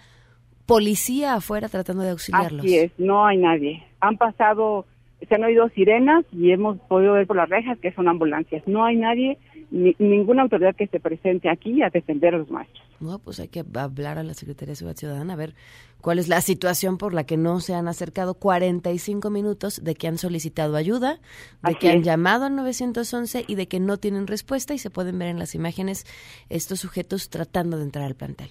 policía 0.65 1.33
afuera 1.33 1.67
tratando 1.67 2.03
de 2.03 2.11
auxiliarlos. 2.11 2.63
Así 2.63 2.77
es, 2.77 2.91
no 2.97 3.25
hay 3.25 3.37
nadie. 3.37 3.83
Han 3.99 4.17
pasado, 4.17 4.85
se 5.27 5.35
han 5.35 5.43
oído 5.43 5.67
sirenas 5.69 6.23
y 6.31 6.51
hemos 6.51 6.77
podido 6.81 7.13
ver 7.13 7.25
por 7.25 7.35
las 7.35 7.49
rejas 7.49 7.79
que 7.79 7.91
son 7.93 8.07
ambulancias. 8.07 8.67
No 8.67 8.85
hay 8.85 8.97
nadie, 8.97 9.39
ni, 9.71 9.95
ninguna 9.97 10.43
autoridad 10.43 10.75
que 10.75 10.87
se 10.87 10.99
presente 10.99 11.49
aquí 11.49 11.81
a 11.81 11.89
defender 11.89 12.35
a 12.35 12.37
los 12.37 12.51
maestros. 12.51 12.86
No, 12.99 13.19
pues 13.19 13.39
hay 13.39 13.47
que 13.47 13.63
hablar 13.75 14.17
a 14.17 14.23
la 14.23 14.33
Secretaría 14.33 14.71
de 14.71 14.75
Seguridad 14.75 14.97
Ciudadana 14.97 15.33
a 15.33 15.35
ver 15.35 15.53
cuál 16.01 16.19
es 16.19 16.27
la 16.27 16.41
situación 16.41 16.97
por 16.97 17.13
la 17.13 17.25
que 17.25 17.37
no 17.37 17.59
se 17.59 17.73
han 17.75 17.87
acercado 17.87 18.33
45 18.35 19.29
minutos 19.29 19.83
de 19.83 19.95
que 19.95 20.07
han 20.07 20.17
solicitado 20.17 20.75
ayuda, 20.75 21.13
de 21.13 21.19
Así 21.61 21.77
que 21.79 21.89
han 21.89 21.99
es. 21.99 22.05
llamado 22.05 22.45
al 22.45 22.55
911 22.55 23.45
y 23.47 23.55
de 23.55 23.67
que 23.67 23.79
no 23.79 23.97
tienen 23.97 24.27
respuesta 24.27 24.73
y 24.73 24.77
se 24.77 24.89
pueden 24.89 25.19
ver 25.19 25.29
en 25.29 25.39
las 25.39 25.53
imágenes 25.55 26.05
estos 26.49 26.79
sujetos 26.79 27.29
tratando 27.29 27.77
de 27.77 27.83
entrar 27.83 28.05
al 28.05 28.15
plantel. 28.15 28.49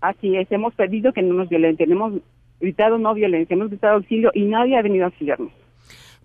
Así 0.00 0.36
es, 0.36 0.50
hemos 0.50 0.74
pedido 0.74 1.12
que 1.12 1.22
no 1.22 1.34
nos 1.34 1.48
violenten, 1.48 1.90
hemos 1.90 2.14
gritado 2.60 2.98
no 2.98 3.14
violencia, 3.14 3.54
hemos 3.54 3.68
gritado 3.68 3.94
auxilio 3.94 4.30
y 4.34 4.44
nadie 4.44 4.76
ha 4.76 4.82
venido 4.82 5.04
a 5.04 5.08
auxiliarnos. 5.08 5.52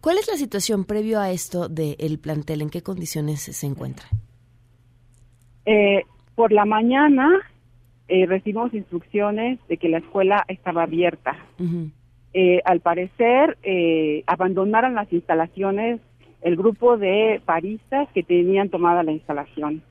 ¿Cuál 0.01 0.17
es 0.17 0.27
la 0.27 0.35
situación 0.37 0.85
previo 0.85 1.19
a 1.19 1.29
esto 1.31 1.67
del 1.67 2.19
plantel? 2.19 2.61
¿En 2.61 2.69
qué 2.69 2.81
condiciones 2.81 3.41
se 3.41 3.65
encuentra? 3.67 4.05
Eh, 5.65 6.03
por 6.35 6.51
la 6.53 6.65
mañana 6.65 7.29
eh, 8.09 8.25
recibimos 8.25 8.73
instrucciones 8.73 9.59
de 9.67 9.77
que 9.77 9.89
la 9.89 9.99
escuela 9.99 10.43
estaba 10.47 10.83
abierta. 10.83 11.37
Eh, 12.33 12.61
al 12.65 12.81
parecer, 12.81 13.57
eh, 13.63 14.23
abandonaron 14.27 14.93
las 14.93 15.11
instalaciones 15.13 15.99
el 16.41 16.55
grupo 16.55 16.97
de 16.97 17.41
paristas 17.45 18.07
que 18.13 18.23
tenían 18.23 18.69
tomada 18.69 19.03
la 19.03 19.11
instalación. 19.11 19.83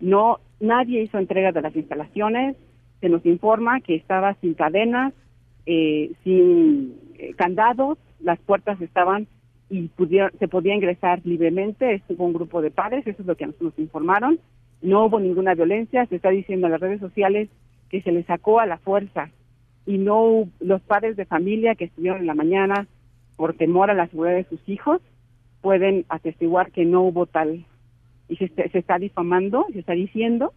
No, 0.00 0.38
nadie 0.60 1.02
hizo 1.02 1.18
entrega 1.18 1.52
de 1.52 1.62
las 1.62 1.74
instalaciones. 1.74 2.56
Se 3.00 3.08
nos 3.08 3.24
informa 3.24 3.80
que 3.80 3.94
estaba 3.94 4.34
sin 4.40 4.54
cadenas, 4.54 5.12
eh, 5.66 6.12
sin 6.22 6.94
eh, 7.18 7.34
candados, 7.36 7.98
las 8.20 8.38
puertas 8.40 8.80
estaban 8.80 9.26
y 9.70 9.88
pudieron, 9.88 10.30
se 10.38 10.48
podía 10.48 10.74
ingresar 10.74 11.20
libremente. 11.24 11.94
Estuvo 11.94 12.24
un 12.24 12.34
grupo 12.34 12.60
de 12.60 12.70
padres, 12.70 13.06
eso 13.06 13.22
es 13.22 13.26
lo 13.26 13.36
que 13.36 13.46
nos, 13.46 13.60
nos 13.60 13.78
informaron. 13.78 14.38
No 14.82 15.06
hubo 15.06 15.18
ninguna 15.18 15.54
violencia. 15.54 16.06
Se 16.06 16.16
está 16.16 16.30
diciendo 16.30 16.66
en 16.66 16.72
las 16.72 16.80
redes 16.80 17.00
sociales 17.00 17.48
que 17.94 18.02
se 18.02 18.10
les 18.12 18.26
sacó 18.26 18.58
a 18.58 18.66
la 18.66 18.78
fuerza. 18.78 19.30
Y 19.86 19.98
no 19.98 20.48
los 20.60 20.80
padres 20.82 21.16
de 21.16 21.26
familia 21.26 21.74
que 21.76 21.84
estuvieron 21.84 22.20
en 22.22 22.26
la 22.26 22.34
mañana 22.34 22.88
por 23.36 23.54
temor 23.54 23.90
a 23.90 23.94
la 23.94 24.08
seguridad 24.08 24.34
de 24.36 24.44
sus 24.48 24.60
hijos 24.68 25.00
pueden 25.60 26.04
atestiguar 26.08 26.72
que 26.72 26.84
no 26.84 27.02
hubo 27.02 27.26
tal. 27.26 27.64
Y 28.28 28.36
se, 28.36 28.50
está- 28.72 28.98
difamando 28.98 29.66
se 29.72 29.78
está 29.78 29.92
diciendo 29.92 30.52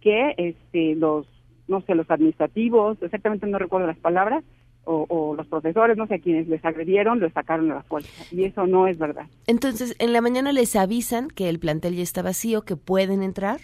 que 0.00 0.34
este 0.36 0.96
los 0.96 1.26
no 1.68 1.80
sé 1.82 1.94
los 1.94 2.10
administrativos 2.10 3.00
exactamente 3.02 3.46
no 3.46 3.58
recuerdo 3.58 3.86
las 3.86 3.98
palabras 3.98 4.42
o, 4.84 5.06
o 5.08 5.34
los 5.36 5.46
profesores 5.46 5.96
no 5.96 6.06
sé 6.08 6.14
a 6.14 6.18
quienes 6.18 6.48
les 6.48 6.64
agredieron 6.64 7.20
los 7.20 7.32
sacaron 7.34 7.70
a 7.70 7.74
la 7.76 7.82
fuerza. 7.84 8.24
Y 8.32 8.44
eso 8.44 8.66
no 8.66 8.88
es 8.88 8.98
verdad. 8.98 9.26
Entonces, 9.46 9.94
en 10.00 10.12
la 10.12 10.20
mañana 10.22 10.52
les 10.52 10.74
avisan 10.74 11.28
que 11.28 11.48
el 11.48 11.60
plantel 11.60 11.94
ya 11.94 12.02
está 12.02 12.22
vacío, 12.22 12.62
que 12.62 12.74
pueden 12.76 13.22
entrar. 13.22 13.60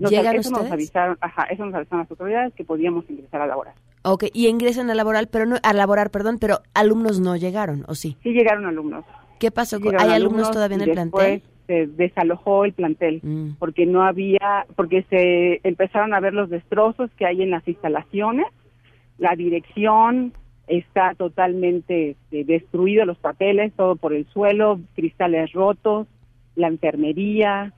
Nos- 0.00 0.10
¿Llegan 0.10 0.36
eso 0.36 0.50
nos 0.50 0.70
avisaron 0.70 1.16
ajá 1.20 1.44
eso 1.44 1.64
nos 1.66 1.74
avisaron 1.74 2.00
las 2.00 2.10
autoridades 2.10 2.54
que 2.54 2.64
podíamos 2.64 3.08
ingresar 3.08 3.42
a 3.42 3.46
la 3.46 3.56
hora 3.56 3.74
Ok, 4.02 4.24
y 4.32 4.46
ingresan 4.48 4.88
a 4.90 4.94
laboral, 4.94 5.28
pero 5.30 5.44
no, 5.44 5.56
a 5.62 5.72
laborar, 5.74 6.10
perdón, 6.10 6.38
pero 6.40 6.60
alumnos 6.72 7.20
no 7.20 7.36
llegaron, 7.36 7.84
¿o 7.86 7.94
sí? 7.94 8.16
sí 8.22 8.30
llegaron 8.30 8.64
alumnos 8.66 9.04
¿Qué 9.38 9.50
pasó? 9.50 9.76
Sí 9.78 9.84
¿Hay 9.98 10.10
alumnos 10.10 10.50
todavía 10.50 10.76
en 10.76 10.82
el 10.82 10.90
plantel? 10.92 11.42
se 11.66 11.86
desalojó 11.86 12.64
el 12.64 12.72
plantel 12.72 13.20
Mm. 13.22 13.50
porque 13.58 13.86
no 13.86 14.02
había, 14.02 14.66
porque 14.74 15.04
se 15.10 15.60
empezaron 15.68 16.14
a 16.14 16.20
ver 16.20 16.32
los 16.34 16.50
destrozos 16.50 17.10
que 17.16 17.26
hay 17.26 17.42
en 17.42 17.50
las 17.50 17.66
instalaciones, 17.68 18.46
la 19.18 19.36
dirección 19.36 20.32
está 20.66 21.14
totalmente 21.14 22.10
este, 22.10 22.44
destruida, 22.44 23.04
los 23.04 23.18
papeles, 23.18 23.72
todo 23.76 23.96
por 23.96 24.12
el 24.14 24.26
suelo, 24.28 24.80
cristales 24.96 25.52
rotos, 25.52 26.06
la 26.56 26.68
enfermería, 26.68 27.72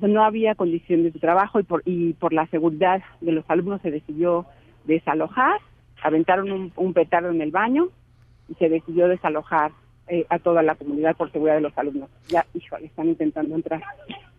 no 0.00 0.24
había 0.24 0.54
condiciones 0.54 1.12
de 1.12 1.20
trabajo 1.20 1.60
y 1.60 1.62
por, 1.62 1.82
y 1.84 2.12
por 2.14 2.32
la 2.32 2.46
seguridad 2.46 3.02
de 3.20 3.32
los 3.32 3.44
alumnos 3.48 3.80
se 3.82 3.90
decidió 3.90 4.46
desalojar, 4.84 5.60
aventaron 6.02 6.50
un, 6.50 6.72
un 6.76 6.92
petardo 6.92 7.30
en 7.30 7.40
el 7.40 7.50
baño 7.50 7.88
y 8.48 8.54
se 8.54 8.68
decidió 8.68 9.08
desalojar 9.08 9.72
eh, 10.08 10.26
a 10.28 10.40
toda 10.40 10.62
la 10.62 10.74
comunidad 10.74 11.16
por 11.16 11.30
seguridad 11.30 11.54
de 11.54 11.60
los 11.60 11.78
alumnos. 11.78 12.10
Ya, 12.28 12.44
híjole, 12.54 12.86
están 12.86 13.08
intentando 13.08 13.54
entrar. 13.54 13.80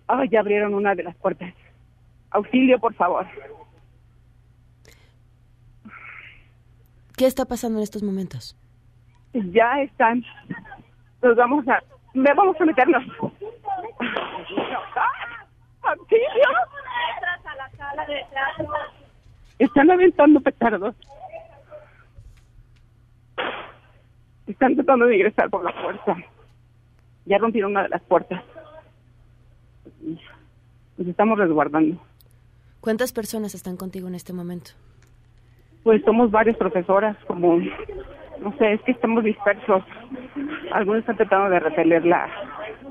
Ay, 0.07 0.27
ya 0.29 0.41
abrieron 0.41 0.73
una 0.73 0.95
de 0.95 1.03
las 1.03 1.15
puertas. 1.15 1.53
Auxilio, 2.31 2.77
por 2.77 2.93
favor. 2.93 3.25
¿Qué 7.15 7.25
está 7.25 7.45
pasando 7.45 7.79
en 7.79 7.83
estos 7.83 8.03
momentos? 8.03 8.57
Ya 9.33 9.81
están. 9.81 10.23
Nos 11.21 11.35
vamos 11.37 11.65
a. 11.67 11.81
Vamos 12.13 12.59
a 12.59 12.65
meternos. 12.65 13.03
¡Auxilio! 15.91 16.27
Están 19.59 19.91
aventando 19.91 20.39
petardos. 20.39 20.95
Están 24.47 24.75
tratando 24.75 25.05
de 25.05 25.15
ingresar 25.15 25.49
por 25.49 25.63
la 25.63 25.71
fuerza. 25.73 26.15
Ya 27.25 27.37
rompieron 27.37 27.71
una 27.71 27.83
de 27.83 27.89
las 27.89 28.01
puertas. 28.03 28.43
Nos 30.97 31.07
estamos 31.07 31.37
resguardando. 31.37 32.01
¿Cuántas 32.79 33.11
personas 33.13 33.53
están 33.53 33.77
contigo 33.77 34.07
en 34.07 34.15
este 34.15 34.33
momento? 34.33 34.71
Pues 35.83 36.03
somos 36.03 36.31
varias 36.31 36.57
profesoras, 36.57 37.15
como, 37.25 37.59
no 38.39 38.57
sé, 38.57 38.73
es 38.73 38.81
que 38.81 38.91
estamos 38.91 39.23
dispersos. 39.23 39.83
Algunos 40.71 41.01
están 41.01 41.17
tratando 41.17 41.49
de 41.49 41.59
repelerla, 41.59 42.29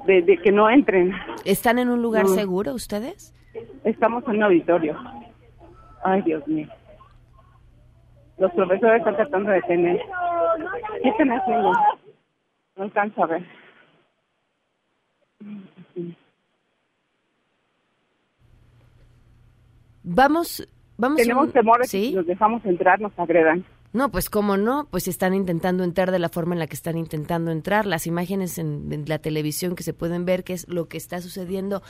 de, 0.07 0.23
de 0.23 0.39
que 0.39 0.53
no 0.53 0.69
entren. 0.71 1.13
¿Están 1.45 1.79
en 1.79 1.89
un 1.89 2.03
lugar 2.03 2.25
No. 2.25 2.29
seguro 2.31 2.75
ustedes? 2.75 3.35
Estamos 3.85 4.25
en 4.25 4.37
un 4.37 4.43
auditorio. 4.45 4.97
Ay, 6.05 6.23
Dios 6.23 6.47
mío. 6.49 6.69
Los 8.39 8.53
profesores 8.53 8.99
están 9.01 9.17
tratando 9.17 9.51
de 9.51 9.61
tener. 9.63 10.01
¿Qué 11.03 11.09
están 11.11 11.31
haciendo? 11.33 11.73
No 12.77 12.83
alcanzo 12.85 13.25
a 13.25 13.27
ver. 13.27 13.45
Vamos, 20.03 20.67
vamos. 20.97 21.19
Tenemos 21.19 21.47
un- 21.47 21.53
temor 21.53 21.79
de 21.79 21.83
que 21.83 21.89
¿Sí? 21.89 22.09
si 22.11 22.15
nos 22.15 22.27
dejamos 22.27 22.65
entrar 22.65 23.01
nos 23.01 23.17
agredan. 23.19 23.65
No, 23.93 24.11
pues 24.11 24.31
cómo 24.31 24.57
no, 24.57 24.87
pues 24.89 25.09
están 25.09 25.35
intentando 25.35 25.83
entrar 25.83 26.13
de 26.13 26.21
la 26.21 26.29
forma 26.29 26.55
en 26.55 26.61
la 26.61 26.69
que 26.69 26.77
están 26.77 26.97
intentando 26.97 27.51
entrar. 27.51 27.87
Las 27.87 28.07
imágenes 28.07 28.59
en, 28.59 29.05
la 29.07 29.19
televisión 29.19 29.75
que 29.75 29.83
se 29.83 29.93
pueden 29.93 30.25
ver, 30.25 30.45
que 30.45 30.53
es 30.53 30.69
lo 30.69 30.87
que 30.87 30.97
está 30.97 31.21
sucediendo 31.21 31.83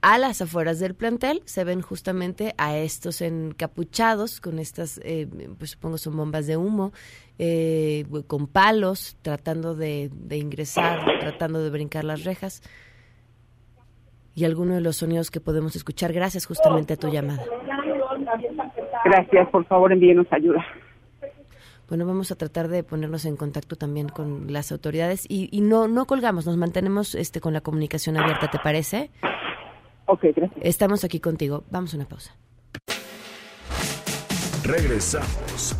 a 0.00 0.16
las 0.16 0.40
afueras 0.40 0.80
del 0.80 0.94
plantel, 0.94 1.42
se 1.44 1.64
ven 1.64 1.82
justamente 1.82 2.54
a 2.56 2.78
estos 2.78 3.20
encapuchados 3.20 4.40
con 4.40 4.58
estas, 4.58 4.98
eh, 5.04 5.28
pues 5.58 5.72
supongo 5.72 5.98
son 5.98 6.16
bombas 6.16 6.46
de 6.46 6.56
humo, 6.56 6.92
eh, 7.38 8.06
con 8.26 8.46
palos, 8.46 9.18
tratando 9.20 9.74
de, 9.74 10.10
de 10.10 10.38
ingresar, 10.38 11.04
tratando 11.20 11.62
de 11.62 11.68
brincar 11.68 12.04
las 12.04 12.24
rejas. 12.24 12.62
Y 14.34 14.46
algunos 14.46 14.76
de 14.76 14.80
los 14.80 14.96
sonidos 14.96 15.30
que 15.30 15.40
podemos 15.40 15.76
escuchar, 15.76 16.14
gracias 16.14 16.46
justamente 16.46 16.94
a 16.94 16.96
tu 16.96 17.10
llamada. 17.10 17.44
Gracias, 19.04 19.48
por 19.50 19.66
favor 19.66 19.92
envíenos 19.92 20.26
ayuda. 20.30 20.64
Bueno, 21.92 22.06
vamos 22.06 22.30
a 22.30 22.36
tratar 22.36 22.68
de 22.68 22.84
ponernos 22.84 23.26
en 23.26 23.36
contacto 23.36 23.76
también 23.76 24.08
con 24.08 24.50
las 24.50 24.72
autoridades 24.72 25.26
y, 25.28 25.50
y 25.52 25.60
no 25.60 25.88
no 25.88 26.06
colgamos, 26.06 26.46
nos 26.46 26.56
mantenemos 26.56 27.14
este 27.14 27.42
con 27.42 27.52
la 27.52 27.60
comunicación 27.60 28.16
abierta, 28.16 28.50
¿te 28.50 28.58
parece? 28.58 29.10
Ok, 30.06 30.24
gracias. 30.34 30.58
Estamos 30.62 31.04
aquí 31.04 31.20
contigo. 31.20 31.64
Vamos 31.70 31.92
a 31.92 31.98
una 31.98 32.06
pausa. 32.06 32.34
Regresamos 34.64 35.76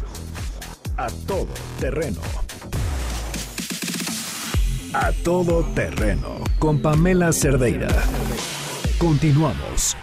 a 0.99 1.07
todo 1.27 1.49
terreno. 1.81 2.21
A 4.93 5.13
todo 5.25 5.65
terreno 5.75 6.45
con 6.59 6.83
Pamela 6.83 7.33
Cerdeira. 7.33 7.89
Continuamos. 8.99 9.97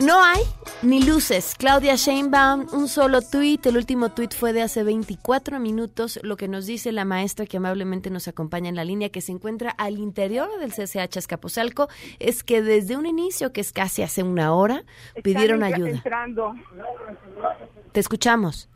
No 0.00 0.22
hay 0.24 0.40
ni 0.82 1.02
luces. 1.04 1.54
Claudia 1.58 1.94
Sheinbaum, 1.94 2.66
un 2.72 2.88
solo 2.88 3.20
tuit. 3.20 3.66
El 3.66 3.76
último 3.76 4.08
tuit 4.08 4.32
fue 4.32 4.54
de 4.54 4.62
hace 4.62 4.82
24 4.82 5.60
minutos. 5.60 6.18
Lo 6.22 6.38
que 6.38 6.48
nos 6.48 6.64
dice 6.64 6.90
la 6.90 7.04
maestra 7.04 7.44
que 7.44 7.58
amablemente 7.58 8.08
nos 8.08 8.26
acompaña 8.26 8.70
en 8.70 8.76
la 8.76 8.84
línea, 8.84 9.10
que 9.10 9.20
se 9.20 9.32
encuentra 9.32 9.70
al 9.76 9.98
interior 9.98 10.48
del 10.58 10.70
CCH 10.70 11.18
Escaposalco, 11.18 11.88
es 12.18 12.42
que 12.42 12.62
desde 12.62 12.96
un 12.96 13.04
inicio, 13.04 13.52
que 13.52 13.60
es 13.60 13.72
casi 13.72 14.02
hace 14.02 14.22
una 14.22 14.54
hora, 14.54 14.84
pidieron 15.22 15.62
Están 15.62 15.74
ayuda. 15.74 15.90
Entrando. 15.90 16.54
Te 17.92 18.00
escuchamos. 18.00 18.70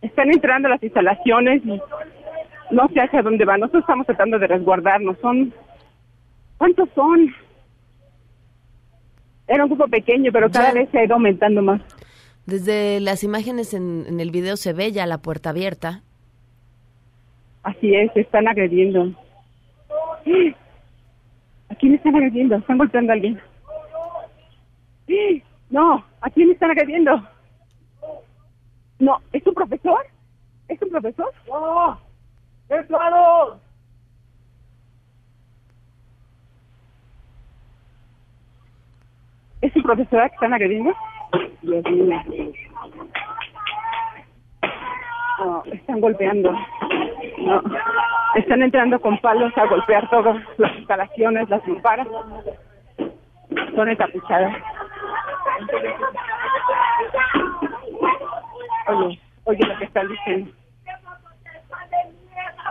Están 0.00 0.30
entrando 0.32 0.70
las 0.70 0.82
instalaciones 0.82 1.62
y 1.66 1.78
no 2.70 2.88
sé 2.88 3.00
hacia 3.00 3.20
dónde 3.20 3.44
van. 3.44 3.60
Nosotros 3.60 3.82
estamos 3.82 4.06
tratando 4.06 4.38
de 4.38 4.46
resguardarnos. 4.46 5.18
Son. 5.20 5.52
¿Cuántos 6.56 6.88
son? 6.94 7.34
Era 9.46 9.64
un 9.64 9.70
grupo 9.70 9.88
pequeño, 9.88 10.30
pero 10.32 10.50
cada 10.50 10.68
Ya. 10.68 10.74
vez 10.80 10.88
se 10.90 10.98
ha 10.98 11.04
ido 11.04 11.14
aumentando 11.14 11.62
más. 11.62 11.80
Desde 12.46 13.00
las 13.00 13.22
imágenes 13.24 13.74
en, 13.74 14.04
en 14.08 14.20
el 14.20 14.30
video 14.30 14.56
se 14.56 14.72
ve 14.72 14.92
ya 14.92 15.06
la 15.06 15.18
puerta 15.18 15.50
abierta. 15.50 16.02
Así 17.62 17.94
es, 17.94 18.10
están 18.16 18.48
agrediendo. 18.48 19.12
¿A 21.68 21.74
quién 21.76 21.94
están 21.94 22.14
agrediendo? 22.16 22.56
Están 22.56 22.78
golpeando 22.78 23.12
a 23.12 23.14
alguien. 23.14 23.40
No, 25.70 26.04
¿a 26.20 26.30
quién 26.30 26.50
están 26.50 26.70
agrediendo? 26.70 27.22
No, 28.98 29.18
¿es 29.32 29.46
un 29.46 29.54
profesor? 29.54 30.06
¿Es 30.68 30.80
un 30.82 30.90
profesor? 30.90 31.32
No, 31.48 31.98
es 32.68 32.86
claro. 32.86 33.58
¿Es 39.62 39.74
un 39.76 39.82
profesor 39.84 40.28
que 40.28 40.34
están 40.34 40.52
agrediendo? 40.52 40.92
Dios 41.62 41.84
mío. 41.84 42.22
No, 45.38 45.62
están 45.72 46.00
golpeando. 46.00 46.52
No. 47.38 47.62
Están 48.34 48.62
entrando 48.62 49.00
con 49.00 49.18
palos 49.18 49.56
a 49.56 49.66
golpear 49.66 50.10
todas 50.10 50.36
las 50.58 50.76
instalaciones, 50.76 51.48
las 51.48 51.66
mamparas. 51.66 52.08
Son 53.76 53.88
encapuchadas. 53.88 54.56
Oye, 58.88 59.20
oye 59.44 59.66
lo 59.66 59.78
que 59.78 59.84
están 59.84 60.08
diciendo. 60.08 60.50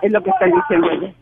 Es 0.01 0.11
lo 0.11 0.21
que 0.21 0.29
están 0.29 0.51
diciendo 0.51 0.87
oye. 0.87 1.20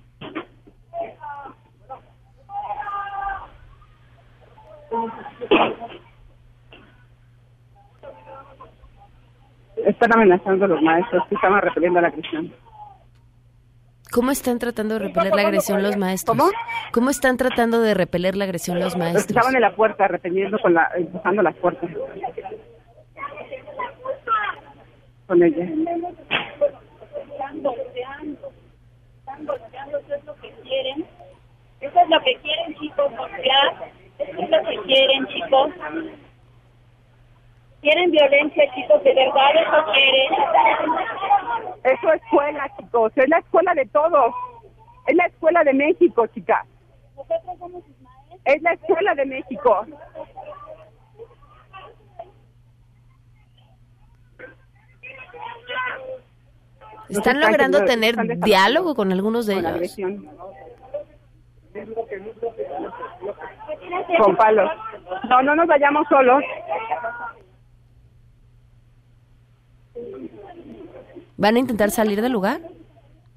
Están 9.85 10.13
amenazando 10.13 10.65
a 10.65 10.67
los 10.67 10.81
maestros 10.81 11.23
que 11.29 11.35
estaban 11.35 11.61
repeliendo 11.61 12.01
la 12.01 12.09
agresión. 12.09 12.53
¿Cómo 14.11 14.31
están 14.31 14.57
tratando 14.57 14.95
de 14.95 15.01
repeler 15.07 15.35
la 15.35 15.41
agresión 15.43 15.83
los 15.83 15.95
maestros? 15.95 16.37
¿Cómo? 16.91 17.09
están 17.11 17.37
tratando 17.37 17.79
de 17.81 17.93
repeler 17.93 18.35
la 18.35 18.45
agresión 18.45 18.77
los 18.79 18.85
Los 18.85 18.93
que 18.93 18.99
maestros? 18.99 19.27
estaban 19.27 19.55
en 19.55 19.61
la 19.61 19.75
puerta, 19.75 20.07
repeliendo 20.07 20.57
con 20.59 20.73
la, 20.73 20.89
empujando 20.97 21.43
las 21.43 21.55
puertas. 21.57 21.89
Con 25.27 25.43
ella. 25.43 25.63
Están 25.63 27.61
golpeando, 27.61 28.51
están 29.19 29.45
golpeando, 29.45 29.97
eso 29.99 30.15
es 30.15 30.25
lo 30.25 30.35
que 30.35 30.51
quieren. 30.63 31.05
Eso 31.81 31.99
es 32.01 32.09
lo 32.09 32.19
que 32.21 32.35
quieren, 32.41 32.75
chicos, 32.79 33.11
golpear. 33.15 33.91
Es 34.38 34.49
lo 34.49 34.63
que 34.63 34.77
quieren, 34.86 35.27
chicos. 35.27 35.71
Quieren 37.82 38.11
violencia, 38.11 38.63
chicos, 38.75 39.03
de 39.03 39.13
verdad 39.13 39.51
eso 39.55 39.91
quieren. 39.93 40.34
Eso 41.84 42.13
es 42.13 42.21
escuela, 42.21 42.69
chicos. 42.77 43.11
Es 43.15 43.30
la 43.30 43.38
escuela 43.38 43.73
de 43.73 43.86
todos. 43.86 44.36
Es 45.07 45.15
la 45.15 45.25
escuela 45.25 45.63
de 45.63 45.73
México, 45.73 46.27
chicas. 46.27 46.67
Nosotros 47.15 47.57
somos 47.57 47.84
sus 47.86 48.01
maestros. 48.01 48.41
Es 48.45 48.61
la 48.61 48.73
escuela 48.73 49.15
de 49.15 49.25
México. 49.25 49.86
¿Están 57.09 57.39
logrando 57.39 57.84
tener 57.86 58.15
diálogo 58.39 58.93
con 58.93 59.11
algunos 59.11 59.45
de 59.47 59.55
Con 59.55 59.75
ellos? 59.77 59.97
Con 64.17 64.35
palos. 64.35 64.69
No, 65.29 65.41
no 65.43 65.55
nos 65.55 65.67
vayamos 65.67 66.07
solos. 66.07 66.43
¿Van 71.37 71.55
a 71.55 71.59
intentar 71.59 71.89
salir 71.89 72.21
del 72.21 72.33
lugar? 72.33 72.59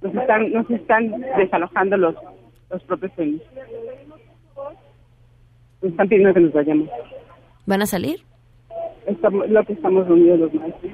Nos 0.01 0.15
están, 0.15 0.53
nos 0.53 0.69
están 0.71 1.11
desalojando 1.37 1.97
los, 1.97 2.17
los 2.71 2.83
propios. 2.83 3.13
Nos 5.81 5.91
están 5.91 6.09
pidiendo 6.09 6.35
que 6.35 6.41
nos 6.41 6.53
vayamos. 6.53 6.89
¿Van 7.67 7.83
a 7.83 7.87
salir? 7.87 8.25
Estamos, 9.07 9.49
lo 9.49 9.65
que 9.65 9.75
estamos 9.75 10.07
reunidos 10.07 10.41
los 10.41 10.55
maestros. 10.55 10.93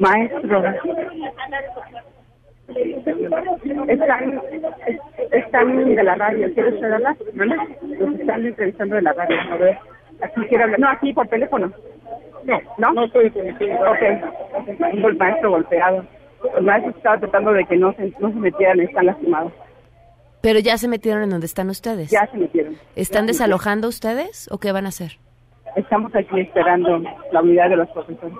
Maestro. 0.00 0.62
Están, 3.88 4.40
están 5.32 5.94
de 5.94 6.02
la 6.02 6.14
radio. 6.14 6.52
¿Quieres 6.54 6.82
hablar? 6.82 7.16
¿Vale? 7.34 7.56
Los 7.98 8.20
están 8.20 8.46
entrevistando 8.46 8.96
de 8.96 9.02
la 9.02 9.12
radio. 9.12 9.36
A 9.52 9.56
ver. 9.56 9.78
Aquí 10.22 10.40
quiero 10.48 10.64
hablar. 10.64 10.80
No, 10.80 10.88
aquí 10.88 11.12
por 11.12 11.28
teléfono. 11.28 11.72
No, 12.44 12.60
¿no? 12.78 12.92
No 12.92 13.04
estoy 13.04 13.26
Ok. 13.26 15.02
Un 15.04 15.18
maestro 15.18 15.50
golpeado. 15.50 16.04
Los 16.54 16.62
maestros 16.62 16.96
estaban 16.96 17.20
tratando 17.20 17.52
de 17.52 17.64
que 17.64 17.76
no 17.76 17.92
se, 17.94 18.12
no 18.18 18.28
se 18.28 18.34
metieran, 18.36 18.80
están 18.80 19.06
lastimados. 19.06 19.52
Pero 20.42 20.58
ya 20.58 20.76
se 20.76 20.88
metieron 20.88 21.22
en 21.22 21.30
donde 21.30 21.46
están 21.46 21.70
ustedes. 21.70 22.10
Ya 22.10 22.26
se 22.30 22.36
metieron. 22.36 22.76
¿Están 22.96 23.26
Ya 23.26 23.32
se 23.32 23.38
desalojando 23.38 23.88
ustedes 23.88 24.48
o 24.50 24.58
qué 24.58 24.72
van 24.72 24.84
a 24.84 24.88
hacer? 24.88 25.12
Estamos 25.76 26.14
aquí 26.14 26.40
esperando 26.40 27.02
la 27.32 27.40
unidad 27.40 27.70
de 27.70 27.76
los 27.76 27.88
profesores. 27.90 28.36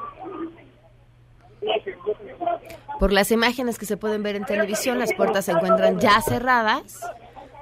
Por 3.05 3.13
las 3.13 3.31
imágenes 3.31 3.79
que 3.79 3.85
se 3.85 3.99
pueden 3.99 4.23
ver 4.23 4.35
en 4.35 4.47
televisión, 4.47 4.99
las 4.99 5.13
puertas 5.13 5.45
se 5.45 5.53
encuentran 5.53 6.01
ya 6.01 6.23
cerradas 6.23 7.03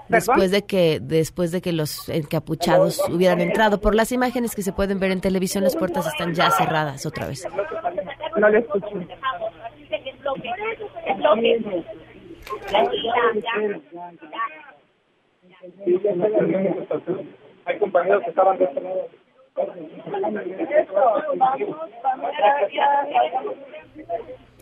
después 0.06 0.52
de 0.52 0.62
que 0.64 1.00
después 1.02 1.50
de 1.50 1.60
que 1.60 1.72
los 1.72 2.08
encapuchados 2.08 3.00
hubieran 3.08 3.40
entrado. 3.40 3.80
Por 3.80 3.96
las 3.96 4.12
imágenes 4.12 4.54
que 4.54 4.62
se 4.62 4.72
pueden 4.72 5.00
ver 5.00 5.10
en 5.10 5.20
televisión, 5.20 5.64
las 5.64 5.74
puertas 5.74 6.06
están 6.06 6.32
ya 6.32 6.48
cerradas 6.52 7.04
otra 7.06 7.26
vez. 7.26 7.44
No 8.36 8.48
le 8.50 8.60
escucho. 8.60 8.86
Hay 17.64 17.78
compañeros 17.80 18.22
que 18.22 18.30
estaban 18.30 18.58
de 18.58 18.64
este. 18.64 19.21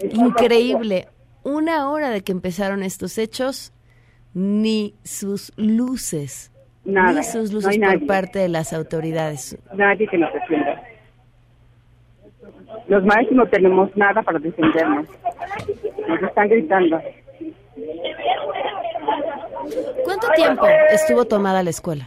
Increíble. 0.02 1.08
una 1.42 1.90
hora 1.90 2.10
de 2.10 2.22
que 2.22 2.32
empezaron 2.32 2.82
estos 2.82 3.16
hechos, 3.18 3.72
ni 4.34 4.94
sus 5.04 5.52
luces, 5.56 6.52
Nada, 6.84 7.12
ni 7.12 7.22
sus 7.24 7.52
luces 7.52 7.76
por 7.78 7.86
nadie. 7.86 8.06
parte 8.06 8.38
de 8.38 8.48
las 8.48 8.72
autoridades. 8.72 9.56
Nadie 9.74 10.06
que 10.06 10.18
nos 10.18 10.32
defienda. 10.32 10.82
Los 12.88 13.04
maestros 13.04 13.36
no 13.36 13.46
tenemos 13.48 13.94
nada 13.96 14.22
para 14.22 14.38
defendernos. 14.38 15.06
Nos 16.08 16.22
están 16.22 16.48
gritando. 16.48 17.00
¿Cuánto 20.04 20.28
tiempo 20.34 20.66
estuvo 20.90 21.24
tomada 21.24 21.62
la 21.62 21.70
escuela? 21.70 22.06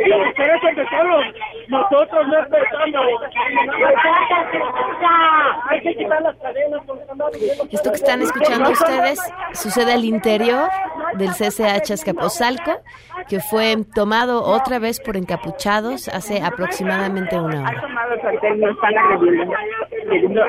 Ustedes 0.00 0.62
empezaron, 0.62 1.24
nosotros 1.68 2.26
no 2.28 2.38
empezamos. 2.38 3.06
Hay 5.68 5.80
que 5.82 5.94
quitar 5.94 6.22
las 6.22 6.36
cadenas. 6.36 6.82
Esto 7.70 7.90
que 7.90 7.96
están 7.96 8.22
escuchando 8.22 8.70
ustedes 8.70 9.20
sucede 9.52 9.92
al 9.92 10.04
interior 10.04 10.70
del 11.14 11.30
CCH 11.30 11.92
Azcapotzalco, 11.92 12.80
que 13.28 13.40
fue 13.40 13.76
tomado 13.94 14.42
otra 14.42 14.78
vez 14.78 15.00
por 15.00 15.16
encapuchados 15.16 16.08
hace 16.08 16.42
aproximadamente 16.42 17.38
una 17.38 17.62
hora. 17.62 17.82
nos 18.56 18.70
están 18.70 18.98
agrediendo. 18.98 19.54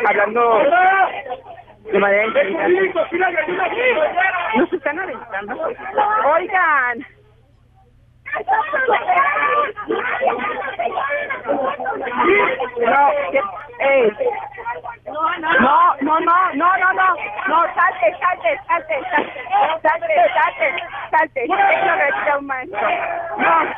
Hablando 0.08 0.60
de 1.91 1.99
manera. 1.99 2.26
Nos 4.56 4.74
están 4.74 4.99
aventando. 4.99 5.56
Oigan. 6.34 7.06
No, 12.79 13.11
¿qué- 13.32 13.41
ey. 13.79 14.11
No, 15.05 15.38
no, 15.39 15.51
no, 15.59 15.95
no, 16.01 16.19
no, 16.19 16.93
no, 16.93 17.15
no, 17.47 17.63
salte, 17.75 18.17
salte, 18.19 18.59
salte, 18.67 18.95
salte, 19.11 19.36
salte, 19.82 20.15
salte, 20.34 20.84
salte, 21.11 21.43
eso 21.43 21.55
respeta 21.55 22.34
a 22.34 22.38
un 22.38 22.45
maestro. 22.47 22.89
No. 23.38 23.75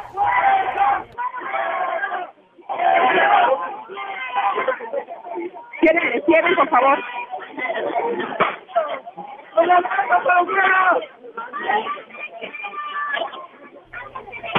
Cierren, 5.82 6.24
cierren, 6.26 6.56
por 6.56 6.70
favor. 6.70 7.00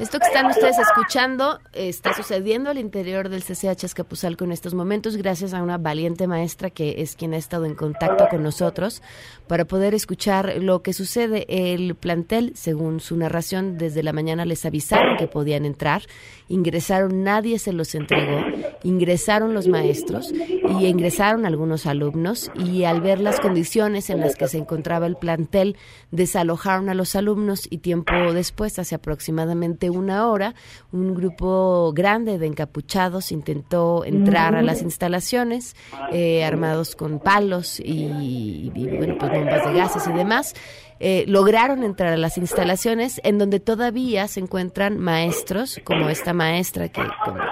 Esto 0.00 0.18
que 0.18 0.28
están 0.28 0.46
ustedes 0.46 0.78
escuchando 0.78 1.60
está 1.74 2.14
sucediendo 2.14 2.70
al 2.70 2.78
interior 2.78 3.28
del 3.28 3.44
CCH 3.44 3.84
Azcapotzalco 3.84 4.44
en 4.44 4.52
estos 4.52 4.72
momentos 4.72 5.18
gracias 5.18 5.52
a 5.52 5.62
una 5.62 5.76
valiente 5.76 6.26
maestra 6.26 6.70
que 6.70 7.02
es 7.02 7.16
quien 7.16 7.34
ha 7.34 7.36
estado 7.36 7.66
en 7.66 7.74
contacto 7.74 8.26
con 8.30 8.42
nosotros 8.42 9.02
para 9.46 9.66
poder 9.66 9.94
escuchar 9.94 10.54
lo 10.62 10.82
que 10.82 10.94
sucede. 10.94 11.44
El 11.50 11.96
plantel, 11.96 12.52
según 12.54 13.00
su 13.00 13.14
narración, 13.14 13.76
desde 13.76 14.02
la 14.02 14.14
mañana 14.14 14.46
les 14.46 14.64
avisaron 14.64 15.18
que 15.18 15.26
podían 15.26 15.66
entrar, 15.66 16.00
ingresaron, 16.48 17.22
nadie 17.22 17.58
se 17.58 17.74
los 17.74 17.94
entregó, 17.94 18.40
ingresaron 18.82 19.52
los 19.52 19.68
maestros 19.68 20.32
y 20.32 20.86
ingresaron 20.86 21.44
algunos 21.44 21.84
alumnos 21.84 22.50
y 22.54 22.84
al 22.84 23.02
ver 23.02 23.20
las 23.20 23.38
condiciones 23.38 24.08
en 24.08 24.20
las 24.20 24.36
que 24.36 24.48
se 24.48 24.56
encontraba 24.56 25.06
el 25.06 25.16
plantel, 25.16 25.76
desalojaron 26.10 26.88
a 26.88 26.94
los 26.94 27.14
alumnos 27.16 27.66
y 27.68 27.78
tiempo 27.78 28.14
después, 28.32 28.78
hace 28.78 28.94
aproximadamente 28.94 29.89
una 29.90 30.28
hora, 30.28 30.54
un 30.92 31.14
grupo 31.14 31.92
grande 31.94 32.38
de 32.38 32.46
encapuchados 32.46 33.32
intentó 33.32 34.04
entrar 34.04 34.54
a 34.54 34.62
las 34.62 34.82
instalaciones 34.82 35.76
eh, 36.12 36.44
armados 36.44 36.96
con 36.96 37.18
palos 37.18 37.80
y, 37.80 38.70
y, 38.74 38.86
bueno, 38.96 39.16
pues 39.18 39.30
bombas 39.32 39.66
de 39.66 39.72
gases 39.74 40.06
y 40.06 40.12
demás. 40.12 40.54
Eh, 41.02 41.24
lograron 41.26 41.82
entrar 41.82 42.12
a 42.12 42.18
las 42.18 42.36
instalaciones 42.36 43.22
en 43.24 43.38
donde 43.38 43.58
todavía 43.58 44.28
se 44.28 44.40
encuentran 44.40 44.98
maestros, 44.98 45.80
como 45.82 46.10
esta 46.10 46.34
maestra 46.34 46.90
que, 46.90 47.02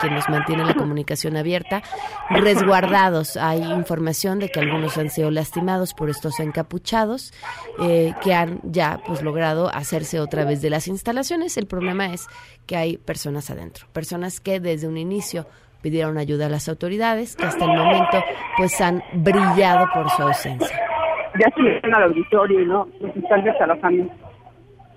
quien 0.00 0.14
nos 0.14 0.28
mantiene 0.28 0.66
la 0.66 0.74
comunicación 0.74 1.34
abierta, 1.34 1.82
resguardados. 2.28 3.38
Hay 3.38 3.62
información 3.62 4.38
de 4.38 4.50
que 4.50 4.60
algunos 4.60 4.98
han 4.98 5.08
sido 5.08 5.30
lastimados 5.30 5.94
por 5.94 6.10
estos 6.10 6.40
encapuchados, 6.40 7.32
eh, 7.80 8.12
que 8.22 8.34
han 8.34 8.60
ya 8.64 9.00
pues 9.06 9.22
logrado 9.22 9.70
hacerse 9.74 10.20
otra 10.20 10.44
vez 10.44 10.60
de 10.60 10.68
las 10.68 10.86
instalaciones. 10.86 11.56
El 11.56 11.66
problema 11.66 12.12
es 12.12 12.26
que 12.66 12.76
hay 12.76 12.98
personas 12.98 13.48
adentro, 13.48 13.86
personas 13.94 14.40
que 14.40 14.60
desde 14.60 14.88
un 14.88 14.98
inicio 14.98 15.46
pidieron 15.80 16.18
ayuda 16.18 16.46
a 16.46 16.50
las 16.50 16.68
autoridades, 16.68 17.34
que 17.34 17.46
hasta 17.46 17.64
el 17.64 17.70
momento 17.70 18.22
pues 18.58 18.78
han 18.82 19.02
brillado 19.14 19.86
por 19.94 20.10
su 20.10 20.22
ausencia 20.22 20.97
ya 21.38 21.50
subieron 21.54 21.94
al 21.94 22.02
auditorio 22.04 22.60
y 22.60 22.66
no 22.66 22.88
nos 23.00 23.16
están 23.16 23.44
desalojando. 23.44 24.12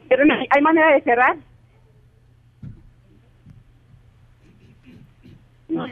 Pero 0.10 0.26
no, 0.26 0.36
¿hay 0.50 0.62
manera 0.62 0.94
de 0.94 1.02
cerrar? 1.02 1.38
No. 5.70 5.86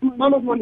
Vamos. 0.00 0.60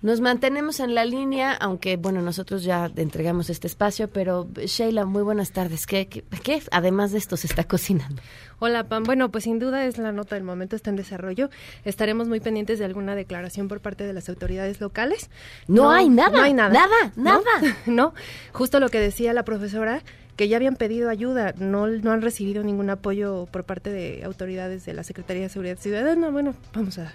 Nos 0.00 0.20
mantenemos 0.20 0.78
en 0.78 0.94
la 0.94 1.04
línea, 1.04 1.52
aunque 1.54 1.96
bueno, 1.96 2.22
nosotros 2.22 2.62
ya 2.62 2.88
entregamos 2.94 3.50
este 3.50 3.66
espacio, 3.66 4.08
pero 4.08 4.46
Sheila, 4.54 5.04
muy 5.04 5.22
buenas 5.22 5.50
tardes. 5.50 5.86
¿Qué, 5.86 6.06
qué, 6.06 6.22
qué 6.44 6.62
además 6.70 7.10
de 7.10 7.18
esto 7.18 7.36
se 7.36 7.48
está 7.48 7.64
cocinando? 7.64 8.22
Hola, 8.60 8.84
Pam. 8.84 9.02
Bueno, 9.02 9.32
pues 9.32 9.42
sin 9.44 9.58
duda 9.58 9.84
es 9.86 9.98
la 9.98 10.12
nota 10.12 10.36
del 10.36 10.44
momento, 10.44 10.76
está 10.76 10.90
en 10.90 10.96
desarrollo. 10.96 11.50
Estaremos 11.84 12.28
muy 12.28 12.38
pendientes 12.38 12.78
de 12.78 12.84
alguna 12.84 13.16
declaración 13.16 13.66
por 13.66 13.80
parte 13.80 14.04
de 14.04 14.12
las 14.12 14.28
autoridades 14.28 14.80
locales. 14.80 15.30
No, 15.66 15.82
no 15.82 15.90
hay 15.90 16.08
nada. 16.08 16.30
No 16.30 16.42
hay 16.44 16.52
nada. 16.52 16.72
Nada, 16.72 17.12
nada. 17.16 17.40
¿No? 17.86 17.92
no, 17.92 18.14
justo 18.52 18.78
lo 18.78 18.90
que 18.90 19.00
decía 19.00 19.32
la 19.32 19.44
profesora, 19.44 20.04
que 20.36 20.46
ya 20.46 20.58
habían 20.58 20.76
pedido 20.76 21.10
ayuda, 21.10 21.54
no, 21.58 21.88
no 21.88 22.12
han 22.12 22.22
recibido 22.22 22.62
ningún 22.62 22.88
apoyo 22.90 23.48
por 23.50 23.64
parte 23.64 23.90
de 23.90 24.22
autoridades 24.24 24.84
de 24.84 24.94
la 24.94 25.02
Secretaría 25.02 25.42
de 25.42 25.48
Seguridad 25.48 25.76
Ciudadana. 25.76 26.30
Bueno, 26.30 26.54
vamos 26.72 26.98
a 26.98 27.12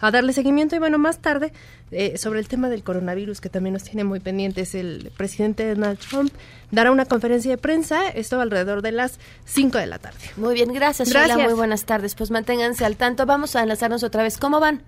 a 0.00 0.10
darle 0.10 0.32
seguimiento 0.32 0.76
y 0.76 0.78
bueno, 0.78 0.98
más 0.98 1.20
tarde 1.20 1.52
eh, 1.90 2.16
sobre 2.18 2.40
el 2.40 2.48
tema 2.48 2.68
del 2.68 2.82
coronavirus 2.82 3.40
que 3.40 3.48
también 3.48 3.72
nos 3.72 3.84
tiene 3.84 4.04
muy 4.04 4.20
pendientes, 4.20 4.74
el 4.74 5.10
presidente 5.16 5.74
Donald 5.74 5.98
Trump 5.98 6.30
dará 6.70 6.90
una 6.90 7.04
conferencia 7.04 7.50
de 7.50 7.58
prensa, 7.58 8.08
esto 8.08 8.40
alrededor 8.40 8.82
de 8.82 8.92
las 8.92 9.18
5 9.44 9.78
de 9.78 9.86
la 9.86 9.98
tarde. 9.98 10.18
Muy 10.36 10.54
bien, 10.54 10.72
gracias, 10.72 11.12
gracias. 11.12 11.38
Muy 11.38 11.54
buenas 11.54 11.86
tardes. 11.86 12.14
Pues 12.14 12.30
manténganse 12.30 12.84
al 12.84 12.96
tanto, 12.96 13.26
vamos 13.26 13.56
a 13.56 13.62
enlazarnos 13.62 14.02
otra 14.02 14.22
vez. 14.22 14.38
¿Cómo 14.38 14.60
van? 14.60 14.82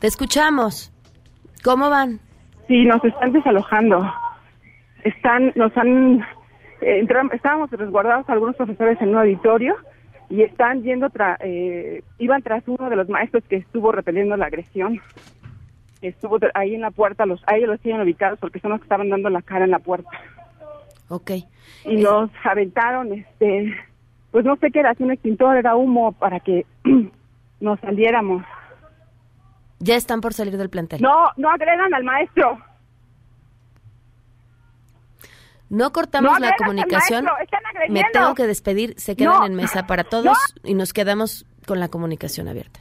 Te 0.00 0.06
escuchamos. 0.06 0.92
¿Cómo 1.62 1.90
van? 1.90 2.20
Sí, 2.68 2.84
nos 2.84 3.04
están 3.04 3.32
desalojando. 3.32 4.12
Están, 5.04 5.52
nos 5.56 5.76
han, 5.76 6.20
eh, 6.80 7.00
entramos, 7.00 7.32
estábamos 7.34 7.70
resguardados 7.70 8.28
algunos 8.28 8.56
profesores 8.56 9.00
en 9.00 9.10
un 9.10 9.16
auditorio 9.16 9.76
y 10.30 10.42
están 10.42 10.82
yendo 10.82 11.10
tra 11.10 11.36
eh, 11.40 12.02
iban 12.18 12.40
tras 12.42 12.66
uno 12.68 12.88
de 12.88 12.96
los 12.96 13.08
maestros 13.08 13.42
que 13.48 13.56
estuvo 13.56 13.90
repeliendo 13.92 14.36
la 14.36 14.46
agresión 14.46 15.00
estuvo 16.00 16.38
ahí 16.54 16.74
en 16.74 16.80
la 16.80 16.92
puerta 16.92 17.26
los 17.26 17.42
a 17.46 17.56
ellos 17.56 17.68
los 17.68 17.80
tienen 17.80 18.00
ubicados 18.00 18.38
porque 18.38 18.60
son 18.60 18.70
los 18.70 18.80
que 18.80 18.84
estaban 18.84 19.10
dando 19.10 19.28
la 19.28 19.42
cara 19.42 19.64
en 19.64 19.72
la 19.72 19.80
puerta 19.80 20.08
Ok. 21.08 21.30
y 21.32 21.44
eh. 21.84 22.02
nos 22.02 22.30
aventaron 22.44 23.12
este 23.12 23.74
pues 24.30 24.44
no 24.44 24.56
sé 24.56 24.70
qué 24.70 24.78
era 24.80 24.94
si 24.94 25.02
un 25.02 25.10
extintor 25.10 25.56
era 25.56 25.74
humo 25.74 26.12
para 26.12 26.38
que 26.38 26.64
nos 27.60 27.80
saliéramos 27.80 28.44
ya 29.80 29.96
están 29.96 30.20
por 30.20 30.32
salir 30.32 30.56
del 30.56 30.70
plantel 30.70 31.02
no 31.02 31.30
no 31.36 31.50
agredan 31.50 31.92
al 31.92 32.04
maestro 32.04 32.56
no 35.70 35.92
cortamos 35.92 36.32
no 36.32 36.38
la 36.38 36.54
comunicación. 36.56 37.26
Me 37.88 38.04
tengo 38.12 38.34
que 38.34 38.46
despedir. 38.46 38.94
Se 38.98 39.16
quedan 39.16 39.38
no. 39.38 39.46
en 39.46 39.54
mesa 39.54 39.86
para 39.86 40.04
todos 40.04 40.24
no. 40.24 40.34
y 40.64 40.74
nos 40.74 40.92
quedamos 40.92 41.46
con 41.66 41.80
la 41.80 41.88
comunicación 41.88 42.48
abierta. 42.48 42.80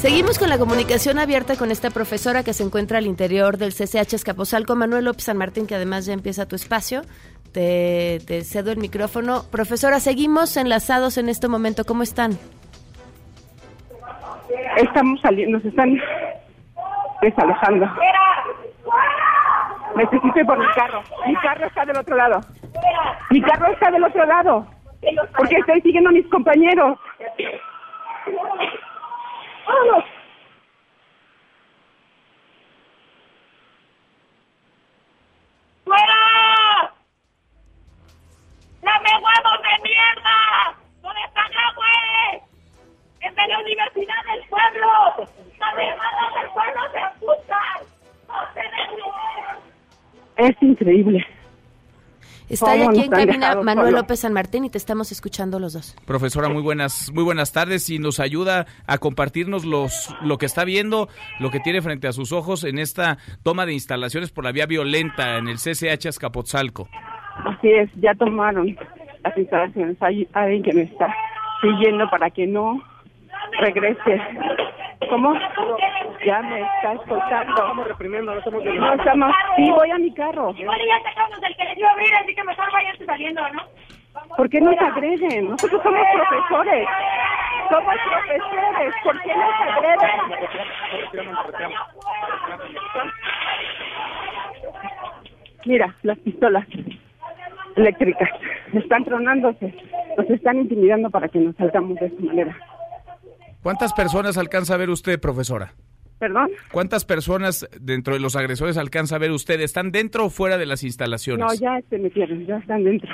Seguimos 0.00 0.38
con 0.38 0.48
la 0.48 0.56
comunicación 0.56 1.18
abierta 1.18 1.56
con 1.58 1.70
esta 1.70 1.90
profesora 1.90 2.42
que 2.42 2.54
se 2.54 2.62
encuentra 2.62 2.96
al 2.96 3.04
interior 3.04 3.58
del 3.58 3.74
CCH 3.74 4.14
Escaposalco, 4.14 4.74
Manuel 4.74 5.04
López 5.04 5.24
San 5.24 5.36
Martín, 5.36 5.66
que 5.66 5.74
además 5.74 6.06
ya 6.06 6.14
empieza 6.14 6.48
tu 6.48 6.56
espacio. 6.56 7.02
Te, 7.52 8.18
cedo 8.44 8.72
el 8.72 8.78
micrófono. 8.78 9.42
Profesora, 9.52 10.00
seguimos 10.00 10.56
enlazados 10.56 11.18
en 11.18 11.28
este 11.28 11.48
momento. 11.48 11.84
¿Cómo 11.84 12.02
están? 12.02 12.30
Estamos 14.78 15.20
saliendo, 15.20 15.58
nos 15.58 15.66
están 15.66 15.94
desalojando. 17.20 17.86
Necesito 19.96 20.38
ir 20.40 20.46
por 20.46 20.58
mi 20.58 20.66
carro. 20.74 21.02
Mi 21.26 21.36
carro 21.36 21.66
está 21.66 21.84
del 21.84 21.98
otro 21.98 22.16
lado. 22.16 22.40
Mi 23.28 23.42
carro 23.42 23.70
está 23.70 23.90
del 23.90 24.04
otro 24.04 24.24
lado. 24.24 24.66
Porque 25.36 25.56
estoy 25.56 25.82
siguiendo 25.82 26.08
a 26.08 26.12
mis 26.14 26.26
compañeros. 26.28 26.98
¡Vámonos! 29.70 30.04
¡Fuera! 35.84 36.92
¡Dame 38.82 39.10
huevos 39.14 39.62
de 39.62 39.88
mierda! 39.88 40.74
¿Dónde 41.02 41.20
están 41.24 41.52
los 41.52 41.74
güey? 41.76 42.42
¡Es 43.20 43.36
de 43.36 43.46
la 43.46 43.58
Universidad 43.60 44.24
del 44.32 44.42
Pueblo! 44.48 44.88
¡Las 45.60 45.74
hermanas 45.78 46.34
del 46.34 46.48
pueblo 46.50 46.80
se 46.90 46.98
apuntan! 46.98 47.80
¡No 48.26 48.34
se 48.54 50.48
Es 50.48 50.62
increíble. 50.62 51.39
Está 52.50 52.72
¿Cómo 52.72 52.90
aquí 52.90 53.02
en 53.02 53.10
cabina 53.10 53.62
Manuel? 53.62 53.94
López 53.94 54.20
San 54.20 54.32
Martín 54.32 54.64
y 54.64 54.70
te 54.70 54.78
estamos 54.78 55.12
escuchando 55.12 55.60
los 55.60 55.72
dos. 55.72 55.96
Profesora, 56.04 56.48
muy 56.48 56.62
buenas, 56.62 57.12
muy 57.14 57.22
buenas 57.22 57.52
tardes 57.52 57.88
y 57.90 58.00
nos 58.00 58.18
ayuda 58.18 58.66
a 58.88 58.98
compartirnos 58.98 59.64
los, 59.64 60.12
lo 60.20 60.36
que 60.36 60.46
está 60.46 60.64
viendo, 60.64 61.08
lo 61.38 61.50
que 61.50 61.60
tiene 61.60 61.80
frente 61.80 62.08
a 62.08 62.12
sus 62.12 62.32
ojos 62.32 62.64
en 62.64 62.80
esta 62.80 63.18
toma 63.44 63.66
de 63.66 63.74
instalaciones 63.74 64.32
por 64.32 64.42
la 64.42 64.50
vía 64.50 64.66
violenta 64.66 65.38
en 65.38 65.46
el 65.46 65.58
CCH 65.58 66.06
Azcapotzalco. 66.08 66.88
Así 67.44 67.68
es, 67.70 67.88
ya 68.00 68.14
tomaron 68.14 68.76
las 69.22 69.38
instalaciones. 69.38 69.96
Hay 70.00 70.28
alguien 70.32 70.64
que 70.64 70.72
me 70.72 70.82
está 70.82 71.14
siguiendo 71.60 72.10
para 72.10 72.30
que 72.30 72.48
no 72.48 72.82
regrese. 73.60 74.20
¿Cómo? 75.08 75.34
Ya 76.24 76.42
me 76.42 76.60
está 76.60 76.92
escoltando. 76.92 77.52
Estamos 77.52 77.88
reprimiendo, 77.88 78.32
no 78.32 78.38
estamos 78.38 78.64
No 78.64 78.92
estamos. 78.94 79.34
Sí, 79.56 79.70
voy 79.70 79.90
a 79.90 79.98
mi 79.98 80.12
carro. 80.12 80.54
Igual 80.56 80.80
ya 80.86 81.10
sacamos 81.10 81.38
el 81.42 81.56
que 81.56 81.64
les 81.64 81.78
iba 81.78 81.88
a 81.88 81.92
abrir, 81.92 82.14
así 82.14 82.34
que 82.34 82.44
mejor 82.44 82.72
váyanse 82.72 83.06
saliendo, 83.06 83.42
¿no? 83.50 83.62
¿Por 84.36 84.50
qué 84.50 84.60
nos 84.60 84.76
agreden? 84.78 85.50
Nosotros 85.50 85.82
somos 85.82 86.06
profesores. 86.12 86.88
Somos 87.70 87.94
profesores. 88.10 88.94
¿Por 89.04 89.22
qué 89.22 89.34
nos 89.34 89.54
agreden? 89.60 90.10
Mira, 95.66 95.94
las 96.02 96.18
pistolas 96.18 96.66
eléctricas 97.76 98.28
están 98.72 99.04
tronándose. 99.04 99.74
Nos 100.16 100.28
están 100.28 100.58
intimidando 100.58 101.08
para 101.10 101.28
que 101.28 101.38
nos 101.38 101.56
salgamos 101.56 101.98
de 101.98 102.06
esta 102.06 102.22
manera. 102.22 102.56
¿Cuántas 103.62 103.92
personas 103.92 104.36
alcanza 104.38 104.74
a 104.74 104.78
ver 104.78 104.90
usted, 104.90 105.20
profesora? 105.20 105.72
¿Perdón? 106.20 106.50
¿Cuántas 106.70 107.04
personas 107.04 107.66
dentro 107.80 108.14
de 108.14 108.20
los 108.20 108.36
agresores 108.36 108.76
alcanza 108.76 109.16
a 109.16 109.18
ver 109.18 109.32
usted? 109.32 109.58
¿Están 109.60 109.90
dentro 109.90 110.26
o 110.26 110.30
fuera 110.30 110.58
de 110.58 110.66
las 110.66 110.84
instalaciones? 110.84 111.44
No, 111.44 111.52
ya 111.54 111.80
se 111.88 111.98
metieron, 111.98 112.44
ya 112.46 112.58
están 112.58 112.84
dentro. 112.84 113.08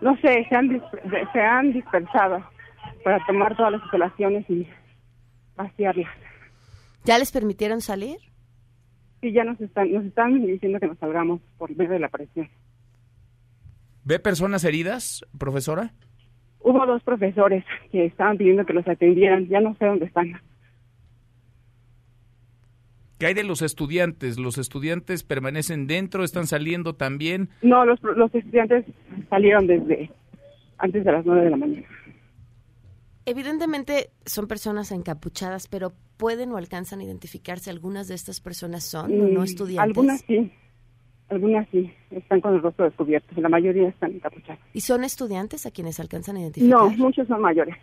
No 0.00 0.14
sé, 0.18 0.44
se 0.48 0.54
han, 0.56 0.68
dis- 0.68 1.32
se 1.32 1.40
han 1.40 1.72
dispersado 1.72 2.44
para 3.04 3.24
tomar 3.26 3.56
todas 3.56 3.72
las 3.72 3.80
instalaciones 3.82 4.44
y 4.50 4.66
vaciarlas. 5.56 6.10
¿Ya 7.04 7.16
les 7.18 7.30
permitieron 7.30 7.80
salir? 7.80 8.18
Sí, 9.20 9.32
ya 9.32 9.44
nos 9.44 9.60
están, 9.60 9.92
nos 9.92 10.04
están 10.04 10.44
diciendo 10.44 10.80
que 10.80 10.88
nos 10.88 10.98
salgamos 10.98 11.40
por 11.56 11.74
medio 11.76 11.92
de 11.92 12.00
la 12.00 12.08
presión. 12.08 12.48
¿Ve 14.04 14.18
personas 14.18 14.64
heridas, 14.64 15.24
profesora? 15.38 15.92
Hubo 16.58 16.84
dos 16.86 17.02
profesores 17.04 17.64
que 17.92 18.04
estaban 18.06 18.36
pidiendo 18.36 18.66
que 18.66 18.72
los 18.72 18.86
atendieran, 18.88 19.46
ya 19.46 19.60
no 19.60 19.76
sé 19.76 19.86
dónde 19.86 20.06
están. 20.06 20.32
¿Qué 23.18 23.26
hay 23.26 23.34
de 23.34 23.44
los 23.44 23.62
estudiantes? 23.62 24.38
¿Los 24.38 24.58
estudiantes 24.58 25.22
permanecen 25.22 25.86
dentro? 25.86 26.22
¿Están 26.22 26.46
saliendo 26.46 26.94
también? 26.94 27.48
No, 27.62 27.84
los, 27.86 28.02
los 28.02 28.34
estudiantes 28.34 28.84
salieron 29.30 29.66
desde 29.66 30.10
antes 30.78 31.04
de 31.04 31.12
las 31.12 31.24
nueve 31.24 31.44
de 31.44 31.50
la 31.50 31.56
mañana. 31.56 31.86
Evidentemente 33.24 34.10
son 34.24 34.46
personas 34.46 34.92
encapuchadas, 34.92 35.66
pero 35.66 35.92
¿pueden 36.16 36.52
o 36.52 36.58
alcanzan 36.58 37.00
a 37.00 37.04
identificarse 37.04 37.70
algunas 37.70 38.06
de 38.06 38.14
estas 38.14 38.40
personas 38.40 38.84
son 38.84 39.10
o 39.20 39.28
no 39.28 39.40
Mm, 39.40 39.44
estudiantes? 39.44 39.96
Algunas 39.96 40.20
sí, 40.20 40.52
algunas 41.28 41.68
sí, 41.70 41.90
están 42.10 42.40
con 42.40 42.54
el 42.54 42.62
rostro 42.62 42.84
descubierto, 42.84 43.40
la 43.40 43.48
mayoría 43.48 43.88
están 43.88 44.12
encapuchadas. 44.12 44.60
¿Y 44.74 44.82
son 44.82 45.02
estudiantes 45.02 45.66
a 45.66 45.70
quienes 45.72 45.98
alcanzan 45.98 46.36
a 46.36 46.40
identificar? 46.42 46.78
No, 46.78 46.90
muchos 46.90 47.26
son 47.26 47.40
mayores. 47.40 47.74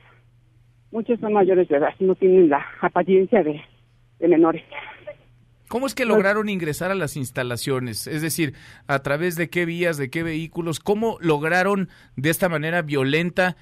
Muchos 0.92 1.20
son 1.20 1.34
mayores 1.34 1.68
de 1.68 1.78
edad, 1.78 1.90
no 2.00 2.16
tienen 2.16 2.48
la 2.50 2.64
apariencia 2.80 3.44
de, 3.44 3.60
de 4.20 4.28
menores. 4.28 4.64
¿Cómo 5.74 5.88
es 5.88 5.96
que 5.96 6.06
lograron 6.06 6.50
ingresar 6.50 6.92
a 6.92 6.94
las 6.94 7.18
instalaciones? 7.18 8.06
Es 8.06 8.22
decir, 8.22 8.54
¿a 8.86 9.00
través 9.00 9.36
de 9.36 9.50
qué 9.50 9.66
vías, 9.66 9.98
de 9.98 10.12
qué 10.12 10.22
vehículos? 10.22 10.80
¿Cómo 10.80 11.18
lograron 11.20 11.90
de 12.16 12.30
esta 12.30 12.48
manera 12.48 12.84
violenta 12.84 13.56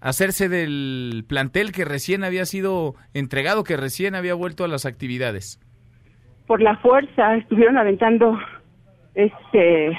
hacerse 0.00 0.48
del 0.48 1.26
plantel 1.28 1.72
que 1.72 1.84
recién 1.84 2.24
había 2.24 2.46
sido 2.46 2.94
entregado, 3.12 3.64
que 3.64 3.76
recién 3.76 4.14
había 4.14 4.32
vuelto 4.32 4.64
a 4.64 4.68
las 4.68 4.86
actividades? 4.86 5.60
Por 6.46 6.62
la 6.62 6.78
fuerza 6.78 7.36
estuvieron 7.36 7.76
aventando, 7.76 8.38
este, 9.14 9.90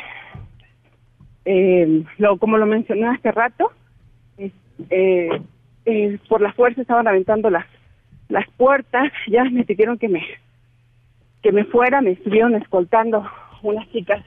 eh, 1.45 2.03
lo, 2.17 2.39
como 2.39 2.57
lo 2.57 2.65
mencioné 2.65 3.05
hace 3.09 3.31
rato, 3.31 3.71
eh, 4.39 5.29
eh, 5.85 6.19
por 6.27 6.41
la 6.41 6.51
fuerza 6.53 6.81
estaban 6.81 7.07
aventando 7.07 7.51
las 7.51 7.67
las 8.29 8.49
puertas, 8.57 9.11
ya 9.27 9.43
me 9.43 9.63
pidieron 9.63 9.99
que 9.99 10.09
me 10.09 10.25
que 11.43 11.51
me 11.51 11.65
fuera, 11.65 12.01
me 12.01 12.11
estuvieron 12.11 12.55
escoltando 12.55 13.29
unas 13.61 13.87
chicas 13.91 14.23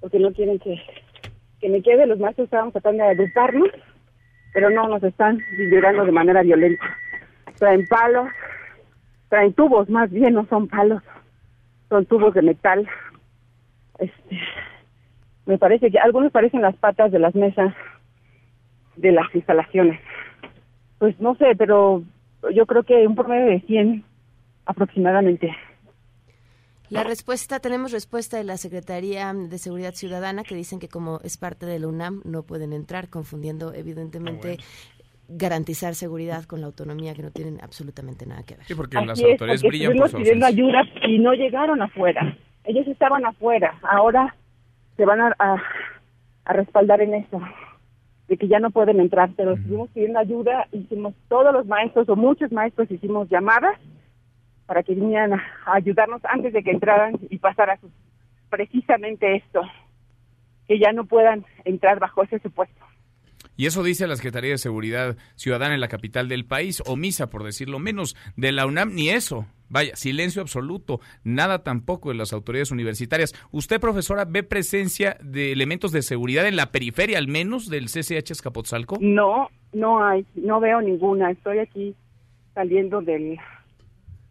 porque 0.00 0.18
no 0.18 0.32
quieren 0.32 0.58
que, 0.58 0.82
que 1.60 1.68
me 1.68 1.80
quede, 1.80 2.06
los 2.06 2.18
maestros 2.18 2.46
estaban 2.46 2.72
tratando 2.72 3.04
de 3.04 3.10
agruparnos, 3.10 3.68
pero 4.52 4.68
no, 4.70 4.88
nos 4.88 5.02
están 5.02 5.38
violando 5.56 6.04
de 6.04 6.12
manera 6.12 6.42
violenta. 6.42 6.84
Traen 7.58 7.86
palos, 7.86 8.28
traen 9.28 9.52
tubos, 9.52 9.88
más 9.88 10.10
bien 10.10 10.34
no 10.34 10.46
son 10.46 10.66
palos, 10.66 11.02
son 11.88 12.04
tubos 12.06 12.34
de 12.34 12.42
metal. 12.42 12.88
Este, 13.98 14.40
me 15.46 15.56
parece 15.56 15.90
que 15.90 15.98
algunos 15.98 16.32
parecen 16.32 16.62
las 16.62 16.76
patas 16.76 17.12
de 17.12 17.20
las 17.20 17.34
mesas 17.34 17.74
de 18.96 19.12
las 19.12 19.32
instalaciones. 19.34 20.00
Pues 20.98 21.18
no 21.20 21.36
sé, 21.36 21.54
pero 21.56 22.02
yo 22.52 22.66
creo 22.66 22.82
que 22.82 23.06
un 23.06 23.14
promedio 23.14 23.46
de 23.46 23.60
100 23.60 24.04
aproximadamente. 24.66 25.54
La 26.90 27.04
respuesta, 27.04 27.60
tenemos 27.60 27.92
respuesta 27.92 28.36
de 28.36 28.42
la 28.42 28.56
Secretaría 28.56 29.32
de 29.32 29.58
Seguridad 29.58 29.94
Ciudadana 29.94 30.42
que 30.42 30.56
dicen 30.56 30.80
que 30.80 30.88
como 30.88 31.20
es 31.22 31.38
parte 31.38 31.64
de 31.64 31.78
la 31.78 31.86
UNAM 31.86 32.20
no 32.24 32.42
pueden 32.42 32.72
entrar, 32.72 33.08
confundiendo 33.08 33.72
evidentemente 33.72 34.58
garantizar 35.28 35.94
seguridad 35.94 36.44
con 36.44 36.60
la 36.60 36.66
autonomía 36.66 37.14
que 37.14 37.22
no 37.22 37.30
tienen 37.30 37.60
absolutamente 37.62 38.26
nada 38.26 38.42
que 38.42 38.56
ver. 38.56 38.66
Sí, 38.66 38.74
porque 38.74 39.00
las 39.00 39.20
es, 39.20 39.24
autoridades 39.24 39.62
porque 39.62 39.78
brillan 39.78 39.96
por 39.96 40.08
su 40.08 40.16
pidiendo 40.16 40.46
ayuda 40.46 40.82
y 41.06 41.18
no 41.20 41.32
llegaron 41.34 41.80
afuera. 41.80 42.36
Ellos 42.64 42.88
estaban 42.88 43.24
afuera. 43.24 43.78
Ahora 43.82 44.34
se 44.96 45.04
van 45.04 45.20
a, 45.20 45.36
a, 45.38 45.62
a 46.44 46.52
respaldar 46.52 47.00
en 47.02 47.14
eso, 47.14 47.40
de 48.26 48.36
que 48.36 48.48
ya 48.48 48.58
no 48.58 48.72
pueden 48.72 48.98
entrar. 48.98 49.30
Pero 49.36 49.52
estuvimos 49.52 49.90
pidiendo 49.90 50.18
ayuda, 50.18 50.66
hicimos 50.72 51.14
todos 51.28 51.52
los 51.52 51.66
maestros 51.66 52.08
o 52.08 52.16
muchos 52.16 52.50
maestros 52.50 52.90
hicimos 52.90 53.28
llamadas 53.28 53.78
para 54.70 54.84
que 54.84 54.94
vinieran 54.94 55.32
a, 55.32 55.42
ayudarnos 55.66 56.24
antes 56.24 56.52
de 56.52 56.62
que 56.62 56.70
entraran 56.70 57.18
y 57.28 57.38
pasara 57.38 57.76
precisamente 58.50 59.34
esto, 59.34 59.62
que 60.68 60.78
ya 60.78 60.92
no 60.92 61.06
puedan 61.06 61.44
entrar 61.64 61.98
bajo 61.98 62.22
ese 62.22 62.38
supuesto. 62.38 62.84
Y 63.56 63.66
eso 63.66 63.82
dice 63.82 64.06
la 64.06 64.14
Secretaría 64.14 64.52
de 64.52 64.58
Seguridad 64.58 65.16
Ciudadana 65.34 65.74
en 65.74 65.80
la 65.80 65.88
capital 65.88 66.28
del 66.28 66.44
país, 66.44 66.84
omisa, 66.86 67.30
por 67.30 67.42
decirlo 67.42 67.80
menos, 67.80 68.14
de 68.36 68.52
la 68.52 68.64
UNAM, 68.64 68.94
ni 68.94 69.08
eso. 69.08 69.44
Vaya, 69.68 69.96
silencio 69.96 70.40
absoluto, 70.40 71.00
nada 71.24 71.64
tampoco 71.64 72.10
de 72.10 72.14
las 72.14 72.32
autoridades 72.32 72.70
universitarias. 72.70 73.34
¿Usted, 73.50 73.80
profesora, 73.80 74.24
ve 74.24 74.44
presencia 74.44 75.16
de 75.20 75.50
elementos 75.50 75.90
de 75.90 76.02
seguridad 76.02 76.46
en 76.46 76.54
la 76.54 76.70
periferia, 76.70 77.18
al 77.18 77.26
menos, 77.26 77.68
del 77.68 77.86
CCH 77.86 78.30
Escapotzalco? 78.30 78.98
No, 79.00 79.48
no 79.72 80.04
hay, 80.04 80.24
no 80.36 80.60
veo 80.60 80.80
ninguna. 80.80 81.32
Estoy 81.32 81.58
aquí 81.58 81.96
saliendo 82.54 83.00
del 83.00 83.36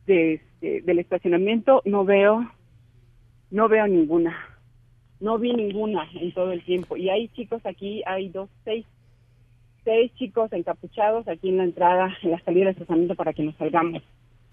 de, 0.09 0.33
este, 0.33 0.81
del 0.81 0.99
estacionamiento, 0.99 1.81
no 1.85 2.03
veo, 2.03 2.49
no 3.51 3.69
veo 3.69 3.87
ninguna. 3.87 4.35
No 5.21 5.37
vi 5.37 5.53
ninguna 5.53 6.07
en 6.13 6.33
todo 6.33 6.51
el 6.51 6.63
tiempo. 6.63 6.97
Y 6.97 7.09
hay 7.09 7.27
chicos 7.29 7.61
aquí, 7.65 8.01
hay 8.05 8.29
dos, 8.29 8.49
seis, 8.63 8.85
seis 9.83 10.11
chicos 10.15 10.51
encapuchados 10.53 11.27
aquí 11.27 11.49
en 11.49 11.57
la 11.57 11.63
entrada, 11.65 12.09
en 12.23 12.31
la 12.31 12.39
salida 12.43 12.65
del 12.65 12.73
estacionamiento 12.73 13.15
para 13.15 13.33
que 13.33 13.43
nos 13.43 13.55
salgamos. 13.55 14.01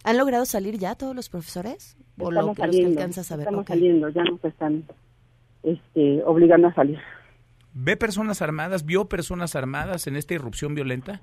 ¿Han 0.04 0.18
logrado 0.18 0.44
salir 0.44 0.76
ya 0.78 0.94
todos 0.94 1.14
los 1.16 1.28
profesores? 1.28 1.96
¿O 2.18 2.30
lo 2.30 2.42
los 2.42 2.56
que 2.56 2.62
saliendo, 2.62 2.90
alcanzas 2.90 3.30
a 3.32 3.36
ver? 3.36 3.44
Estamos 3.44 3.62
Ok. 3.62 3.68
saliendo, 3.68 4.08
ya 4.10 4.22
nos 4.24 4.44
están 4.44 4.84
este, 5.62 6.22
obligando 6.24 6.68
a 6.68 6.74
salir. 6.74 6.98
¿Ve 7.74 7.96
personas 7.96 8.40
armadas? 8.42 8.84
¿Vio 8.86 9.06
personas 9.08 9.54
armadas 9.56 10.06
en 10.06 10.16
esta 10.16 10.34
irrupción 10.34 10.74
violenta? 10.74 11.20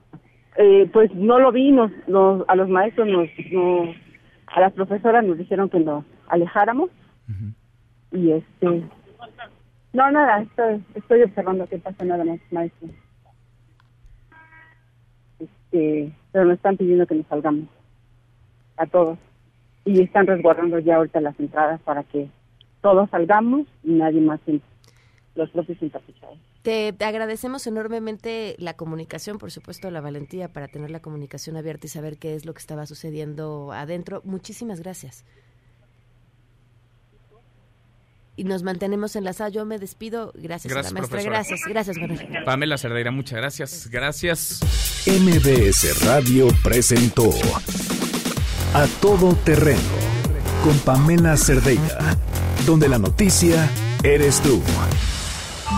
Eh, 0.58 0.88
pues 0.94 1.14
no 1.16 1.40
lo 1.40 1.52
vi, 1.52 1.72
nos, 1.72 1.92
nos- 2.08 2.44
a 2.48 2.56
los 2.56 2.70
maestros, 2.70 3.08
nos, 3.08 3.28
no- 3.52 3.94
a 4.54 4.60
las 4.60 4.74
profesoras 4.74 5.26
nos 5.26 5.38
dijeron 5.38 5.70
que 5.70 5.80
nos 5.80 6.06
alejáramos 6.28 6.90
y 8.12 8.32
este, 8.32 8.84
no 9.94 10.12
nada, 10.12 10.42
estoy, 10.42 10.84
estoy 10.94 11.24
observando 11.24 11.68
qué 11.68 11.80
pasa 11.80 12.06
nada 12.06 12.24
más, 12.24 12.40
maestro. 12.52 12.90
Este, 15.40 16.14
pero 16.32 16.46
nos 16.46 16.56
están 16.56 16.78
pidiendo 16.78 17.08
que 17.08 17.16
nos 17.16 17.26
salgamos 17.26 17.66
a 18.78 18.86
todos 18.86 19.18
y 19.86 20.02
están 20.02 20.28
resguardando 20.28 20.78
ya 20.78 20.98
ahorita 20.98 21.20
las 21.20 21.40
entradas 21.40 21.82
para 21.82 22.04
que 22.04 22.30
todos 22.82 23.10
salgamos 23.10 23.66
y 23.84 23.94
nadie 23.94 24.22
más 24.22 24.40
entre, 24.46 24.70
los 25.34 25.50
propios 25.50 25.82
encapuchados. 25.82 26.38
Te 26.64 26.96
agradecemos 27.02 27.68
enormemente 27.68 28.56
la 28.58 28.76
comunicación, 28.76 29.38
por 29.38 29.52
supuesto, 29.52 29.92
la 29.92 30.00
valentía 30.00 30.48
para 30.48 30.70
tener 30.70 30.92
la 30.92 31.02
comunicación 31.02 31.58
abierta 31.58 31.88
y 31.88 31.90
saber 31.90 32.18
qué 32.18 32.36
es 32.36 32.46
lo 32.46 32.54
que 32.54 32.60
estaba 32.60 32.86
sucediendo 32.86 33.74
adentro. 33.74 34.22
Muchísimas 34.24 34.80
gracias. 34.80 35.26
Y 38.36 38.46
nos 38.46 38.64
mantenemos 38.64 39.16
enlazados. 39.18 39.54
Yo 39.54 39.66
me 39.66 39.78
despido. 39.78 40.32
Gracias, 40.36 40.72
a 40.72 40.76
Gracias, 40.76 40.94
la 40.94 41.00
maestra. 41.02 41.18
profesora. 41.20 41.38
Gracias, 41.38 41.62
gracias, 41.68 41.98
Manuel. 41.98 42.44
Pamela 42.46 42.78
Cerdeira, 42.78 43.12
muchas 43.12 43.38
gracias. 43.38 43.90
Gracias. 43.92 44.60
MBS 45.06 46.06
Radio 46.06 46.48
presentó 46.64 47.30
A 48.74 48.88
Todo 49.02 49.36
Terreno 49.44 49.82
con 50.64 50.80
Pamela 50.80 51.36
Cerdeira, 51.36 52.18
donde 52.66 52.88
la 52.88 52.98
noticia 52.98 53.70
eres 54.02 54.42
tú. 54.42 54.64